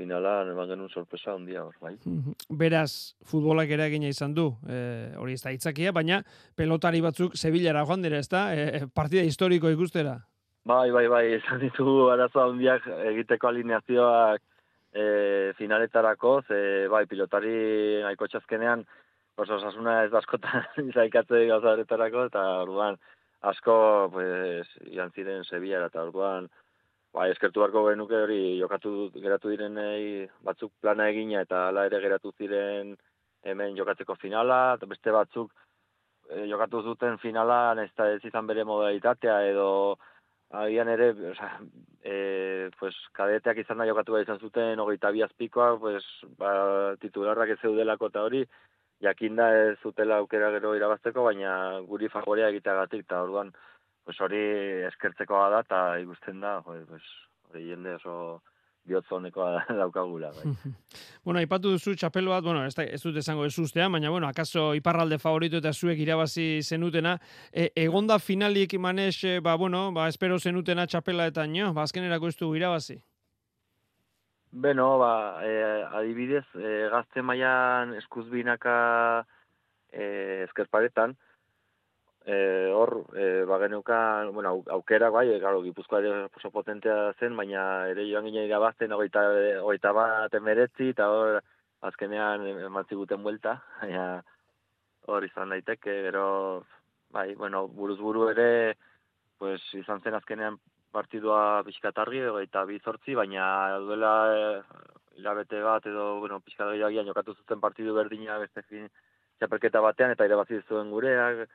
finala 0.03 0.41
eman 0.51 0.69
genuen 0.69 0.91
sorpresa 0.91 1.33
handia 1.33 1.63
hor, 1.63 1.75
bai. 1.81 1.95
Beraz, 2.63 3.15
futbolak 3.29 3.71
ere 3.71 3.87
egina 3.87 4.11
izan 4.11 4.35
du, 4.35 4.49
e, 4.67 4.77
hori 5.19 5.37
ez 5.37 5.43
da 5.43 5.53
itzakia, 5.55 5.93
baina 5.95 6.21
pelotari 6.59 7.01
batzuk 7.01 7.37
Sevillara 7.39 7.85
joan 7.87 8.03
dira, 8.05 8.19
ez 8.19 8.29
da? 8.31 8.45
E, 8.53 8.85
partida 8.93 9.23
historiko 9.23 9.71
ikustera. 9.73 10.17
Bai, 10.65 10.91
bai, 10.95 11.07
bai, 11.11 11.25
esan 11.39 11.59
ditugu 11.59 12.09
arazo 12.13 12.43
handiak 12.45 12.85
egiteko 13.11 13.49
alineazioak 13.49 14.43
e, 14.93 15.05
finaletarako, 15.57 16.37
ze 16.47 16.59
bai, 16.91 17.05
pilotari 17.11 17.55
nahiko 18.05 18.29
txazkenean, 18.31 18.85
oso 19.35 19.57
osasuna 19.57 20.03
ez 20.05 20.13
askotan 20.13 20.63
izaikatze 20.91 21.45
gauzaretarako, 21.49 22.29
eta 22.31 22.45
orduan 22.63 22.99
asko, 23.43 23.75
pues, 24.13 24.69
ian 24.87 25.11
ziren 25.11 25.43
Sevilla, 25.43 25.83
eta 25.89 26.05
orduan, 26.07 26.47
bai, 27.13 27.29
eskertu 27.31 27.61
barko 27.61 27.85
genuke 27.89 28.17
hori 28.25 28.41
jokatu 28.59 29.09
geratu 29.15 29.51
direnei 29.53 30.27
batzuk 30.47 30.71
plana 30.81 31.09
egina 31.13 31.43
eta 31.45 31.67
hala 31.67 31.85
ere 31.89 31.99
geratu 32.01 32.31
ziren 32.37 32.95
hemen 33.43 33.77
jokatzeko 33.77 34.15
finala, 34.15 34.75
eta 34.77 34.89
beste 34.89 35.11
batzuk 35.11 35.51
e, 36.31 36.47
jokatu 36.49 36.81
zuten 36.81 37.19
finala, 37.21 37.59
ez 37.83 37.91
ez 38.07 38.25
izan 38.31 38.47
bere 38.47 38.63
modalitatea 38.63 39.37
edo 39.51 39.69
agian 40.53 40.89
ere, 40.89 41.09
oza, 41.31 41.49
e, 42.05 42.15
pues, 42.79 42.93
kadeteak 43.17 43.63
izan 43.63 43.81
da 43.81 43.87
jokatu 43.89 44.19
izan 44.19 44.39
zuten, 44.39 44.79
hogeita 44.79 45.11
biazpikoa, 45.11 45.77
pues, 45.81 46.03
ba, 46.37 46.51
titularrak 47.01 47.55
ez 47.55 47.59
zeudelako 47.61 48.09
eta 48.11 48.25
hori, 48.27 48.43
jakinda 49.01 49.49
ez 49.63 49.77
zutela 49.81 50.19
aukera 50.21 50.51
gero 50.53 50.75
irabazteko, 50.77 51.25
baina 51.25 51.53
guri 51.89 52.09
favorea 52.13 52.51
egiteagatik, 52.53 53.05
eta 53.07 53.23
orduan, 53.25 53.49
pues 54.03 54.19
hori 54.21 54.41
eskertzekoa 54.89 55.49
da 55.49 55.61
eta 55.63 55.83
ikusten 56.03 56.41
da, 56.43 56.57
jo, 56.65 56.75
pues 56.89 57.03
hori 57.49 57.69
jende 57.69 57.95
oso 57.95 58.41
bihotzonekoa 58.85 59.63
daukagula, 59.81 60.31
bai. 60.35 60.53
bueno, 61.25 61.39
aipatu 61.39 61.71
duzu 61.71 61.95
txapel 61.95 62.27
bat, 62.27 62.43
bueno, 62.43 62.65
ez, 62.67 62.75
ez 62.83 63.01
dut 63.03 63.17
esango 63.21 63.45
ez 63.47 63.55
ustean, 63.59 63.91
baina, 63.95 64.11
bueno, 64.11 64.27
akaso 64.27 64.73
iparralde 64.75 65.19
favorito 65.19 65.61
eta 65.61 65.73
zuek 65.73 65.99
irabazi 66.03 66.61
zenutena, 66.63 67.17
e, 67.51 67.69
egonda 67.85 68.19
finalik 68.19 68.75
imanez, 68.75 69.15
e, 69.23 69.39
ba, 69.39 69.55
bueno, 69.55 69.89
ba, 69.95 70.09
espero 70.11 70.39
zenutena 70.39 70.87
txapela 70.87 71.29
eta 71.31 71.47
nio, 71.47 71.71
ba, 71.73 71.87
azkenerako 71.87 72.31
ez 72.31 72.37
du 72.39 72.53
irabazi? 72.59 72.99
Beno, 74.51 74.97
ba, 75.01 75.13
e, 75.41 75.53
adibidez, 75.99 76.45
e, 76.59 76.73
gazte 76.91 77.23
mailan 77.25 77.95
eskuzbinaka 77.97 78.75
e, 79.89 80.43
ezkerparetan, 80.43 81.15
eh 82.25 82.71
hor 82.71 83.07
e, 83.15 83.43
ba 83.43 83.59
genuka 83.59 84.23
bueno 84.31 84.63
aukera 84.67 85.09
bai 85.09 85.27
e, 85.29 85.39
claro 85.39 85.61
Gipuzkoa 85.61 85.99
ere 85.99 86.29
oso 86.31 86.51
potentea 86.51 87.11
zen 87.19 87.35
baina 87.35 87.87
ere 87.91 88.07
joan 88.07 88.23
ginen 88.23 88.47
irabazten 88.47 88.95
21 88.95 89.59
29 89.59 90.89
eta 90.89 91.09
hor 91.11 91.41
azkenean 91.81 92.47
ematzi 92.47 92.95
guten 92.95 93.23
vuelta 93.23 93.59
baina 93.81 94.23
hor 95.07 95.25
izan 95.25 95.49
daiteke 95.49 96.01
gero 96.07 96.63
bai 97.11 97.35
bueno 97.35 97.67
buruz 97.67 97.99
buru 97.99 98.29
ere 98.29 98.77
pues 99.37 99.59
izan 99.73 99.99
zen 99.99 100.15
azkenean 100.15 100.59
partidua 100.91 101.63
pizkatargi 101.65 102.21
28 102.23 103.15
baina 103.19 103.79
duela 103.79 104.13
e, 104.31 105.61
bat 105.63 105.85
edo 105.85 106.19
bueno 106.19 106.39
pizkatargian 106.39 107.05
jokatu 107.05 107.35
zuten 107.35 107.59
partidu 107.59 107.93
berdina 107.93 108.37
beste 108.37 108.61
fin 108.61 108.87
txapelketa 109.39 109.81
batean 109.81 110.11
eta 110.11 110.25
irabazi 110.25 110.61
zuen 110.69 110.89
gureak 110.89 111.49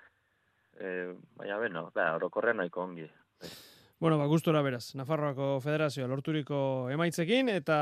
e, 0.78 1.14
baina 1.36 1.58
beno, 1.58 1.88
ba, 1.94 2.12
orokorrean 2.16 2.62
nahiko 2.62 2.82
ongi. 2.86 3.08
Bueno, 3.98 4.18
ba, 4.18 4.26
gustora 4.30 4.62
beraz, 4.62 4.94
Nafarroako 4.94 5.58
Federazioa 5.60 6.06
lorturiko 6.06 6.60
emaitzekin, 6.94 7.50
eta 7.50 7.78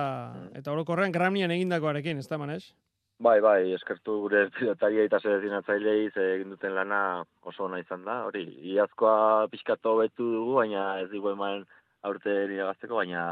eta 0.57 0.73
orokorrean 0.73 1.13
gramian 1.13 1.53
egindakoarekin, 1.53 2.23
ez 2.23 2.29
da, 2.31 2.41
Manes? 2.41 2.73
Bai, 3.19 3.39
bai, 3.41 3.73
eskertu 3.73 4.19
gure 4.27 4.43
pilotaria 4.53 5.07
eta 5.09 5.21
selezionatzailei 5.23 6.11
ze 6.11 6.25
egin 6.35 6.51
duten 6.53 6.75
lana 6.77 7.25
oso 7.49 7.65
ona 7.65 7.81
izan 7.81 8.05
da. 8.05 8.23
Hori, 8.29 8.45
iazkoa 8.75 9.47
pixkatu 9.53 9.95
betu 10.03 10.27
dugu, 10.35 10.59
baina 10.59 10.83
ez 11.01 11.09
dugu 11.13 11.33
eman 11.33 11.65
aurte 12.05 12.35
gazteko, 12.51 12.99
baina 13.01 13.23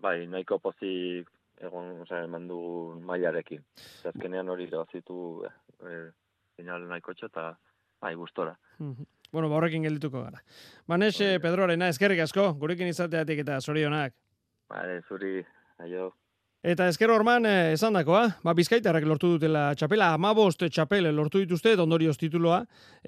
bai, 0.00 0.26
nahiko 0.28 0.58
pozik 0.60 1.30
egon, 1.60 2.02
oza, 2.04 2.20
eman 2.24 2.48
du 2.48 2.58
mailarekin. 3.08 3.64
Azkenean 4.12 4.48
hori 4.52 4.68
legazitu 4.68 5.18
eh, 5.48 5.54
eh, 5.88 6.64
nahiko 6.64 7.16
eta 7.16 7.54
bai, 8.04 8.14
gustora. 8.14 8.56
Bueno, 8.78 9.48
ba 9.48 9.56
horrekin 9.58 9.86
geldituko 9.86 10.22
gara. 10.22 10.42
Banes, 10.86 11.16
eh, 11.20 11.38
Pedrorena, 11.42 11.88
eskerrik 11.90 12.20
asko, 12.26 12.52
gurekin 12.60 12.90
izateatik 12.90 13.40
eta 13.42 13.60
zorionak. 13.60 14.14
Bale, 14.70 15.00
zuri, 15.08 15.40
aio. 15.82 16.12
Eta 16.64 16.86
esker 16.88 17.10
orman 17.12 17.44
eh, 17.44 17.72
esan 17.74 17.92
dakoa, 17.92 18.22
ba, 18.44 18.54
bizkaitarrak 18.56 19.04
lortu 19.04 19.34
dutela 19.34 19.66
txapela, 19.76 20.14
amabost 20.16 20.62
txapel 20.64 21.10
lortu 21.12 21.42
dituzte, 21.42 21.74
ondorioz 21.82 22.14
tituloa, 22.16 22.62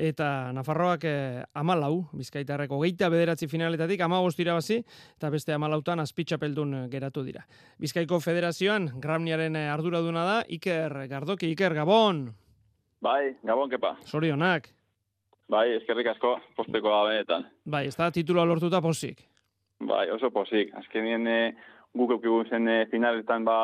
eta 0.08 0.52
Nafarroak 0.52 1.06
eh, 1.08 1.40
amalau, 1.56 2.02
bizkaitarrak 2.12 2.74
hogeita 2.76 3.08
bederatzi 3.12 3.48
finaletatik, 3.48 4.04
amabost 4.04 4.44
irabazi, 4.44 4.82
eta 5.16 5.32
beste 5.32 5.56
amalautan 5.56 6.04
azpitxapeldun 6.04 6.82
geratu 6.92 7.24
dira. 7.24 7.46
Bizkaiko 7.80 8.20
federazioan, 8.20 8.90
Gramniaren 9.00 9.56
arduraduna 9.64 10.28
da, 10.28 10.38
Iker 10.58 11.06
Gardoki, 11.08 11.54
Iker 11.56 11.78
Gabon. 11.80 12.26
Bai, 13.00 13.36
Gabon, 13.46 13.72
kepa. 13.72 13.96
Zorionak. 14.04 14.75
Bai, 15.52 15.66
eskerrik 15.76 16.08
asko, 16.10 16.36
posteko 16.58 16.90
gabenetan. 16.90 17.44
Bai, 17.70 17.86
ez 17.86 17.94
da 17.94 18.10
tituloa 18.10 18.46
lortuta 18.48 18.80
posik. 18.82 19.20
Bai, 19.86 20.08
oso 20.10 20.32
posik. 20.34 20.72
Azkenien 20.80 21.26
e, 21.30 21.40
guk 21.94 22.16
eukigun 22.16 22.48
zen 22.50 22.66
e, 22.68 22.80
finaletan 22.90 23.44
ba, 23.46 23.58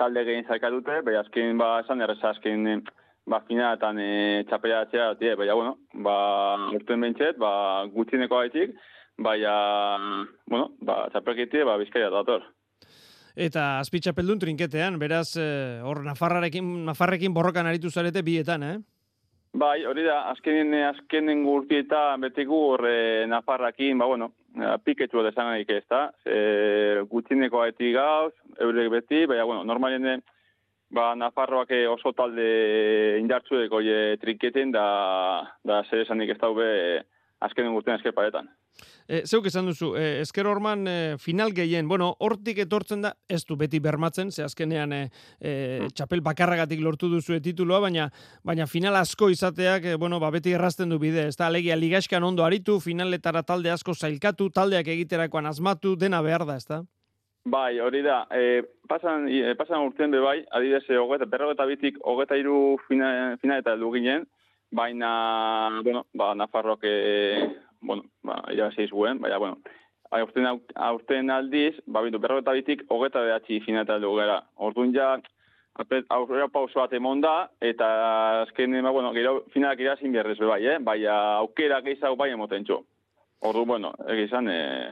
talde 0.00 0.24
gehien 0.24 0.46
zaika 0.48 0.70
dute, 0.72 1.02
bai 1.04 1.18
azken 1.20 1.58
ba, 1.60 1.74
esan 1.84 2.00
erreza 2.00 2.30
azken 2.32 2.64
e, 2.66 2.76
ba, 3.28 3.42
finaletan 3.48 4.00
e, 4.00 4.12
txapela 4.48 4.84
atzera 4.86 5.10
die, 5.20 5.34
baina, 5.36 5.58
bueno, 5.58 5.74
ba, 6.06 6.14
urten 6.78 7.04
bentset, 7.04 7.36
ba, 7.42 7.52
gutxineko 7.92 8.40
gaitik, 8.40 8.72
baina, 9.20 9.52
bueno, 10.48 10.70
ba, 10.80 11.02
txapelkiti, 11.12 11.66
ba, 11.68 11.76
bizkaia 11.82 12.08
dator. 12.14 12.48
Eta 13.40 13.66
azpitxapeldun 13.82 14.40
trinketean, 14.40 14.96
beraz, 14.98 15.36
eh, 15.38 15.80
hor 15.84 16.00
Nafarrarekin, 16.04 16.72
Nafarrekin 16.88 17.36
borrokan 17.36 17.68
aritu 17.68 17.92
zarete 17.92 18.24
bietan, 18.26 18.64
eh? 18.64 18.78
Bai, 19.52 19.82
hori 19.84 20.04
da, 20.06 20.20
azkenen, 20.30 20.76
azkenen 20.86 21.40
gurtieta 21.42 22.14
betiku 22.22 22.58
horre 22.68 23.26
Nafarrakin, 23.26 23.98
ba, 23.98 24.06
bueno, 24.06 24.30
eh, 24.54 24.76
piketu 24.84 25.24
da 25.24 25.32
esan 25.32 25.56
ez 25.58 25.82
da, 25.90 26.12
e, 26.24 27.02
gutxineko 27.10 27.58
gaiti 27.58 27.90
gauz, 27.92 28.32
eurek 28.60 28.90
beti, 28.90 29.26
baina, 29.26 29.44
bueno, 29.44 29.64
normalien, 29.64 30.22
ba, 30.94 31.16
Nafarroak 31.16 31.70
oso 31.90 32.12
talde 32.12 33.18
indartzueko 33.18 33.80
je 33.80 34.16
trinketen, 34.22 34.70
da, 34.70 35.50
da 35.64 35.82
zer 35.90 36.06
esanik 36.06 36.30
ez 36.30 36.38
daube 36.38 37.02
azkenen 37.40 37.74
gurtien 37.74 37.96
esker 37.96 38.14
paretan. 38.14 38.48
E, 39.10 39.24
zeuk 39.26 39.48
esan 39.50 39.66
duzu, 39.66 39.88
e, 39.98 40.20
esker 40.22 40.46
horman 40.46 40.84
e, 40.86 40.96
final 41.18 41.50
gehien, 41.50 41.88
bueno, 41.90 42.12
hortik 42.22 42.60
etortzen 42.62 43.00
da, 43.02 43.10
ez 43.26 43.40
du 43.48 43.56
beti 43.58 43.80
bermatzen, 43.82 44.30
ze 44.30 44.44
azkenean 44.44 44.92
e, 44.94 45.00
e, 45.40 45.54
txapel 45.98 46.22
bakarragatik 46.22 46.78
lortu 46.84 47.08
duzu 47.10 47.40
tituloa, 47.42 47.80
baina 47.82 48.06
baina 48.46 48.68
final 48.70 48.94
asko 49.00 49.32
izateak, 49.34 49.88
e, 49.90 49.96
bueno, 49.98 50.20
ba, 50.22 50.30
beti 50.30 50.54
errazten 50.54 50.94
du 50.94 51.00
bide, 51.02 51.24
ez 51.26 51.34
da, 51.34 51.48
alegia 51.50 51.74
ligaskan 51.74 52.22
ondo 52.22 52.46
aritu, 52.46 52.78
finaletara 52.78 53.42
talde 53.42 53.72
asko 53.74 53.96
zailkatu, 53.98 54.46
taldeak 54.54 54.92
egiterakoan 54.94 55.50
asmatu, 55.50 55.96
dena 55.98 56.22
behar 56.22 56.46
da, 56.46 56.60
ez 56.62 56.68
da? 56.68 56.84
Bai, 57.50 57.80
hori 57.82 58.04
da, 58.06 58.20
e, 58.30 58.62
pasan, 58.86 59.26
e, 59.26 59.56
pasan 59.58 59.88
urtean 59.88 60.14
be 60.14 60.20
bai, 60.22 60.36
adidez, 60.54 60.84
hogeta, 61.00 61.26
berrogeta 61.26 61.66
bitik, 61.66 61.98
hogeta 62.06 62.38
iru 62.38 62.76
finaleta 62.86 63.74
du 63.80 63.90
ginen, 63.96 64.28
baina, 64.70 65.10
bueno, 65.82 66.04
ba, 66.14 66.30
Nafarroak 66.38 66.86
bueno, 67.80 68.04
ba, 68.22 68.42
irabazi 68.52 68.88
zuen, 68.88 69.20
baina, 69.20 69.38
bueno, 69.38 69.58
aurten, 70.10 70.46
aurten 70.74 71.30
aldiz, 71.30 71.74
ba, 71.86 72.02
bintu, 72.02 72.18
berro 72.18 72.40
eta 72.42 72.54
bitik, 72.56 72.84
hogeta 72.88 73.22
behatzi 73.26 73.60
finata 73.66 73.98
dugu 73.98 74.20
gara. 74.22 74.40
Orduan 74.56 74.94
ja, 74.94 75.16
aurrera 76.08 76.48
pauso 76.48 76.80
bat 76.80 76.92
emon 76.92 77.20
da, 77.24 77.50
eta 77.60 77.90
azken, 78.42 78.80
ba, 78.82 78.90
bueno, 78.90 79.12
gero 79.16 79.44
finalak 79.54 79.80
irazin 79.80 80.12
berrez 80.12 80.38
be 80.38 80.46
bai, 80.46 80.62
eh? 80.66 80.78
bai, 80.80 80.98
aukera 81.06 81.80
gehiago 81.86 82.16
bai 82.16 82.30
emoten 82.34 82.64
txo. 82.64 82.82
Ordu, 83.40 83.64
bueno, 83.64 83.94
egizan, 84.12 84.48
eh, 84.52 84.90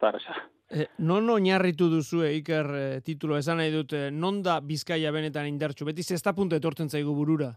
zarreza. 0.00 0.36
Eh, 0.70 0.88
non 0.98 1.28
oinarritu 1.28 1.90
duzu 1.92 2.24
Iker 2.24 2.68
eh, 2.74 3.00
titulo 3.04 3.36
esan 3.36 3.60
nahi 3.60 3.70
dut, 3.70 3.92
eh, 3.92 4.08
non 4.10 4.40
da 4.42 4.60
Bizkaia 4.64 5.12
benetan 5.12 5.46
indartxu? 5.46 5.84
Beti 5.84 6.02
zesta 6.02 6.32
punta 6.32 6.56
etortzen 6.56 6.88
zaigu 6.88 7.12
burura? 7.14 7.52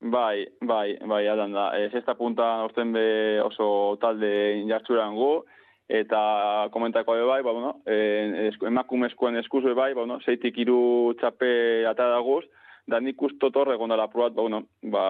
Bai, 0.00 0.46
bai, 0.60 0.98
bai, 1.00 1.26
adan 1.28 1.52
da. 1.52 1.70
Ez 1.78 2.04
da 2.04 2.14
punta 2.14 2.44
orten 2.64 2.92
be 2.92 3.40
oso 3.42 3.96
talde 4.00 4.58
injartzuran 4.60 5.14
gu, 5.16 5.44
eta 5.88 6.68
komentako 6.72 7.16
bai, 7.28 7.42
ba, 7.42 7.52
bueno, 7.52 7.80
eh, 7.86 8.50
emakumezkoen 8.66 9.36
eskuzu 9.36 9.74
bai, 9.74 9.92
ba, 9.94 10.02
bueno, 10.02 10.18
zeitik 10.24 10.58
iru 10.58 11.14
txape 11.20 11.86
ata 11.88 12.08
daguz, 12.10 12.44
da 12.86 13.00
nik 13.00 13.20
usto 13.22 13.50
torre 13.50 13.76
gondala 13.76 14.08
pruat, 14.12 14.34
ba, 14.34 14.42
bueno, 14.42 14.64
ba, 14.82 15.04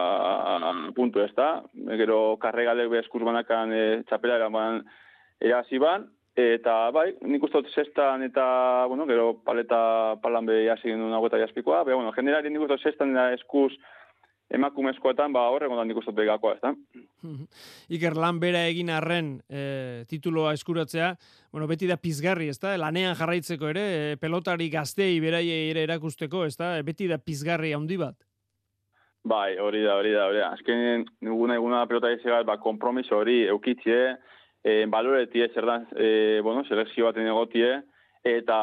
puntu 0.95 1.21
ez 1.25 1.33
da, 1.35 1.63
gero 1.99 2.37
karregalek 2.43 2.91
be 2.91 3.01
eskuz 3.03 3.23
banakan 3.23 3.73
e, 3.73 3.83
txapela 4.09 4.39
eraman 4.39 4.85
erasi 5.43 5.79
ban, 5.83 6.07
eta 6.39 6.91
bai, 6.95 7.13
nik 7.23 7.43
usto 7.43 7.63
sextan 7.75 8.23
eta, 8.27 8.87
bueno, 8.91 9.07
gero 9.11 9.41
paleta 9.47 10.17
palan 10.23 10.47
be 10.47 10.65
jasi 10.69 10.91
genuen 10.91 11.15
agota 11.15 11.39
jaspikoa, 11.39 11.85
be, 11.85 11.95
bueno, 11.95 12.15
generari 12.15 12.51
nik 12.51 12.67
usto 12.67 12.79
sextan 12.79 13.15
da 13.15 13.33
eskuz, 13.35 13.73
emakumezkoetan 14.55 15.33
ba 15.35 15.47
horrek 15.53 15.73
ondan 15.73 15.91
ikustot 15.93 16.15
begakoa, 16.17 16.55
ezta. 16.57 16.75
Iker 17.97 18.19
lan 18.19 18.41
bera 18.43 18.65
egin 18.71 18.93
arren 18.95 19.39
e, 19.49 20.05
tituloa 20.11 20.53
eskuratzea, 20.57 21.15
bueno, 21.53 21.69
beti 21.71 21.89
da 21.91 21.97
pizgarri, 22.01 22.51
ezta? 22.53 22.77
Lanean 22.81 23.17
jarraitzeko 23.19 23.73
ere, 23.73 23.87
e, 23.95 24.21
pelotari 24.21 24.71
gaztei 24.73 25.19
beraiei 25.25 25.71
ere 25.73 25.85
erakusteko, 25.89 26.45
ezta? 26.51 26.75
Beti 26.87 27.09
da 27.11 27.19
pizgarri 27.19 27.75
handi 27.77 27.99
bat. 28.01 28.17
Bai, 29.25 29.57
hori 29.57 29.81
da, 29.81 29.97
hori 29.97 30.13
da, 30.13 30.27
hori 30.29 30.41
da. 30.43 30.51
Azken 30.53 31.07
ninguna 31.25 31.57
eguna 31.57 31.87
pelota 31.89 32.13
izagat, 32.13 32.45
ba, 32.45 32.59
kompromiso 32.61 33.17
hori 33.23 33.43
eukitzie, 33.49 34.01
e, 34.61 34.85
baloretie, 34.93 35.49
zer 35.55 35.69
da, 35.69 35.79
e, 35.97 36.41
bueno, 36.45 36.65
selekzio 36.69 37.09
baten 37.09 37.31
egotie, 37.33 37.71
eta 38.25 38.59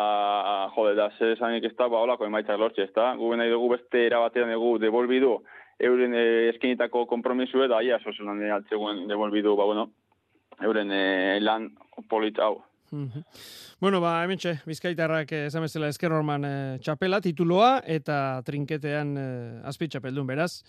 jode 0.75 0.93
da, 0.97 1.07
zer 1.17 1.35
esanik 1.35 1.65
ez 1.65 1.73
da, 1.77 1.87
ba, 1.89 2.01
holako 2.01 2.25
emaitzak 2.29 2.61
lortxe, 2.61 2.85
ez 2.89 2.93
da? 2.93 3.11
Gu 3.17 3.33
nahi 3.37 3.49
dugu 3.53 3.71
beste 3.73 4.05
erabatean 4.05 4.53
dugu 4.53 4.75
devolbidu, 4.81 5.35
euren 5.81 6.13
eh, 6.15 6.49
eskenitako 6.53 7.05
kompromisu 7.09 7.65
eta 7.65 7.81
aia 7.81 7.99
sozunan 8.03 8.41
e, 8.41 8.51
altzegoen 8.51 9.07
devolbidu, 9.09 9.55
ba, 9.57 9.65
bueno, 9.65 9.89
euren 10.61 10.91
e, 10.93 11.39
lan 11.41 11.71
polit 12.09 12.39
hau. 12.39 12.59
Bueno, 13.79 14.01
ba, 14.03 14.17
hemen 14.25 14.39
txe, 14.39 14.57
bizkaitarrak 14.67 15.31
eh, 15.31 15.45
esan 15.47 15.63
bezala 15.63 15.89
esker 15.91 16.11
horman 16.11 16.45
eh, 16.45 16.79
txapela, 16.83 17.21
tituloa, 17.23 17.71
eta 17.87 18.41
trinketean 18.45 19.13
eh, 19.17 19.69
azpi 19.71 19.87
txapeldun, 19.87 20.27
beraz. 20.27 20.61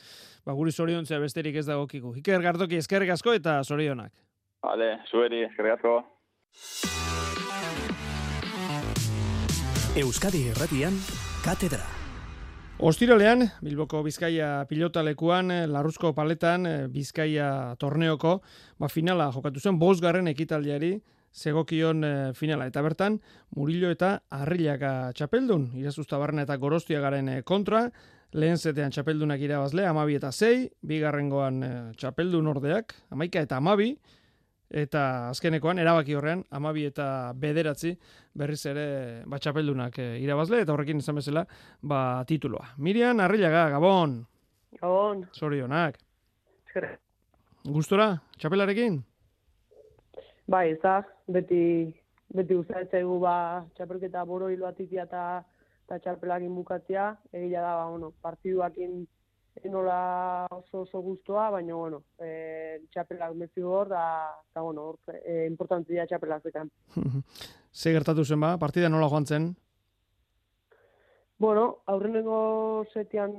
Ba, 0.47 0.55
guri 0.59 0.73
zoriontzea 0.73 1.19
besterik 1.23 1.59
ez 1.59 1.67
dagokiku. 1.67 2.15
Iker 2.23 2.43
Gardoki 2.43 2.79
eskerrik 2.79 3.13
asko 3.17 3.35
eta 3.39 3.59
zorionak. 3.65 4.15
Vale, 4.63 4.95
zueri, 5.11 5.43
eskerrik 5.49 5.81
asko. 5.81 5.99
Euskadi 9.99 10.47
Erratian, 10.55 10.95
Katedra. 11.45 12.02
Ostiralean, 12.83 13.45
Bilboko 13.63 14.01
Bizkaia 14.03 14.65
pilotalekuan, 14.67 15.53
eh, 15.55 15.67
Larruzko 15.71 16.11
paletan, 16.17 16.67
eh, 16.67 16.89
Bizkaia 16.91 17.77
torneoko, 17.79 18.41
ba 18.77 18.89
finala 18.89 19.29
jokatu 19.31 19.61
zen, 19.61 19.79
bosgarren 19.79 20.27
ekitaldiari, 20.27 21.01
zegokion 21.33 22.03
eh, 22.03 22.33
finala. 22.35 22.67
Eta 22.67 22.83
bertan, 22.83 23.21
Murillo 23.55 23.89
eta 23.89 24.25
Arrilaka 24.31 25.13
txapeldun, 25.15 25.69
irazuzta 25.79 26.19
barren 26.19 26.43
eta 26.43 26.57
gorostia 26.57 26.99
garen 26.99 27.31
kontra, 27.45 27.85
lehen 28.33 28.59
zetean 28.59 28.91
txapeldunak 28.91 29.39
irabazle, 29.39 29.87
amabi 29.87 30.19
eta 30.19 30.33
zei, 30.33 30.69
bigarrengoan 30.83 31.95
txapeldun 31.97 32.51
ordeak, 32.51 32.97
amaika 33.15 33.47
eta 33.47 33.63
amabi, 33.63 33.93
eta 34.73 35.29
azkenekoan 35.29 35.79
erabaki 35.83 36.17
horrean 36.17 36.43
amabi 36.51 36.87
eta 36.89 37.07
bederatzi 37.37 37.93
berriz 38.35 38.65
ere 38.67 38.87
batxapeldunak 39.29 39.99
e, 40.01 40.07
irabazle 40.25 40.63
eta 40.65 40.73
horrekin 40.73 41.03
izan 41.03 41.21
bezala 41.21 41.45
ba, 41.83 42.25
tituloa. 42.29 42.73
Mirian, 42.79 43.21
Arrilaga, 43.21 43.69
Gabon! 43.75 44.23
Gabon! 44.81 45.27
Zorionak! 45.37 45.99
Gustora, 47.69 48.15
txapelarekin? 48.41 49.03
Bai, 50.49 50.71
ez 50.73 50.81
da, 50.83 51.03
beti, 51.29 51.93
beti 52.33 52.57
uzatzegu 52.57 53.19
ba, 53.21 53.37
txapelketa 53.77 54.25
boro 54.25 54.49
hilo 54.51 54.67
atitia 54.67 55.05
eta 55.05 55.99
txapelakin 56.01 56.55
bukatzea, 56.57 57.11
egia 57.37 57.61
da, 57.61 57.75
ba, 57.77 57.91
bueno, 57.93 58.15
partiduakin 58.25 59.03
enola 59.61 60.47
oso 60.51 60.83
oso 60.83 61.01
gustoa, 61.01 61.51
baina 61.51 61.75
bueno, 61.75 62.03
eh 62.19 62.81
txapelak 62.93 63.35
mezi 63.37 63.63
hor 63.63 63.89
da, 63.89 64.05
ta 64.53 64.63
bueno, 64.63 64.87
hor 64.89 65.19
e, 65.21 65.47
importantzia 65.47 66.07
txapelak 66.07 66.43
zekan. 66.43 66.71
Ze 67.73 67.93
gertatu 67.93 68.25
zen 68.25 68.41
ba, 68.41 68.57
partida 68.59 68.89
nola 68.89 69.09
joan 69.09 69.27
zen? 69.27 69.53
Bueno, 71.39 71.83
aurrenengo 71.87 72.87
setian 72.93 73.33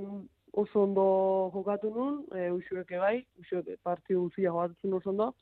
oso 0.52 0.84
ondo 0.84 1.50
jokatu 1.54 1.90
nun, 1.90 2.24
e, 2.36 2.52
usueke 2.52 3.00
bai, 3.00 3.26
usueke 3.40 3.78
partidu 3.82 4.28
guztia 4.28 4.52
jokatu 4.52 4.96
oso 4.96 5.10
ondo. 5.10 5.34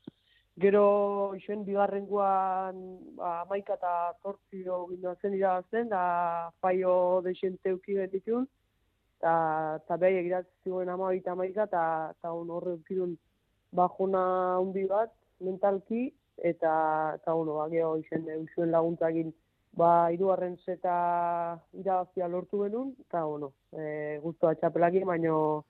Gero, 0.61 1.33
isen, 1.35 1.63
bigarrengoan, 1.65 2.79
ba, 3.15 3.45
maika 3.49 3.77
eta 3.79 4.13
zortzio 4.21 4.85
ginduazen 4.89 5.33
irabazten, 5.33 5.87
da 5.89 6.51
faio 6.59 7.21
deixente 7.23 7.73
ukigen 7.73 8.11
ditun 8.11 8.47
eta 9.21 9.79
ta 9.87 9.97
bai 10.01 10.15
egiratzen 10.17 10.71
zuen 10.73 10.89
ama 10.89 11.13
eta 11.13 11.35
maika, 11.35 11.63
eta 11.69 12.13
ta 12.21 12.33
on 12.33 12.49
horre 12.49 12.73
ukidun 12.73 13.17
bajona 13.71 14.23
handi 14.57 14.87
bat 14.89 15.11
mentalki 15.39 16.11
eta 16.51 16.73
eta 17.15 17.35
ono 17.35 17.57
ba 17.59 17.69
gero 17.69 17.97
izen 18.01 18.25
zuen 18.55 18.71
laguntzakin 18.71 19.33
ba 19.77 20.09
hirugarren 20.11 20.57
zeta 20.65 20.95
irabazia 21.73 22.27
lortu 22.27 22.63
genun 22.63 22.95
eta 23.05 23.25
ono 23.25 23.51
e, 23.77 24.17
gustoa 24.23 24.55
txapelaki 24.55 25.03
baino 25.11 25.63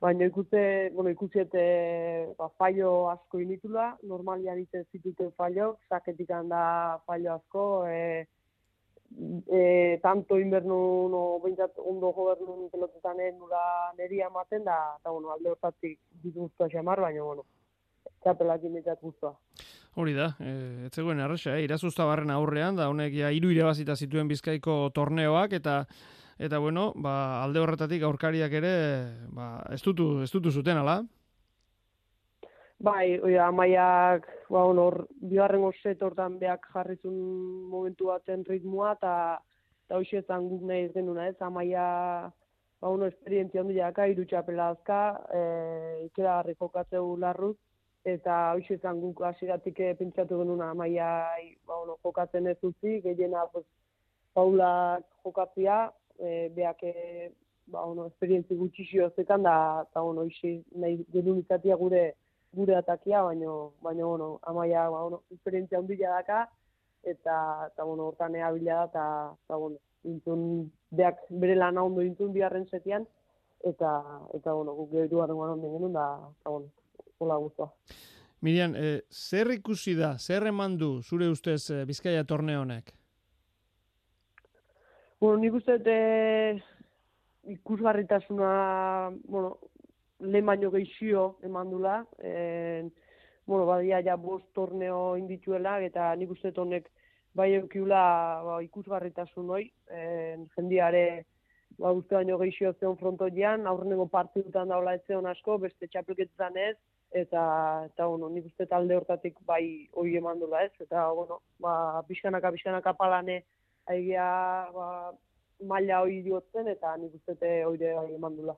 baino 0.00 0.26
ikuste 0.26 0.90
bueno 0.94 1.10
ikusiete 1.10 1.64
ba 2.38 2.48
fallo 2.58 3.08
asko 3.14 3.38
initula 3.40 3.96
normalia 4.02 4.54
ditzen 4.54 4.84
zituten 4.92 5.30
fallo 5.38 5.76
saketik 5.88 6.28
da 6.28 6.98
fallo 7.06 7.32
asko 7.38 7.86
e, 7.86 8.26
e, 9.16 9.98
tanto 10.02 10.38
inbernu 10.38 11.08
no 11.12 11.22
beintzat 11.42 11.78
ondo 11.80 12.12
gobernu 12.12 12.68
pelotetan 12.72 13.20
nula 13.38 13.92
neria 13.98 14.28
ematen 14.28 14.64
da 14.64 14.96
ta 15.02 15.10
bueno 15.10 15.32
alde 15.32 15.50
hortatik 15.50 15.98
dituzta 16.22 16.68
xamar 16.68 17.00
baina 17.00 17.22
bueno 17.22 17.46
txapelak 18.22 18.64
imetat 18.64 19.00
guztua. 19.00 19.34
Hori 19.96 20.12
da, 20.12 20.34
e, 20.40 20.86
ez 20.86 20.92
zegoen 20.92 21.20
arresa, 21.24 21.56
eh? 21.56 21.64
irazuzta 21.64 22.04
barren 22.04 22.30
aurrean, 22.30 22.76
da 22.76 22.90
honek 22.90 23.14
ja 23.16 23.30
hiru 23.32 23.50
irabazita 23.54 23.96
zituen 23.96 24.28
bizkaiko 24.28 24.90
torneoak, 24.94 25.54
eta 25.56 25.84
eta 26.36 26.58
bueno, 26.60 26.90
ba, 27.00 27.42
alde 27.44 27.62
horretatik 27.62 28.02
aurkariak 28.04 28.52
ere, 28.58 28.72
ba, 29.32 29.62
ez 29.72 29.80
dutu 29.80 30.50
zuten, 30.50 30.76
ala? 30.76 31.00
Bai, 32.78 33.18
oia, 33.24 33.46
amaiak, 33.48 34.26
ba, 34.52 34.62
honor, 34.68 35.06
bigarren 35.24 35.62
set 35.82 36.02
hortan 36.02 36.38
beak 36.38 36.66
jarrizun 36.74 37.14
momentu 37.70 38.08
baten 38.10 38.44
ritmoa, 38.44 38.92
eta 38.92 39.12
eta 39.86 39.96
hoxe 39.96 40.18
ezan 40.18 40.48
guk 40.50 40.66
nahi 40.68 40.82
ez 40.84 40.92
genuna, 40.92 41.26
ez, 41.28 41.36
amaia, 41.40 41.86
ba, 42.80 42.88
ono, 42.90 43.06
esperientzia 43.06 43.62
handia 43.62 43.86
daka, 43.86 44.06
irutxapela 44.12 44.68
azka, 44.74 44.98
e, 45.32 45.40
ikera 46.04 46.34
garri 46.42 46.54
jokatzeu 46.60 47.16
larruz, 47.16 47.56
eta 48.04 48.52
hoxe 48.58 48.74
ezan 48.74 49.00
guk 49.00 49.24
asiratik 49.24 49.80
pentsatu 49.98 50.42
genuna 50.42 50.70
amaia, 50.74 51.08
ba, 51.64 51.80
ono, 51.80 51.96
jokatzen 52.04 52.46
ez 52.46 52.58
utzi, 52.62 53.00
gehiena, 53.00 53.46
pues, 53.54 53.64
paula 54.34 55.00
jokatzia, 55.24 55.80
e, 56.18 56.50
beak, 56.52 56.82
e, 56.82 57.32
ba, 57.72 57.86
ono, 57.86 58.10
esperientzi 58.12 58.54
gutxixio 58.54 59.08
zekan, 59.16 59.48
da, 59.48 59.56
eta, 59.88 60.02
ono, 60.02 60.28
hoxe, 60.28 60.58
nahi 60.76 61.00
genuen 61.16 61.42
gure, 61.78 62.06
gure 62.56 62.76
atakia, 62.76 63.22
baino, 63.22 63.74
baino, 63.84 64.08
bueno, 64.08 64.28
amaia, 64.42 64.88
ba, 64.88 65.02
bueno, 65.02 65.22
esperientzia 65.30 65.78
handia 65.78 66.14
daka, 66.16 66.46
eta, 67.02 67.36
eta 67.68 67.84
bueno, 67.84 68.08
hortan 68.08 68.34
ea 68.34 68.50
bila 68.54 68.80
da, 68.80 68.88
eta, 68.90 69.04
eta 69.44 69.60
bueno, 69.60 69.78
intun, 70.04 70.42
beak 70.90 71.20
bere 71.30 71.56
lan 71.56 71.78
ondo 71.78 72.02
intun 72.02 72.32
biharren 72.32 72.66
setian, 72.70 73.06
eta, 73.64 73.92
eta 74.34 74.56
bueno, 74.56 74.74
guk 74.80 74.92
gero 74.94 75.22
garen 75.22 75.40
garen 75.42 75.64
genuen, 75.64 75.96
da, 75.96 76.06
eta 76.40 76.54
bueno, 76.56 76.72
hola 77.18 77.40
guztua. 77.44 77.72
Mirian, 78.40 78.76
eh, 78.76 79.00
zer 79.10 79.50
ikusi 79.54 79.96
da, 79.98 80.16
zer 80.18 80.46
eman 80.48 80.76
du 80.78 81.00
zure 81.02 81.28
ustez 81.32 81.62
eh, 81.70 81.84
Bizkaia 81.88 82.24
torne 82.24 82.56
honek? 82.56 82.92
Bueno, 85.20 85.40
nik 85.40 85.54
uste 85.56 85.78
eh, 85.84 86.60
ikusgarritasuna, 87.56 88.50
bueno, 89.24 89.56
lehen 90.26 90.46
baino 90.46 90.70
gehixio 90.70 91.36
eman 91.46 91.70
dula, 91.70 92.00
eh, 92.18 92.84
bueno, 93.46 93.66
badia 93.66 94.02
ja 94.02 94.16
bost 94.16 94.46
torneo 94.54 95.16
indituela, 95.16 95.78
eta 95.80 96.10
nik 96.18 96.30
uste 96.34 96.52
honek 96.56 96.90
bai 97.36 97.52
eukiula 97.54 98.02
ba, 98.44 98.58
ikusgarritasun 98.64 99.50
hoi, 99.52 99.64
e, 99.92 100.00
jendiare 100.56 101.04
ba, 101.78 101.92
uste 101.92 102.16
baino 102.16 102.38
gehixio 102.40 102.72
zeon 102.80 102.96
frontoian, 103.00 103.66
aurrenengo 103.70 104.08
partidutan 104.12 104.72
daula 104.72 104.96
ez 104.96 105.02
zeon 105.06 105.28
asko, 105.30 105.58
beste 105.62 105.88
txapelketetan 105.92 106.56
ez, 106.64 106.74
eta, 107.12 107.42
eta 107.90 108.08
bueno, 108.08 108.30
nik 108.32 108.48
uste 108.50 108.66
talde 108.70 108.96
hortatik 108.96 109.38
bai 109.46 109.62
hoi 109.92 110.16
eman 110.18 110.40
dula 110.40 110.64
ez, 110.64 110.72
eta 110.80 111.06
bueno, 111.12 111.40
ba, 111.62 112.02
pixkanaka, 112.08 112.54
pixkanaka 112.56 112.96
palane, 112.98 113.42
aigia, 113.92 114.26
ba, 114.74 114.88
maila 115.64 116.00
hori 116.04 116.20
diotzen 116.24 116.68
eta 116.68 116.92
nik 117.00 117.14
uste 117.16 117.52
hoire 117.64 117.94
eman 118.14 118.36
dula. 118.36 118.54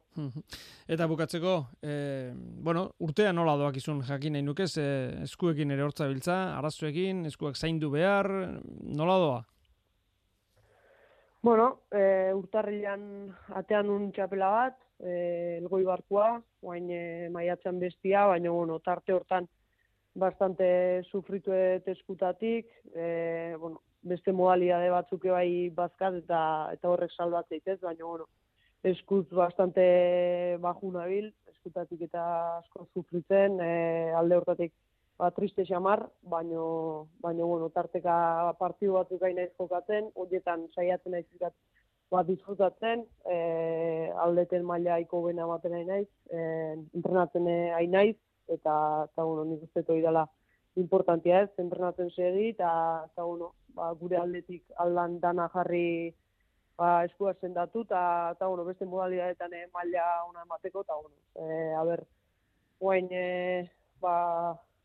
Eta 0.89 1.07
bukatzeko, 1.11 1.55
e, 1.83 2.33
bueno, 2.35 2.89
urtea 3.05 3.33
nola 3.33 3.57
doak 3.61 3.77
izun 3.77 4.03
jakin 4.07 4.35
nahi 4.35 4.47
nukez, 4.47 4.73
e, 4.79 4.89
eskuekin 5.27 5.71
ere 5.71 5.85
hortza 5.87 6.09
biltza, 6.11 6.39
arazuekin, 6.59 7.27
eskuak 7.31 7.57
zaindu 7.57 7.91
behar, 7.91 8.31
nola 8.83 9.19
doa? 9.23 9.41
Bueno, 11.43 11.69
e, 11.95 12.33
urtarrilan 12.35 13.03
atean 13.61 13.91
un 13.95 14.11
txapela 14.13 14.49
bat, 14.51 14.81
e, 14.99 15.59
elgoi 15.61 15.85
barkua, 15.87 16.33
guain 16.61 16.91
e, 16.91 17.29
maiatzen 17.31 17.79
bestia, 17.79 18.27
baina 18.27 18.51
bueno, 18.51 18.81
tarte 18.83 19.15
hortan 19.15 19.47
bastante 20.19 21.05
sufritu 21.13 21.55
eskutatik, 21.55 22.67
e, 22.95 23.55
bueno, 23.61 23.83
beste 24.03 24.33
modalidade 24.33 24.91
batzuk 24.91 25.25
bai 25.33 25.71
bazkat 25.75 26.21
eta 26.23 26.41
eta 26.73 26.89
horrek 26.89 27.13
salbat 27.13 27.49
zaitez, 27.49 27.81
baina 27.81 28.05
bueno, 28.05 28.27
eskuz 28.85 29.27
bastante 29.31 30.57
baju 30.61 30.93
nabil, 30.93 31.33
eskutatik 31.49 32.03
eta 32.07 32.59
asko 32.59 32.87
sufritzen, 32.95 33.59
e, 33.61 34.13
alde 34.15 34.37
hortatik 34.37 34.73
ba, 35.19 35.31
triste 35.35 35.65
xamar, 35.67 36.07
baina, 36.23 36.63
baina 37.25 37.45
bueno, 37.45 37.69
tarteka 37.75 38.55
partidu 38.59 38.95
batzuk 39.01 39.21
gaina 39.21 39.49
jokatzen, 39.59 40.13
horietan 40.15 40.69
saiatzen 40.75 41.13
naiz 41.13 41.27
ikat 41.35 41.55
bat 42.11 42.27
disfrutatzen, 42.27 43.05
e, 43.29 44.11
aldeten 44.25 44.65
maila 44.65 44.99
iko 45.03 45.23
bena 45.27 45.45
ematen 45.45 45.75
nahi 45.75 45.85
naiz, 45.85 46.09
e, 46.31 46.41
entrenatzen 46.95 47.45
nahi 47.45 47.91
naiz, 47.91 48.17
eta, 48.49 48.75
eta 49.11 49.25
bueno, 49.25 49.45
nik 49.45 49.67
uste 49.67 49.85
importantia 50.79 51.43
ez, 51.43 51.51
entrenatzen 51.59 52.11
segi, 52.15 52.51
eta, 52.55 52.71
eta 53.11 53.25
bueno, 53.25 53.53
ba, 53.79 53.93
gure 54.01 54.19
aldetik 54.19 54.65
aldan 54.85 55.19
dana 55.23 55.49
jarri 55.55 56.15
ba, 56.79 57.05
eskua 57.09 57.35
sendatu, 57.41 57.83
eta, 57.89 58.03
eta 58.37 58.47
bueno, 58.47 58.65
beste 58.69 58.87
modalidadetan 58.87 59.55
e, 59.55 59.67
maila 59.75 60.07
ona 60.29 60.47
emateko, 60.47 60.85
eta 60.87 60.99
bueno, 61.01 61.17
e, 61.35 61.75
a 61.75 61.85
ber, 61.85 62.05
guain, 62.81 63.09
e, 63.11 63.71
ba, 64.03 64.17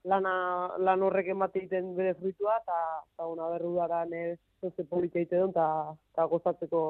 lana, 0.10 0.36
lan 0.82 1.04
horrek 1.06 1.30
emateiten 1.36 1.94
bere 1.98 2.16
fruitua, 2.18 2.58
eta, 2.64 2.80
eta 3.14 3.28
bueno, 3.30 3.46
a 3.46 3.52
ber, 3.54 3.68
udaran 3.70 4.16
ez, 4.18 4.40
zoze 4.62 4.88
politeite 4.90 5.38
duen, 5.38 5.54
eta, 5.54 5.68
eta 6.16 6.26
gozatzeko 6.32 6.84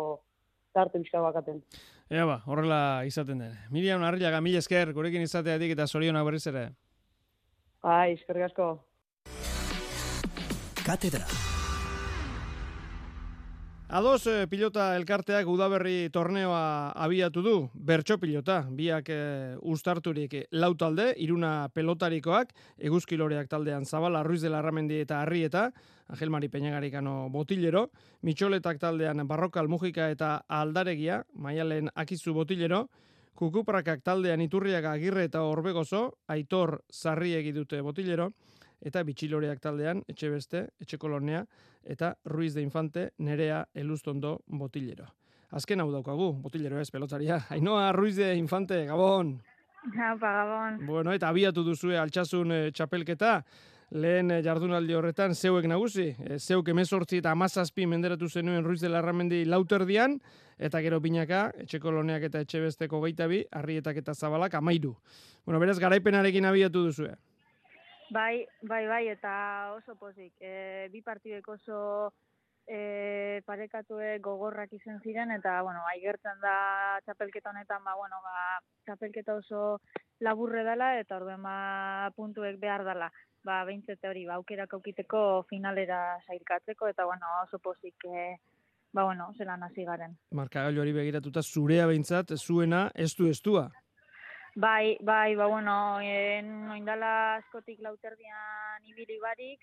tarte 0.73 0.99
bizka 1.01 1.21
bakaten. 1.21 1.61
Ea 2.09 2.25
ba, 2.25 2.39
horrela 2.49 2.79
izaten 3.05 3.43
den. 3.43 3.53
Miriam 3.75 4.03
Arriaga, 4.07 4.41
mila 4.41 4.63
esker, 4.63 4.93
gurekin 4.95 5.21
izateatik 5.25 5.75
eta 5.75 5.87
zorionak 5.87 6.25
berriz 6.25 6.45
ere. 6.49 6.67
Ai, 7.83 8.13
eskerrik 8.15 8.49
asko. 8.49 8.69
Katedra. 10.83 11.52
Ados 13.93 14.25
eh, 14.25 14.47
pilota 14.49 14.95
elkarteak 14.97 15.45
udaberri 15.45 16.07
torneoa 16.09 16.95
abiatu 16.97 17.43
du, 17.45 17.51
bertso 17.77 18.15
pilota, 18.17 18.55
biak 18.73 19.09
eh, 19.13 19.53
ustarturik 19.69 20.33
lau 20.57 20.71
talde, 20.73 21.11
iruna 21.21 21.67
pelotarikoak, 21.69 22.55
eguzkiloreak 22.89 23.51
taldean 23.51 23.85
zabala, 23.85 24.23
ruiz 24.25 24.41
de 24.41 24.49
larramendi 24.49 24.97
eta 25.03 25.19
arrieta, 25.21 25.67
Angel 26.09 26.33
Mari 26.33 26.49
Peñagarikano 26.49 27.29
botillero, 27.29 27.91
mitxoletak 28.25 28.81
taldean 28.81 29.27
barrokal 29.29 29.69
mujika 29.69 30.09
eta 30.09 30.39
aldaregia, 30.49 31.21
maialen 31.35 31.93
akizu 31.93 32.33
botillero, 32.33 32.87
kukuprakak 33.37 34.01
taldean 34.01 34.41
iturriaga 34.41 34.97
agirre 34.97 35.29
eta 35.29 35.45
orbegozo, 35.45 36.15
aitor 36.33 36.79
zarri 36.89 37.35
egidute 37.37 37.85
botillero, 37.85 38.31
eta 38.84 39.03
bitxiloreak 39.07 39.61
taldean, 39.63 40.03
etxe 40.11 40.29
beste, 40.29 40.63
etxe 40.84 40.99
kolonea, 40.99 41.43
eta 41.84 42.13
Ruiz 42.25 42.53
de 42.53 42.61
Infante 42.61 43.09
nerea 43.17 43.63
elustondo 43.73 44.41
botillero. 44.47 45.07
Azken 45.53 45.84
hau 45.84 45.89
daukagu, 45.93 46.31
botillero 46.43 46.79
ez, 46.81 46.89
pelotzaria. 46.91 47.43
Ainoa 47.55 47.91
Ruiz 47.95 48.15
de 48.17 48.34
Infante, 48.36 48.86
Gabon! 48.89 49.38
Haupa, 49.93 50.31
Gabon! 50.39 50.86
Bueno, 50.88 51.13
eta 51.13 51.29
abiatu 51.29 51.63
duzue 51.63 51.97
altxasun 51.99 52.51
e, 52.51 52.59
txapelketa, 52.75 53.36
lehen 53.93 54.31
e, 54.34 54.39
jardunaldi 54.43 54.95
horretan 54.97 55.36
zeuek 55.36 55.67
nagusi, 55.69 56.09
e, 56.17 56.39
zeuk 56.39 56.71
emezortzi 56.73 57.21
eta 57.21 57.31
amazazpi 57.31 57.86
menderatu 57.88 58.29
zenuen 58.29 58.65
Ruiz 58.65 58.81
de 58.81 58.89
Larramendi 58.89 59.43
lauterdian, 59.45 60.17
eta 60.57 60.81
gero 60.81 60.99
binaka, 61.03 61.45
etxe 61.63 61.79
koloneak 61.84 62.25
eta 62.29 62.41
etxe 62.43 62.63
besteko 62.63 63.01
gaitabi, 63.03 63.43
harrietak 63.51 63.99
eta 64.01 64.15
zabalak 64.15 64.55
amairu. 64.59 64.95
Bueno, 65.45 65.59
beraz, 65.61 65.77
garaipenarekin 65.79 66.49
abiatu 66.49 66.88
duzue. 66.88 67.13
Bai, 68.11 68.45
bai, 68.61 68.85
bai, 68.87 69.07
eta 69.09 69.73
oso 69.77 69.95
pozik. 69.95 70.33
E, 70.41 70.89
bi 70.91 71.01
partidek 71.01 71.47
oso 71.47 72.11
e, 72.67 73.41
parekatue 73.45 74.17
gogorrak 74.23 74.73
izen 74.73 74.99
ziren, 75.03 75.31
eta, 75.31 75.61
bueno, 75.63 75.83
aigertzen 75.93 76.39
da 76.43 76.99
txapelketa 77.05 77.51
honetan, 77.51 77.83
ba, 77.83 77.95
bueno, 77.99 78.19
ba, 78.23 78.59
txapelketa 78.87 79.35
oso 79.41 79.79
laburre 80.23 80.63
dela, 80.63 80.93
eta 80.99 81.17
orduen 81.19 81.43
ba, 81.43 82.11
puntuek 82.15 82.59
behar 82.59 82.85
dela. 82.87 83.11
Ba, 83.43 83.63
behintzete 83.67 84.07
hori, 84.07 84.25
ba, 84.25 84.39
aukerak 84.39 84.73
aukiteko 84.77 85.43
finalera 85.49 86.17
sailkatzeko, 86.27 86.87
eta, 86.93 87.05
bueno, 87.09 87.27
oso 87.43 87.59
pozik, 87.59 88.07
e, 88.07 88.35
ba, 88.93 89.03
bueno, 89.03 89.31
zelan 89.37 89.63
hasi 89.63 89.83
garen. 89.83 90.17
Marka 90.31 90.67
hori 90.67 90.93
begiratuta, 90.95 91.43
zurea 91.43 91.87
behintzat, 91.87 92.37
zuena, 92.37 92.89
ez 92.95 93.13
du 93.17 93.27
estua. 93.27 93.69
Bai, 94.55 94.97
bai, 95.01 95.35
ba, 95.35 95.47
bueno, 95.47 95.99
en, 96.01 96.69
oindala 96.69 97.37
askotik 97.37 97.79
lauterdian 97.81 98.83
ibili 98.85 99.17
barik, 99.19 99.59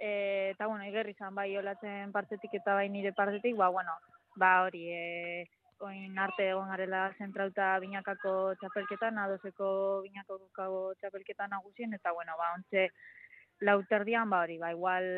e, 0.00 0.52
eta, 0.54 0.66
bueno, 0.66 0.86
igerri 0.88 1.12
zan, 1.18 1.34
bai, 1.34 1.50
olatzen 1.60 2.12
partetik 2.12 2.54
eta 2.56 2.72
bai 2.78 2.88
nire 2.88 3.12
partetik, 3.12 3.56
ba, 3.56 3.68
bueno, 3.68 3.92
ba, 4.36 4.62
hori, 4.64 4.86
e, 4.88 5.44
oin 5.84 6.16
arte 6.18 6.48
egon 6.48 6.72
garela 6.72 7.10
zentrauta 7.18 7.78
binakako 7.84 8.54
txapelketan, 8.60 9.20
adozeko 9.20 10.00
binakako 10.06 10.94
txapelketan 11.00 11.52
nagusien, 11.52 11.92
eta, 11.92 12.16
bueno, 12.16 12.32
ba, 12.40 12.54
ontze 12.56 12.88
lauterdian, 13.60 14.30
ba, 14.32 14.46
hori, 14.46 14.56
ba, 14.56 14.72
igual, 14.72 15.10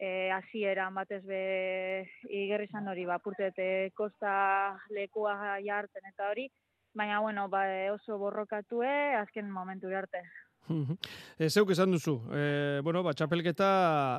e, 0.00 0.30
asieran 0.32 0.96
batez 0.96 1.20
be 1.28 2.08
igerri 2.24 2.72
zan 2.72 2.88
hori, 2.88 3.04
ba, 3.04 3.18
purtete 3.20 3.90
kosta 3.92 4.32
lekua 4.88 5.58
jartzen 5.60 6.08
eta 6.08 6.30
hori, 6.32 6.48
baina 6.96 7.20
bueno, 7.20 7.48
ba, 7.52 7.62
oso 7.92 8.18
borrokatue 8.18 9.14
azken 9.20 9.50
momentu 9.52 9.92
arte. 9.94 10.24
E, 11.38 11.46
zeuk 11.46 11.70
esan 11.70 11.92
duzu, 11.94 12.16
e, 12.34 12.80
bueno, 12.82 13.02
ba, 13.06 13.12
txapelketa 13.14 13.68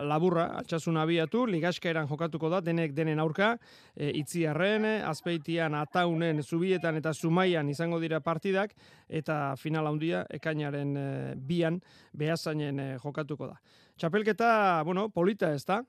laburra, 0.08 0.46
altxasun 0.62 1.00
abiatu, 1.02 1.42
ligaskaeran 1.50 2.08
jokatuko 2.08 2.52
da, 2.54 2.62
denek 2.64 2.94
denen 2.96 3.20
aurka, 3.20 3.56
e, 3.92 4.14
itziarren, 4.22 4.86
azpeitian, 5.10 5.76
ataunen, 5.76 6.40
zubietan 6.44 7.02
eta 7.02 7.12
zumaian 7.14 7.68
izango 7.68 8.00
dira 8.00 8.22
partidak, 8.24 8.78
eta 9.10 9.58
final 9.60 9.90
handia 9.92 10.24
ekainaren 10.40 10.96
e, 10.96 11.10
bian, 11.36 11.82
behazainen 12.16 12.80
e, 12.80 12.88
jokatuko 13.04 13.52
da. 13.52 13.60
Txapelketa, 13.98 14.84
bueno, 14.88 15.10
polita 15.10 15.52
ez 15.52 15.66
da? 15.68 15.82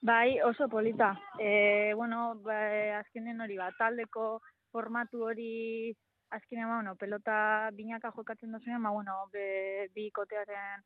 Bai, 0.00 0.40
oso 0.40 0.70
polita. 0.72 1.12
E, 1.36 1.92
bueno, 1.98 2.38
ba, 2.46 2.56
azkenen 3.02 3.44
hori 3.44 3.60
ba, 3.60 3.68
taldeko 3.76 4.38
formatu 4.72 5.24
hori 5.28 5.94
azkenean, 6.30 6.68
ba, 6.68 6.76
bueno, 6.76 6.94
pelota 6.96 7.70
binaka 7.74 8.12
jokatzen 8.14 8.52
duzunean, 8.52 8.82
ba, 8.82 8.90
bueno, 8.90 9.16
be, 9.32 9.90
bi 9.94 10.10
kotearen 10.14 10.84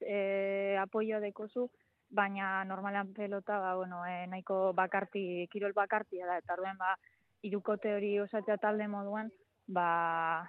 e, 0.00 0.76
apoio 0.80 1.20
dekozu, 1.20 1.68
baina 2.10 2.64
normalan 2.64 3.12
pelota, 3.16 3.58
ba, 3.58 3.74
bueno, 3.76 4.04
e, 4.06 4.26
nahiko 4.28 4.72
bakarti, 4.76 5.48
kirol 5.52 5.72
bakarti 5.72 6.20
da, 6.20 6.38
eta 6.38 6.58
orduen, 6.58 6.76
ba, 6.78 6.96
irukote 7.42 7.94
hori 7.96 8.18
osatzea 8.20 8.58
talde 8.62 8.88
moduan, 8.88 9.32
ba, 9.66 10.44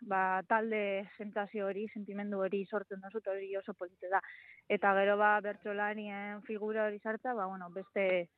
ba, 0.00 0.42
talde 0.48 1.08
sentazio 1.16 1.66
hori, 1.66 1.86
sentimendu 1.94 2.42
hori 2.44 2.64
sortzen 2.66 3.00
duzu, 3.02 3.22
hori 3.32 3.56
oso 3.56 3.74
polite 3.74 4.10
da. 4.12 4.20
Eta 4.68 4.92
gero, 4.98 5.16
ba, 5.16 5.36
bertsolarien 5.40 6.42
figura 6.42 6.86
hori 6.86 7.00
sartza, 7.00 7.34
ba, 7.34 7.46
bueno, 7.46 7.70
beste, 7.70 8.28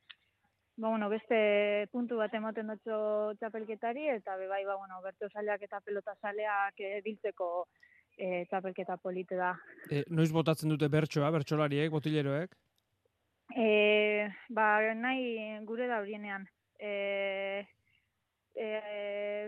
ba, 0.79 0.89
bueno, 0.89 1.09
beste 1.11 1.89
puntu 1.93 2.17
bat 2.21 2.35
emoten 2.39 2.71
dutxo 2.71 3.35
txapelketari, 3.41 4.07
eta 4.15 4.37
be 4.39 4.47
bai, 4.47 4.63
ba, 4.65 4.79
bueno, 4.79 5.01
bertu 5.03 5.29
saleak 5.33 5.65
eta 5.67 5.81
pelota 5.85 6.15
saleak 6.23 6.79
biltzeko 7.05 7.67
e, 8.17 8.45
txapelketa 8.51 8.97
polite 9.03 9.37
da. 9.37 9.53
E, 9.91 10.05
noiz 10.15 10.31
botatzen 10.33 10.71
dute 10.71 10.89
bertsoa, 10.93 11.33
bertsolariek, 11.35 11.91
botileroek? 11.91 12.55
E, 13.59 14.31
ba, 14.55 14.69
nahi 14.95 15.59
gure 15.67 15.89
da 15.91 15.99
horienean. 15.99 16.47
E, 16.79 17.67
e, 18.55 18.69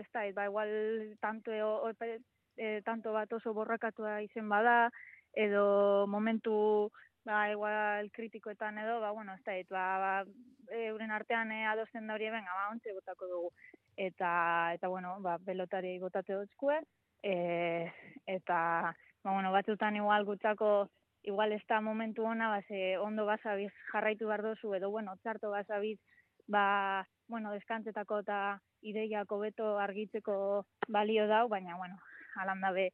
ez 0.01 0.07
da, 0.11 0.25
ba, 0.35 0.49
igual 0.51 0.75
tanto, 1.23 1.55
e, 1.55 2.19
e, 2.57 2.81
tanto 2.83 3.15
bat 3.15 3.31
oso 3.39 3.55
borrakatua 3.55 4.19
izen 4.27 4.51
bada, 4.51 4.91
edo 5.31 6.07
momentu 6.11 6.91
ba, 7.25 7.51
igual 7.51 8.11
kritikoetan 8.11 8.77
edo, 8.77 8.99
ba, 8.99 9.11
bueno, 9.11 9.33
ez 9.35 9.67
da, 9.69 9.97
ba, 9.97 10.23
ba, 10.25 10.25
euren 10.71 11.11
artean 11.11 11.51
e, 11.51 11.65
adosten 11.65 12.07
da 12.07 12.15
hori 12.15 12.29
benga, 12.29 12.53
ba, 12.53 12.69
ontsi 12.71 12.93
botako 12.93 13.27
dugu. 13.27 13.51
Eta, 13.97 14.73
eta 14.73 14.87
bueno, 14.87 15.17
ba, 15.21 15.37
pelotari 15.37 15.97
botate 15.99 16.33
duzkue, 16.33 16.79
e, 17.23 17.91
eta, 18.25 18.93
ba, 19.23 19.31
bueno, 19.31 19.51
batzutan 19.51 19.95
igual 19.95 20.25
gutxako, 20.25 20.89
igual 21.23 21.51
ez 21.53 21.61
da 21.69 21.81
momentu 21.81 22.25
ona, 22.25 22.49
ba, 22.49 22.61
ze 22.67 22.97
ondo 22.97 23.25
basabiz 23.25 23.71
jarraitu 23.91 24.27
behar 24.27 24.41
dozu, 24.41 24.73
edo, 24.75 24.89
bueno, 24.89 25.15
txarto 25.21 25.51
basabiz, 25.51 25.99
ba, 26.47 27.05
bueno, 27.27 27.51
deskantzetako 27.51 28.19
eta 28.25 28.59
ideiako 28.81 29.39
beto 29.39 29.77
argitzeko 29.79 30.65
balio 30.87 31.27
dau, 31.27 31.47
baina, 31.49 31.77
bueno, 31.77 31.99
alanda 32.41 32.71
be, 32.71 32.91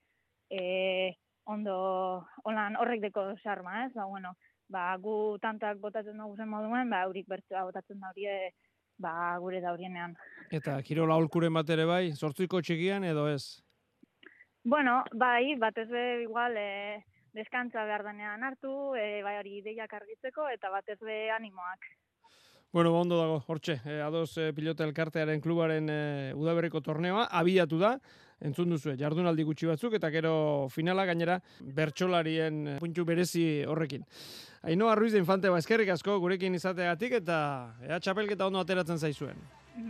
e, 0.49 1.15
ondo 1.48 1.76
holan 2.43 2.76
horrek 2.80 3.02
deko 3.08 3.26
sarma, 3.43 3.86
ez? 3.86 3.91
Ba, 3.95 4.06
bueno, 4.06 4.34
ba, 4.70 4.88
gu 5.02 5.38
tantak 5.41 5.80
botatzen 5.84 6.18
dugu 6.20 6.36
zen 6.36 6.50
moduen, 6.52 6.89
ba, 6.91 7.04
aurik 7.08 7.28
bertzua 7.32 7.66
botatzen 7.68 8.00
da 8.04 8.12
horie, 8.12 8.52
ba, 9.00 9.14
gure 9.43 9.62
da 9.64 9.74
horienean. 9.76 10.16
Eta, 10.52 10.78
kirola 10.84 11.16
holkuren 11.16 11.56
bat 11.56 11.70
ere 11.74 11.88
bai, 11.89 12.04
sortzuiko 12.14 12.62
txikian 12.62 13.08
edo 13.08 13.28
ez? 13.32 13.62
Bueno, 14.68 15.00
bai, 15.16 15.56
batez 15.60 15.88
be, 15.89 16.04
igual, 16.26 16.58
e, 16.60 17.06
deskantza 17.38 17.86
behar 17.88 18.04
denean 18.10 18.43
hartu, 18.43 18.74
e, 19.00 19.22
bai 19.24 19.38
hori 19.39 19.62
ideiak 19.62 19.93
argitzeko, 20.02 20.50
eta 20.52 20.74
batez 20.74 21.00
be 21.00 21.30
animoak. 21.32 21.88
Bueno, 22.76 22.91
ondo 23.00 23.16
dago, 23.16 23.39
hortxe, 23.48 23.80
e, 23.88 24.02
ados 24.04 24.34
e, 24.38 24.52
pilota 24.54 24.84
elkartearen 24.84 25.39
klubaren 25.41 25.88
e, 25.89 26.00
udaberriko 26.36 26.82
torneoa, 26.84 27.30
abiatu 27.39 27.80
da, 27.80 27.93
entzun 28.41 28.69
duzu, 28.69 28.93
jardunaldi 28.99 29.45
gutxi 29.47 29.69
batzuk, 29.69 29.95
eta 29.97 30.09
gero 30.13 30.67
finala 30.73 31.05
gainera 31.09 31.39
bertsolarien 31.61 32.61
eh, 32.67 32.77
puntu 32.81 33.05
berezi 33.05 33.63
horrekin. 33.67 34.05
Ainoa 34.67 34.95
Ruiz 34.95 35.13
de 35.13 35.21
Infante 35.21 35.49
ba, 35.49 35.59
eskerrik 35.61 35.89
asko 35.93 36.17
gurekin 36.19 36.55
izateagatik 36.57 37.19
eta 37.21 37.38
ea 37.88 37.99
txapelketa 37.99 38.47
ondo 38.47 38.63
ateratzen 38.63 38.99
zaizuen. 38.99 39.38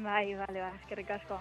Bai, 0.03 0.35
bale, 0.35 0.59
ba, 0.59 0.73
eskerrik 0.81 1.15
asko. 1.15 1.39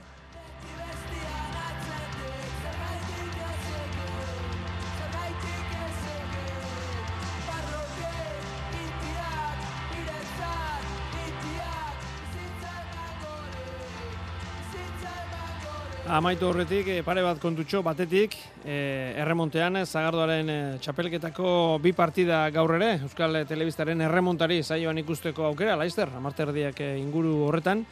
Amaitu 16.07 16.47
horretik, 16.47 16.87
eh, 16.87 17.03
pare 17.03 17.23
bat 17.25 17.41
kontutxo 17.43 17.81
batetik, 17.83 18.37
e, 18.65 19.13
erremontean, 19.19 19.81
Zagardoaren 19.85 20.49
e, 20.49 20.59
txapelketako 20.79 21.81
bi 21.83 21.91
partida 21.99 22.45
gaur 22.55 22.77
ere, 22.77 22.93
Euskal 23.03 23.41
Telebistaren 23.49 24.05
erremontari 24.07 24.61
zaioan 24.63 24.99
ikusteko 25.03 25.49
aukera, 25.49 25.75
laizter, 25.75 26.13
amarterdiak 26.15 26.79
inguru 26.87 27.49
horretan. 27.49 27.83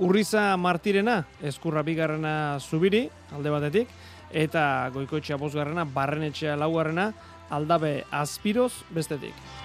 Urriza 0.00 0.56
Martirena, 0.56 1.18
eskurra 1.42 1.82
bigarrena 1.84 2.58
zubiri, 2.58 3.04
alde 3.36 3.52
batetik, 3.52 3.92
eta 4.32 4.88
goikoetxea 4.94 5.36
bosgarrena, 5.36 5.84
barrenetxea 5.84 6.56
laugarrena, 6.56 7.12
aldabe 7.50 7.98
azpiroz 8.10 8.72
bestetik. 8.88 9.61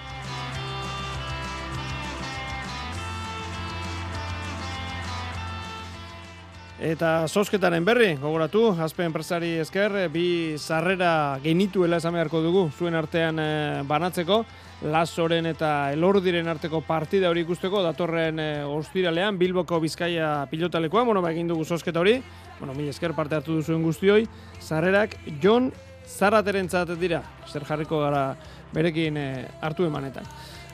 Eta 6.78 7.26
sosketaren 7.26 7.82
berri, 7.82 8.12
gogoratu, 8.22 8.68
azpe 8.78 9.02
enpresari 9.02 9.56
esker, 9.58 9.96
bi 10.14 10.54
sarrera 10.62 11.40
genituela 11.42 11.98
esan 11.98 12.14
beharko 12.14 12.38
dugu, 12.44 12.68
zuen 12.78 12.94
artean 12.94 13.40
eh, 13.42 13.82
banatzeko, 13.82 14.44
Lazoren 14.86 15.48
eta 15.50 15.90
Elordiren 15.90 16.46
arteko 16.46 16.84
partida 16.86 17.32
hori 17.32 17.42
ikusteko, 17.42 17.80
datorren 17.82 18.38
e, 18.38 18.46
ostiralean, 18.62 19.34
Bilboko 19.34 19.80
Bizkaia 19.82 20.46
pilotalekoa, 20.52 21.02
bueno, 21.02 21.18
ba, 21.18 21.32
egin 21.34 21.50
dugu 21.50 21.64
sosketa 21.66 21.98
hori, 21.98 22.20
bueno, 22.60 22.76
mi 22.78 22.86
esker 22.86 23.10
parte 23.16 23.34
hartu 23.34 23.56
duzuen 23.58 23.82
guztioi, 23.82 24.28
sarrerak 24.62 25.16
Jon 25.42 25.72
Zarateren 26.08 26.70
dira, 27.00 27.22
zer 27.50 27.64
jarriko 27.64 27.98
gara 28.00 28.36
berekin 28.72 29.16
e, 29.16 29.48
hartu 29.60 29.84
emanetan. 29.84 30.24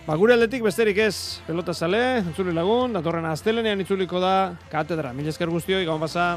Ba, 0.04 0.18
gure 0.20 0.34
aldetik 0.34 0.60
besterik 0.60 0.98
ez, 1.00 1.40
pelota 1.46 1.72
sale, 1.72 2.00
entzuli 2.20 2.52
lagun, 2.52 2.92
datorren 2.92 3.24
astelenean 3.24 3.80
itzuliko 3.80 4.20
da, 4.20 4.52
katedra, 4.68 5.14
mil 5.16 5.30
esker 5.32 5.48
guztioi, 5.48 5.86
gaun 5.88 6.02
basa. 6.02 6.34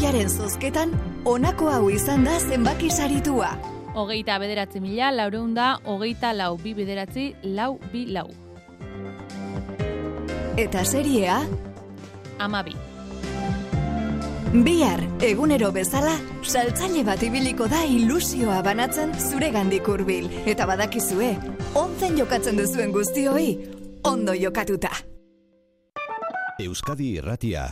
Kupoiaren 0.00 0.30
zozketan, 0.30 0.92
honako 1.28 1.66
hau 1.68 1.90
izan 1.92 2.22
da 2.24 2.38
zenbaki 2.40 2.88
saritua. 2.90 3.50
Hogeita 3.94 4.38
bederatzi 4.40 4.80
mila, 4.80 5.10
laureunda, 5.12 5.74
hogeita 5.84 6.32
lau 6.32 6.56
bi 6.56 6.72
bederatzi, 6.74 7.34
lau 7.42 7.78
bi 7.92 8.06
lau. 8.08 8.30
Eta 10.56 10.84
seriea? 10.84 11.42
Amabi. 12.38 12.72
Bihar, 14.64 15.04
egunero 15.20 15.68
bezala, 15.70 16.16
saltzaile 16.42 17.04
bat 17.04 17.20
ibiliko 17.22 17.68
da 17.68 17.82
ilusioa 17.84 18.62
banatzen 18.64 19.12
zure 19.20 19.52
gandik 19.52 19.84
hurbil. 19.86 20.30
Eta 20.46 20.64
badakizue, 20.66 21.34
onzen 21.74 22.16
jokatzen 22.16 22.56
duzuen 22.56 22.96
guztioi, 22.96 23.52
ondo 24.04 24.32
jokatuta. 24.32 24.96
Euskadi 26.60 27.14
Irratia 27.20 27.68